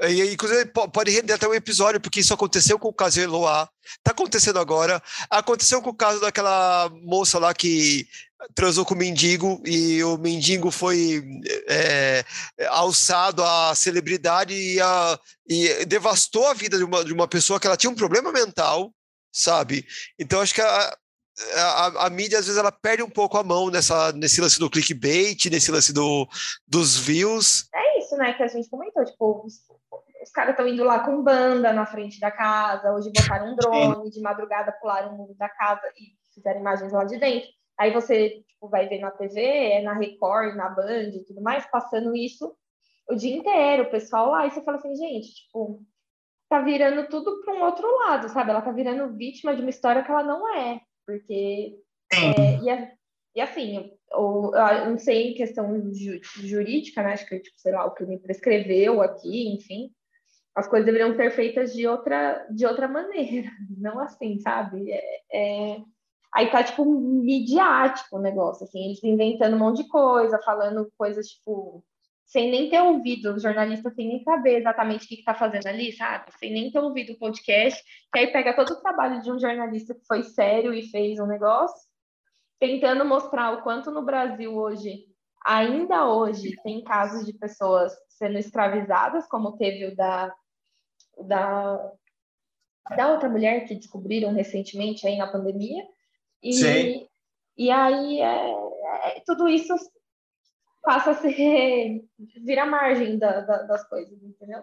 [0.00, 3.68] E, inclusive, po- pode render até um episódio, porque isso aconteceu com o caso Eloá,
[4.02, 8.06] tá acontecendo agora, aconteceu com o caso daquela moça lá que
[8.54, 11.22] transou com o mendigo e o mendigo foi
[11.68, 12.24] é,
[12.68, 17.66] alçado à celebridade e, a- e devastou a vida de uma, de uma pessoa que
[17.66, 18.92] ela tinha um problema mental,
[19.32, 19.84] sabe?
[20.18, 20.96] Então, acho que a-
[21.54, 24.68] a, a mídia, às vezes, ela perde um pouco a mão nessa, nesse lance do
[24.70, 26.28] clickbait, nesse lance do,
[26.66, 27.68] dos views.
[27.74, 29.54] É isso, né, que a gente comentou, tipo, os,
[30.22, 34.10] os caras estão indo lá com banda na frente da casa, hoje botaram um drone,
[34.10, 37.48] de madrugada pularam o muro da casa e fizeram imagens lá de dentro.
[37.78, 41.64] Aí você tipo, vai ver na TV, é na Record, na Band e tudo mais,
[41.70, 42.54] passando isso
[43.08, 45.82] o dia inteiro, o pessoal lá, e você fala assim, gente, tipo,
[46.48, 48.50] tá virando tudo para um outro lado, sabe?
[48.50, 51.76] Ela tá virando vítima de uma história que ela não é, porque.
[52.12, 52.92] É, e, a-
[53.36, 57.12] e assim, ou, eu não sei em questão ju- jurídica, né?
[57.12, 59.90] Acho que, tipo, sei lá, o que me prescreveu aqui, enfim,
[60.54, 63.48] as coisas deveriam ser feitas de outra, de outra maneira,
[63.78, 64.90] não assim, sabe?
[64.90, 65.82] É, é-
[66.34, 71.26] Aí tá, tipo, midiático o negócio, assim, eles inventando um monte de coisa, falando coisas,
[71.26, 71.82] tipo,
[72.26, 75.92] sem nem ter ouvido, o jornalista sem nem saber exatamente o que está fazendo ali,
[75.92, 76.30] sabe?
[76.38, 77.82] Sem nem ter ouvido o podcast,
[78.12, 81.26] que aí pega todo o trabalho de um jornalista que foi sério e fez um
[81.26, 81.88] negócio,
[82.60, 85.06] tentando mostrar o quanto no Brasil hoje,
[85.44, 90.34] ainda hoje, tem casos de pessoas sendo escravizadas, como teve o da,
[91.26, 91.92] da,
[92.94, 95.82] da outra mulher que descobriram recentemente aí na pandemia.
[96.42, 97.08] E, Sim.
[97.56, 98.50] e aí é,
[99.16, 99.74] é- tudo isso
[100.82, 102.04] passa a ser
[102.44, 104.62] vira margem da- da- das coisas, entendeu?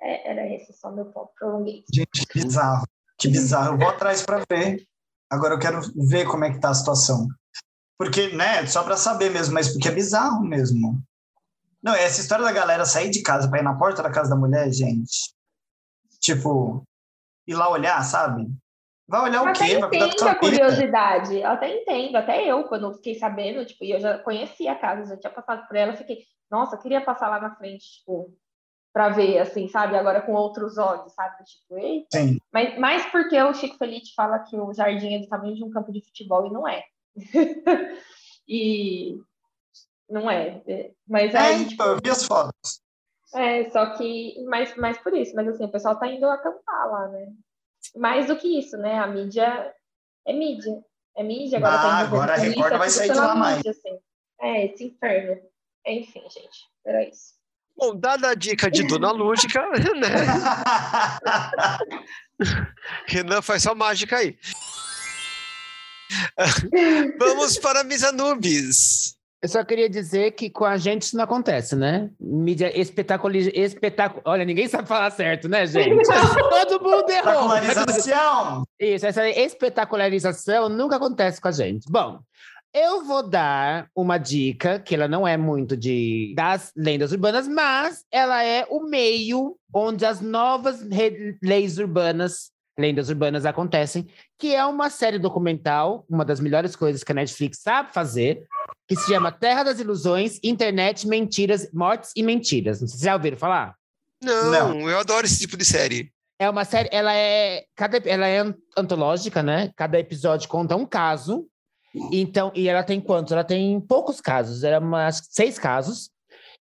[0.00, 1.84] É, era esse só meu ponto prolonguei.
[1.92, 2.86] Gente, que bizarro.
[3.18, 3.74] Que bizarro.
[3.74, 4.86] Eu vou atrás para ver.
[5.30, 7.26] Agora eu quero ver como é que tá a situação.
[7.96, 11.00] Porque, né, só para saber mesmo, mas porque é bizarro mesmo.
[11.82, 14.36] Não, essa história da galera sair de casa para ir na porta da casa da
[14.36, 15.32] mulher, gente.
[16.20, 16.82] Tipo,
[17.46, 18.46] ir lá olhar, sabe?
[19.06, 19.78] Vai olhar Eu o até quê?
[19.78, 24.00] Da entendo a curiosidade, eu até entendo, até eu, quando fiquei sabendo, tipo, e eu
[24.00, 27.38] já conhecia a casa, já tinha passado por ela, fiquei, nossa, eu queria passar lá
[27.38, 28.34] na frente, tipo,
[28.94, 29.96] pra ver, assim, sabe?
[29.96, 31.44] Agora com outros olhos, sabe?
[31.44, 32.06] Tipo, ei.
[32.12, 32.38] Sim.
[32.52, 35.70] Mas, mas porque o Chico Felite fala que o jardim é do tamanho de um
[35.70, 36.84] campo de futebol e não é.
[38.48, 39.18] e
[40.08, 40.62] não é.
[40.66, 40.92] é.
[41.06, 42.80] Mas É, tipo, eu vi as fotos.
[43.34, 47.08] é, só que, mais, mais por isso, mas assim, o pessoal tá indo acampar lá,
[47.08, 47.32] né?
[47.96, 48.98] Mais do que isso, né?
[48.98, 49.72] A mídia
[50.26, 50.72] é mídia.
[51.16, 53.56] É mídia, agora Ah, tá agora a Record vai sair de lá mais.
[53.58, 53.98] mídia, assim.
[54.40, 55.40] É, esse inferno.
[55.86, 57.34] Enfim, gente, era isso.
[57.76, 59.60] Bom, dada a dica de Dona Lúdica,
[59.98, 60.08] né?
[63.06, 64.38] Renan faz sua mágica aí.
[67.18, 69.13] Vamos para Miss Anubis.
[69.44, 72.08] Eu só queria dizer que com a gente isso não acontece, né?
[72.18, 73.36] Mídia espetacular.
[73.36, 74.22] Espetacu...
[74.24, 76.00] Olha, ninguém sabe falar certo, né, gente?
[76.48, 77.54] Todo mundo errou.
[77.58, 78.62] Espetacularização.
[78.80, 81.84] Isso, essa espetacularização nunca acontece com a gente.
[81.90, 82.20] Bom,
[82.72, 88.02] eu vou dar uma dica, que ela não é muito de das lendas urbanas, mas
[88.10, 90.80] ela é o meio onde as novas
[91.42, 94.06] leis urbanas, lendas urbanas acontecem,
[94.38, 98.46] que é uma série documental, uma das melhores coisas que a Netflix sabe fazer,
[98.86, 102.80] que se chama Terra das Ilusões, Internet, Mentiras, Mortes e Mentiras.
[102.80, 103.74] Não sei se vocês já ouviram falar.
[104.22, 104.90] Não, Não.
[104.90, 106.12] eu adoro esse tipo de série.
[106.38, 109.70] É uma série, ela é, cada, ela é an- antológica, né?
[109.76, 111.46] Cada episódio conta um caso.
[112.12, 113.32] Então, e ela tem quantos?
[113.32, 116.10] Ela tem poucos casos, era umas seis casos.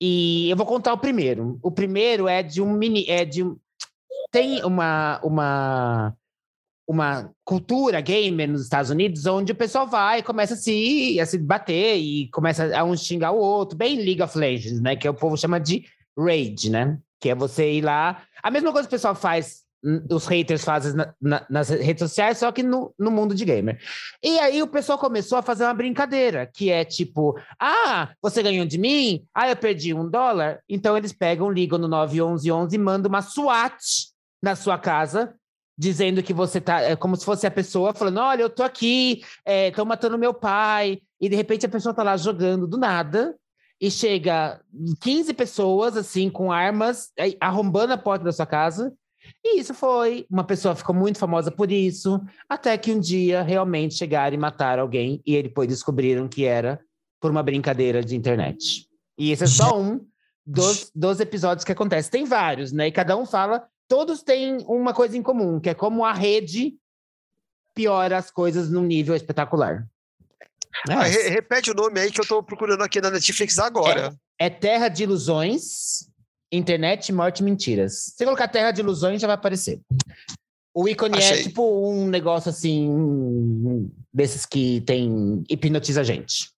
[0.01, 1.59] E eu vou contar o primeiro.
[1.61, 3.55] O primeiro é de um mini, é de um,
[4.31, 6.15] tem uma uma
[6.89, 11.25] uma cultura gamer nos Estados Unidos onde o pessoal vai e começa a se, a
[11.27, 14.95] se bater e começa a um xingar o outro, bem League of Legends, né?
[14.95, 15.85] Que o povo chama de
[16.17, 16.97] raid, né?
[17.21, 18.23] Que é você ir lá.
[18.41, 21.99] A mesma coisa que o pessoal faz, hum, os haters fazem na- na- nas redes
[21.99, 23.79] sociais, só que no, no mundo de gamer.
[24.23, 28.65] E aí o pessoal começou a fazer uma brincadeira, que é tipo, ah, você ganhou
[28.65, 29.23] de mim?
[29.31, 30.59] Ah, eu perdi um dólar?
[30.67, 33.77] Então eles pegam, ligam no 911 e mandam uma SWAT
[34.41, 35.35] na sua casa,
[35.79, 39.23] dizendo que você tá, é como se fosse a pessoa falando, olha, eu tô aqui,
[39.47, 43.33] estão matando meu pai, e de repente a pessoa tá lá jogando do nada,
[43.79, 44.59] e chega
[44.99, 48.93] 15 pessoas, assim, com armas, arrombando a porta da sua casa,
[49.41, 52.19] e isso foi, uma pessoa ficou muito famosa por isso,
[52.49, 56.77] até que um dia realmente chegaram e mataram alguém, e depois descobriram que era
[57.21, 58.85] por uma brincadeira de internet.
[59.17, 60.05] E esse é só um
[60.45, 62.11] dos, dos episódios que acontece.
[62.11, 62.87] Tem vários, né?
[62.87, 66.77] E cada um fala, todos têm uma coisa em comum, que é como a rede
[67.75, 69.85] piora as coisas num nível espetacular.
[70.87, 74.15] É, Ah, re- repete o nome aí que eu tô procurando aqui na Netflix agora.
[74.37, 76.07] é Terra de Ilusões,
[76.51, 78.13] Internet, Morte e Mentiras.
[78.15, 79.81] Se colocar Terra de Ilusões, já vai aparecer.
[80.73, 81.43] O ícone é Achei.
[81.43, 86.51] tipo um negócio assim, desses que tem hipnotiza a gente.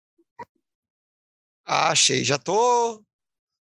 [1.66, 2.24] Ah, achei.
[2.24, 3.02] Já tô.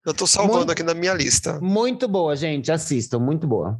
[0.07, 1.61] Já tô salvando Muito- aqui na minha lista.
[1.61, 2.71] Muito boa, gente.
[2.73, 3.79] Assistam, muito boa.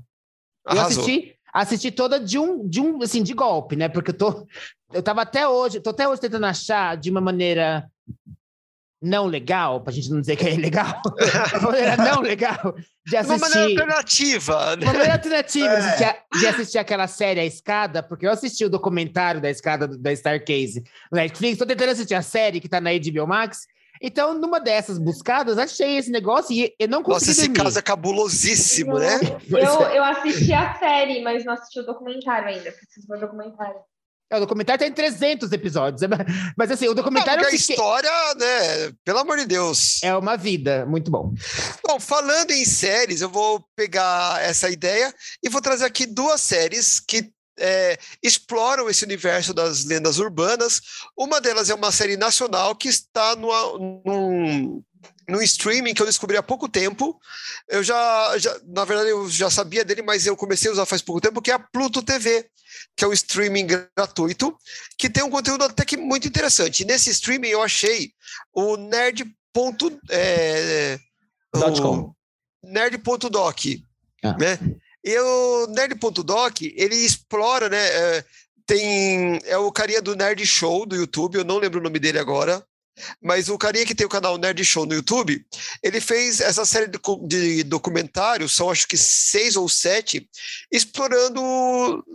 [0.67, 1.03] Eu Arrasou.
[1.03, 3.89] assisti, assisti toda de um, de um, assim, de golpe, né?
[3.89, 4.47] Porque eu tô,
[4.93, 7.89] eu tava até hoje, tô até hoje tentando achar de uma maneira
[9.01, 11.01] não legal, pra gente não dizer que é ilegal,
[11.55, 12.75] uma maneira não legal
[13.07, 13.59] de Uma maneira assistir.
[13.81, 14.77] alternativa.
[14.77, 14.83] né?
[14.83, 15.81] Uma maneira alternativa É.
[15.81, 19.87] de, assistir- de assistir aquela série A Escada, porque eu assisti o documentário da escada
[19.87, 20.83] da Starcase
[21.13, 23.69] no Netflix, tô tentando assistir a série que tá na HBO Max.
[24.03, 27.63] Então, numa dessas buscadas, achei esse negócio e eu não consegui Nossa, esse dormir.
[27.65, 29.19] caso é cabulosíssimo, né?
[29.51, 29.99] Pois Eu, é.
[29.99, 32.71] eu assisti a série, mas não assisti o documentário ainda.
[32.73, 33.77] Preciso ver o documentário.
[34.31, 36.03] É, o documentário tem 300 episódios,
[36.55, 38.93] mas assim, o Não, documentário porque a eu fiquei- história, né?
[39.03, 40.03] Pelo amor de Deus.
[40.03, 41.33] é uma vida, muito bom.
[41.87, 47.01] Bom, falando em séries, eu vou pegar essa ideia e vou trazer aqui duas séries
[47.01, 50.81] que é, exploram esse universo das lendas urbanas.
[51.17, 54.83] Uma delas é uma série nacional que está no, num,
[55.29, 57.19] num streaming que eu descobri há pouco tempo.
[57.69, 61.03] Eu já, já, na verdade, eu já sabia dele, mas eu comecei a usar faz
[61.03, 62.49] pouco tempo, que é a Pluto TV,
[62.97, 64.57] que é um streaming gratuito,
[64.97, 66.85] que tem um conteúdo até que muito interessante.
[66.85, 68.13] Nesse streaming eu achei
[68.53, 69.27] o nerd.
[69.51, 70.99] Ponto, é,
[71.55, 72.15] o.
[72.63, 73.59] Nerd.doc,
[74.23, 74.37] Ah.
[74.39, 74.59] né?
[75.09, 77.79] E o Nerd.doc, ele explora, né?
[77.79, 78.25] é,
[78.67, 82.19] tem é o carinha do Nerd Show do YouTube, eu não lembro o nome dele
[82.19, 82.63] agora,
[83.23, 85.43] mas o carinha que tem o canal Nerd Show no YouTube,
[85.83, 90.29] ele fez essa série de, cu- de documentários, são acho que seis ou sete,
[90.71, 91.41] explorando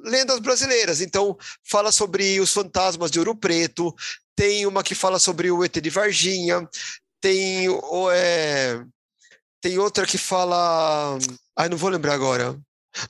[0.04, 1.02] lendas brasileiras.
[1.02, 3.92] Então, fala sobre os fantasmas de Ouro Preto,
[4.36, 6.70] tem uma que fala sobre o ET de Varginha,
[7.20, 7.68] tem
[8.14, 8.80] é,
[9.62, 11.18] tem outra que fala.
[11.58, 12.56] Ai, não vou lembrar agora.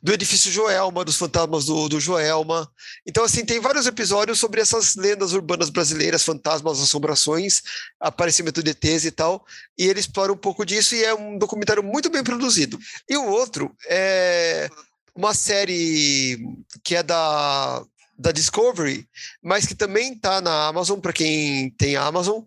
[0.02, 2.70] Do edifício Joelma, dos fantasmas do, do Joelma.
[3.06, 7.62] Então, assim, tem vários episódios sobre essas lendas urbanas brasileiras, fantasmas, assombrações,
[8.00, 9.46] aparecimento de ETs e tal.
[9.78, 12.80] E ele explora um pouco disso e é um documentário muito bem produzido.
[13.10, 14.70] E o outro é
[15.16, 16.40] uma série
[16.84, 17.84] que é da,
[18.18, 19.08] da Discovery,
[19.42, 22.42] mas que também está na Amazon, para quem tem Amazon.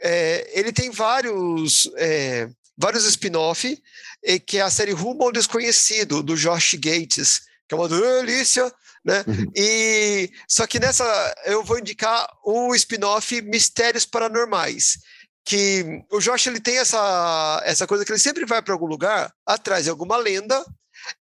[0.00, 1.90] É, ele tem vários.
[1.96, 2.48] é,
[2.78, 3.82] vários spin-off,
[4.22, 8.72] e que é a série Rumo ao Desconhecido, do Josh Gates, que é uma delícia,
[9.04, 9.24] né?
[9.26, 9.52] Uhum.
[9.54, 11.04] E só que nessa
[11.44, 14.98] eu vou indicar o spin-off Mistérios Paranormais,
[15.44, 19.32] que o Josh ele tem essa essa coisa que ele sempre vai para algum lugar
[19.46, 20.64] atrás de alguma lenda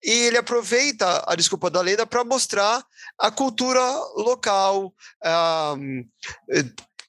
[0.03, 2.83] e ele aproveita a desculpa da lenda para mostrar
[3.17, 3.81] a cultura
[4.15, 4.93] local,
[5.23, 5.75] ah,
[6.51, 6.65] eh,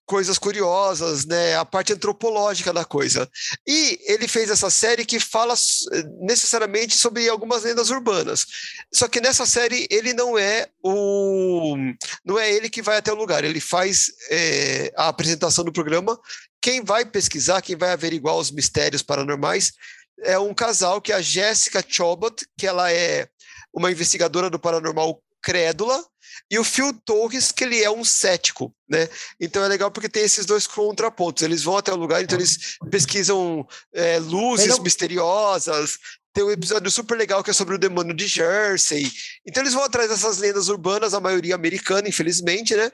[0.09, 3.29] coisas curiosas, né, a parte antropológica da coisa.
[3.67, 5.55] E ele fez essa série que fala
[6.23, 8.47] necessariamente sobre algumas lendas urbanas.
[8.93, 11.77] Só que nessa série ele não é o
[12.25, 16.19] não é ele que vai até o lugar, ele faz eh, a apresentação do programa.
[16.59, 19.73] Quem vai pesquisar, quem vai averiguar os mistérios paranormais
[20.23, 23.29] é um casal que é a Jessica Chobot, que ela é
[23.75, 26.03] uma investigadora do paranormal crédula,
[26.51, 29.09] e o Phil Torres, que ele é um cético, né?
[29.39, 31.43] Então é legal porque tem esses dois contrapontos.
[31.43, 34.83] Eles vão até o lugar, então eles pesquisam é, luzes Legal.
[34.83, 35.99] misteriosas.
[36.33, 39.11] Tem um episódio super legal que é sobre o demônio de Jersey.
[39.47, 42.91] Então eles vão atrás dessas lendas urbanas, a maioria americana, infelizmente, né?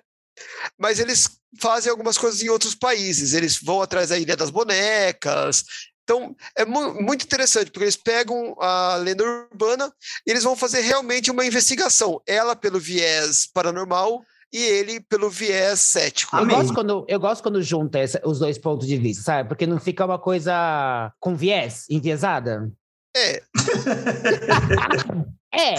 [0.76, 1.28] Mas eles
[1.60, 3.34] fazem algumas coisas em outros países.
[3.34, 5.64] Eles vão atrás da Ilha das Bonecas.
[6.04, 9.90] Então, é mu- muito interessante, porque eles pegam a lenda urbana
[10.26, 12.20] e eles vão fazer realmente uma investigação.
[12.26, 14.22] Ela pelo viés paranormal
[14.52, 16.36] e ele pelo viés cético.
[16.36, 19.48] Eu gosto, quando, eu gosto quando junta essa- os dois pontos de vista, sabe?
[19.48, 22.70] Porque não fica uma coisa com viés, enviesada.
[23.16, 23.42] É,
[25.54, 25.74] É,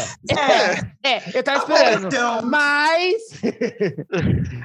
[1.03, 1.15] É.
[1.15, 2.07] é, eu tava esperando.
[2.07, 3.22] Então, Mas.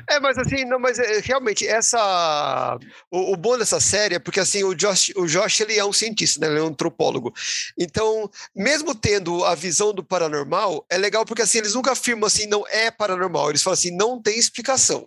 [0.08, 2.78] é, mas assim, não, mas é, realmente essa
[3.10, 5.92] o, o bom dessa série é porque assim o Josh, o Josh ele é um
[5.92, 6.46] cientista, né?
[6.48, 7.32] Ele é um antropólogo.
[7.78, 12.46] Então, mesmo tendo a visão do paranormal, é legal porque assim eles nunca afirmam assim
[12.46, 13.50] não é paranormal.
[13.50, 15.06] Eles falam assim não tem explicação.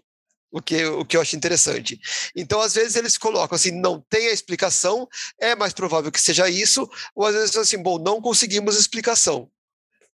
[0.56, 2.00] O que, o que eu acho interessante.
[2.36, 5.10] Então, às vezes, eles colocam assim, não tem a explicação,
[5.42, 9.50] é mais provável que seja isso, ou às vezes assim, bom, não conseguimos explicação.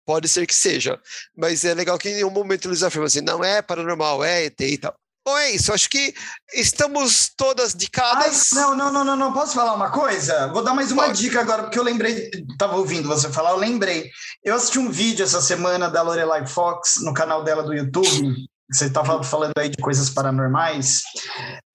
[0.10, 1.00] Pode ser que seja.
[1.38, 4.60] Mas é legal que em nenhum momento eles afirmam assim, não é paranormal, é ET
[4.60, 4.96] e tal.
[5.24, 5.72] Bom, é isso.
[5.72, 6.16] Acho que
[6.52, 8.50] estamos todas Ai, dicadas.
[8.54, 9.32] não, não, não, não, não.
[9.34, 10.48] Posso falar uma coisa?
[10.48, 11.20] Vou dar mais uma Pode.
[11.20, 14.10] dica agora, porque eu lembrei, estava ouvindo você falar, eu lembrei.
[14.44, 18.34] Eu assisti um vídeo essa semana da Lorelai Fox no canal dela do YouTube.
[18.72, 21.02] Você estava falando aí de coisas paranormais,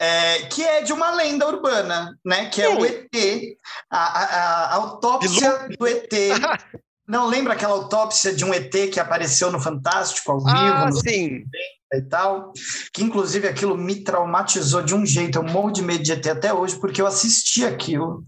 [0.00, 2.48] é, que é de uma lenda urbana, né?
[2.50, 2.84] Que é o Hum.
[2.84, 3.56] ET,
[3.90, 6.10] a- a- a autópsia do ET.
[7.06, 10.52] Não lembra aquela autópsia de um ET que apareceu no Fantástico ao vivo?
[10.52, 11.44] Ah, sim.
[11.92, 12.52] e tal,
[12.92, 15.38] que inclusive aquilo me traumatizou de um jeito.
[15.38, 18.24] Eu morro de medo de ET até hoje, porque eu assisti aquilo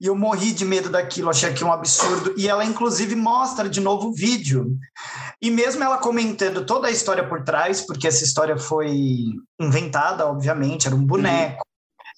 [0.00, 2.34] e eu morri de medo daquilo, achei aquilo um absurdo.
[2.36, 4.76] E ela, inclusive, mostra de novo o vídeo.
[5.40, 10.86] E mesmo ela comentando toda a história por trás, porque essa história foi inventada, obviamente,
[10.86, 11.64] era um boneco.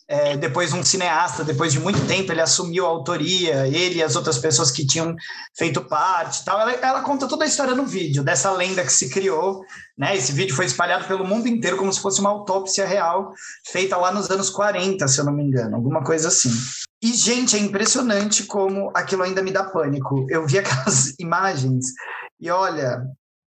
[0.07, 4.17] É, depois um cineasta, depois de muito tempo, ele assumiu a autoria, ele e as
[4.17, 5.15] outras pessoas que tinham
[5.57, 6.61] feito parte tal.
[6.61, 9.63] Ela, ela conta toda a história no vídeo, dessa lenda que se criou.
[9.97, 10.17] Né?
[10.17, 13.33] Esse vídeo foi espalhado pelo mundo inteiro como se fosse uma autópsia real,
[13.67, 16.51] feita lá nos anos 40, se eu não me engano, alguma coisa assim.
[17.03, 20.27] E, gente, é impressionante como aquilo ainda me dá pânico.
[20.29, 21.87] Eu vi aquelas imagens
[22.41, 23.03] e olha,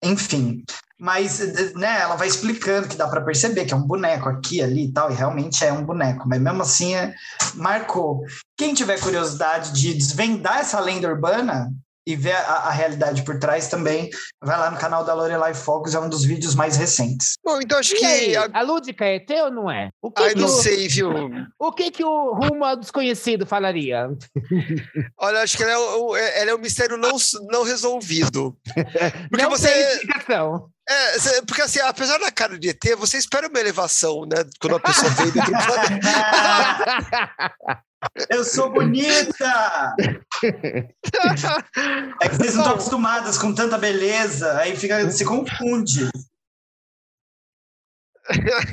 [0.03, 0.65] enfim,
[0.99, 1.39] mas
[1.75, 4.93] né, ela vai explicando que dá para perceber que é um boneco aqui, ali e
[4.93, 7.15] tal, e realmente é um boneco, mas mesmo assim é,
[7.55, 8.23] marcou.
[8.57, 11.73] Quem tiver curiosidade de desvendar essa lenda urbana
[12.07, 14.09] e ver a, a realidade por trás também,
[14.43, 17.35] vai lá no canal da Lorelai Focus, é um dos vídeos mais recentes.
[17.45, 18.05] Bom, então acho E que.
[18.07, 19.91] aí, a- a Lúdica é teu ou não é?
[20.03, 21.11] O que, Ai, que não o, sei, viu?
[21.59, 24.09] o que que o rumo ao desconhecido falaria?
[25.19, 27.17] Olha, acho que ela é, o- ela é um mistério não,
[27.51, 28.57] não resolvido.
[29.31, 30.69] Porque não você- tem explicação.
[30.91, 34.45] É, porque assim, apesar da cara de ET, você espera uma elevação, né?
[34.61, 36.09] Quando a pessoa vem do planeta.
[38.29, 39.95] Eu sou bonita!
[40.43, 46.09] É que vocês não estão acostumadas com tanta beleza, aí fica, se confunde.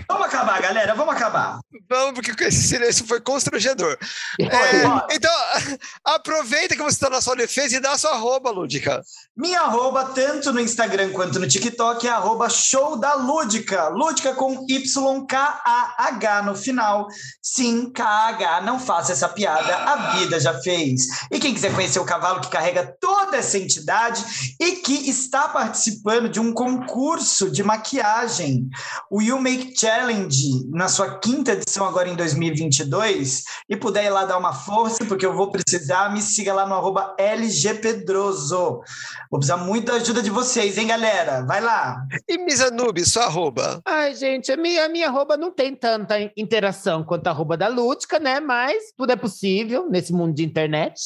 [0.08, 1.60] Vamos acabar, galera, vamos acabar.
[1.90, 3.98] Vamos, porque esse silêncio foi constrangedor.
[4.40, 5.32] É, então,
[6.06, 9.02] aproveita que você está na sua defesa e dá a sua arroba, Lúdica.
[9.38, 13.88] Minha arroba, tanto no Instagram quanto no TikTok, é arroba show da Lúdica.
[13.90, 17.06] Lúdica com Y-K-A-H no final.
[17.40, 21.04] Sim, K-H, não faça essa piada, a vida já fez.
[21.32, 24.26] E quem quiser conhecer o cavalo que carrega toda essa entidade
[24.60, 28.68] e que está participando de um concurso de maquiagem,
[29.12, 34.26] o You Make Challenge, na sua quinta edição agora em 2022, e puder ir lá
[34.26, 38.82] dar uma força, porque eu vou precisar, me siga lá no arroba LGPedroso.
[39.30, 41.46] Vou precisar muito da ajuda de vocês, hein, galera?
[41.46, 42.06] Vai lá.
[42.28, 43.82] E Misanube, sua arroba.
[43.86, 47.68] Ai, gente, a minha, a minha arroba não tem tanta interação quanto a arroba da
[47.68, 48.40] Lúdica, né?
[48.40, 51.02] Mas tudo é possível nesse mundo de internet.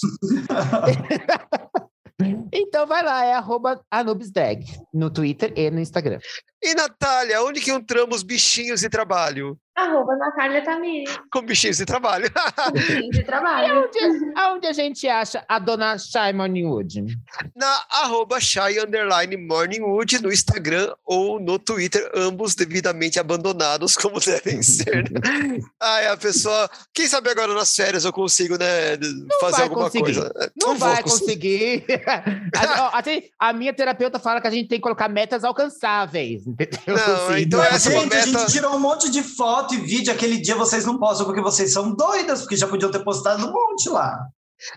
[2.53, 6.19] então vai lá, é arroba AnubisDrag no Twitter e no Instagram.
[6.61, 9.57] E Natália, onde que entramos bichinhos de trabalho?
[9.76, 12.30] Arroba Natália Tamiri, Com bichinhos de trabalho.
[12.88, 13.85] fim de trabalho.
[13.88, 17.06] Onde, aonde a gente acha a dona Shai Morningwood?
[17.56, 24.61] na arroba Shy Underline Morningwood no Instagram ou no Twitter, ambos devidamente abandonados, como devem
[24.61, 25.10] ser.
[25.10, 25.60] né?
[25.80, 26.69] Ai, a pessoa.
[26.93, 28.98] Quem sabe agora nas férias eu consigo, né?
[29.39, 30.03] fazer vai alguma conseguir.
[30.03, 30.52] coisa.
[30.61, 31.85] Não, vou vai conseguir.
[32.56, 36.45] a, ó, até a minha terapeuta fala que a gente tem que colocar metas alcançáveis.
[36.45, 36.80] Entendeu?
[36.88, 36.95] Não,
[37.30, 39.23] Assim, então não é essa é gente, a meta- gente tirou um monte de
[39.62, 40.12] foto e vídeo.
[40.14, 43.52] Aquele dia vocês não postam porque vocês são doidas, porque já podiam ter postado um
[43.52, 44.28] monte lá.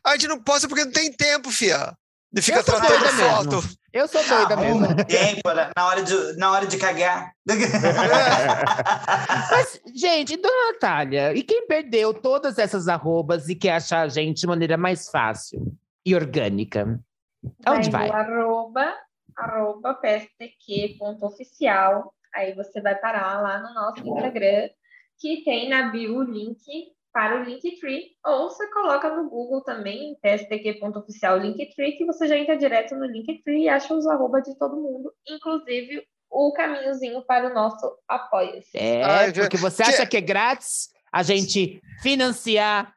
[0.04, 1.94] A gente não posta porque não tem tempo, fia.
[2.32, 3.30] De ficar Eu tratando doida mesmo.
[3.30, 3.62] foto.
[3.92, 4.84] Eu sou doida mesmo.
[4.84, 5.70] Arruma tempo né?
[5.76, 7.32] na hora de, na hora de cagar.
[9.50, 14.40] Mas, gente, dona Natália, e quem perdeu todas essas arrobas e quer achar a gente
[14.40, 15.72] de maneira mais fácil
[16.04, 16.98] e orgânica?
[17.64, 18.08] Aonde vai?
[18.08, 18.94] no Arroba,
[19.36, 22.12] arroba pstq.oficial.
[22.34, 24.68] Aí você vai parar lá no nosso Instagram,
[25.20, 26.60] que tem na bio o link
[27.12, 28.10] para o Linktree.
[28.26, 33.62] Ou você coloca no Google também, pstq.oficial Linktree, que você já entra direto no Linktree
[33.64, 38.76] e acha os arroba de todo mundo, inclusive o caminhozinho para o nosso Apoia-se.
[38.76, 42.92] É, já- porque você acha que é grátis a gente financiar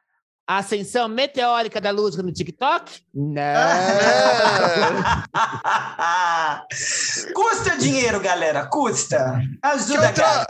[0.48, 3.02] a ascensão meteórica da luz no TikTok?
[3.14, 3.44] Não.
[7.34, 9.40] custa dinheiro, galera, custa.
[9.40, 10.46] Que Ajuda, cara.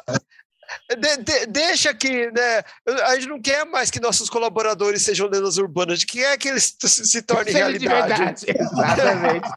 [0.96, 2.62] De- de- deixa que, né?
[3.06, 6.48] A gente não quer mais que nossos colaboradores sejam lendas urbanas, a gente quer que
[6.48, 8.46] eles se, se tornem Seja de realidade.
[8.46, 8.48] verdade.
[8.56, 9.48] Exatamente.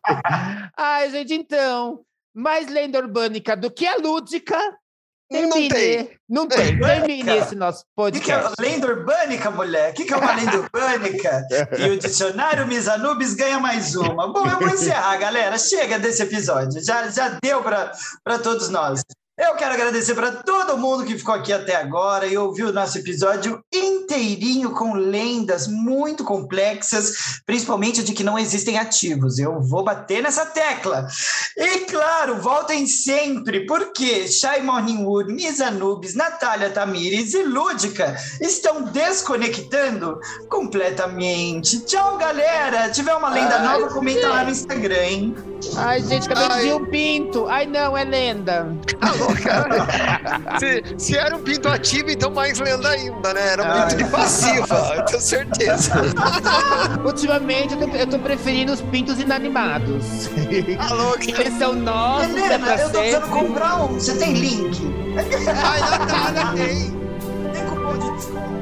[0.77, 1.99] Ai, gente, então,
[2.33, 4.57] mais lenda urbânica do que a lúdica.
[5.31, 6.09] Não tem.
[6.29, 6.77] Não tem.
[6.79, 8.61] Termine esse nosso O que, que é podcast.
[8.61, 9.91] lenda urbânica, mulher?
[9.91, 11.47] O que, que é uma lenda urbânica?
[11.77, 14.31] E o dicionário Misanubis ganha mais uma.
[14.31, 15.57] Bom, eu vou encerrar, galera.
[15.57, 16.83] Chega desse episódio.
[16.83, 19.01] Já, já deu para todos nós.
[19.43, 22.99] Eu quero agradecer para todo mundo que ficou aqui até agora e ouviu o nosso
[22.99, 29.39] episódio inteirinho com lendas muito complexas, principalmente de que não existem ativos.
[29.39, 31.07] Eu vou bater nessa tecla.
[31.57, 40.19] E claro, voltem sempre, porque Shai Morningwood, Misanubis, Natália Tamires e Lúdica estão desconectando
[40.49, 41.79] completamente.
[41.85, 42.91] Tchau, galera!
[42.91, 45.35] Tiver uma lenda Ai, nova, comenta lá no Instagram, hein?
[45.77, 46.63] Ai, gente, acabei de Ai.
[46.65, 47.47] ver um pinto.
[47.47, 48.67] Ai, não, é lenda.
[49.31, 50.59] Louca?
[50.59, 53.53] se, se era um pinto ativo, então mais lenda ainda, né?
[53.53, 53.81] Era um Ai.
[53.89, 55.93] pinto de passiva, eu tenho certeza.
[57.05, 60.29] Ultimamente, eu tô, eu tô preferindo os pintos inanimados.
[60.77, 61.23] Tá louca?
[61.23, 63.93] Eles são nossos, é Helena, pra eu tô precisando comprar um.
[63.93, 64.79] Você tem link?
[65.47, 66.91] Ai, nada, nada tem.
[67.53, 68.60] Tem cupom de desconto?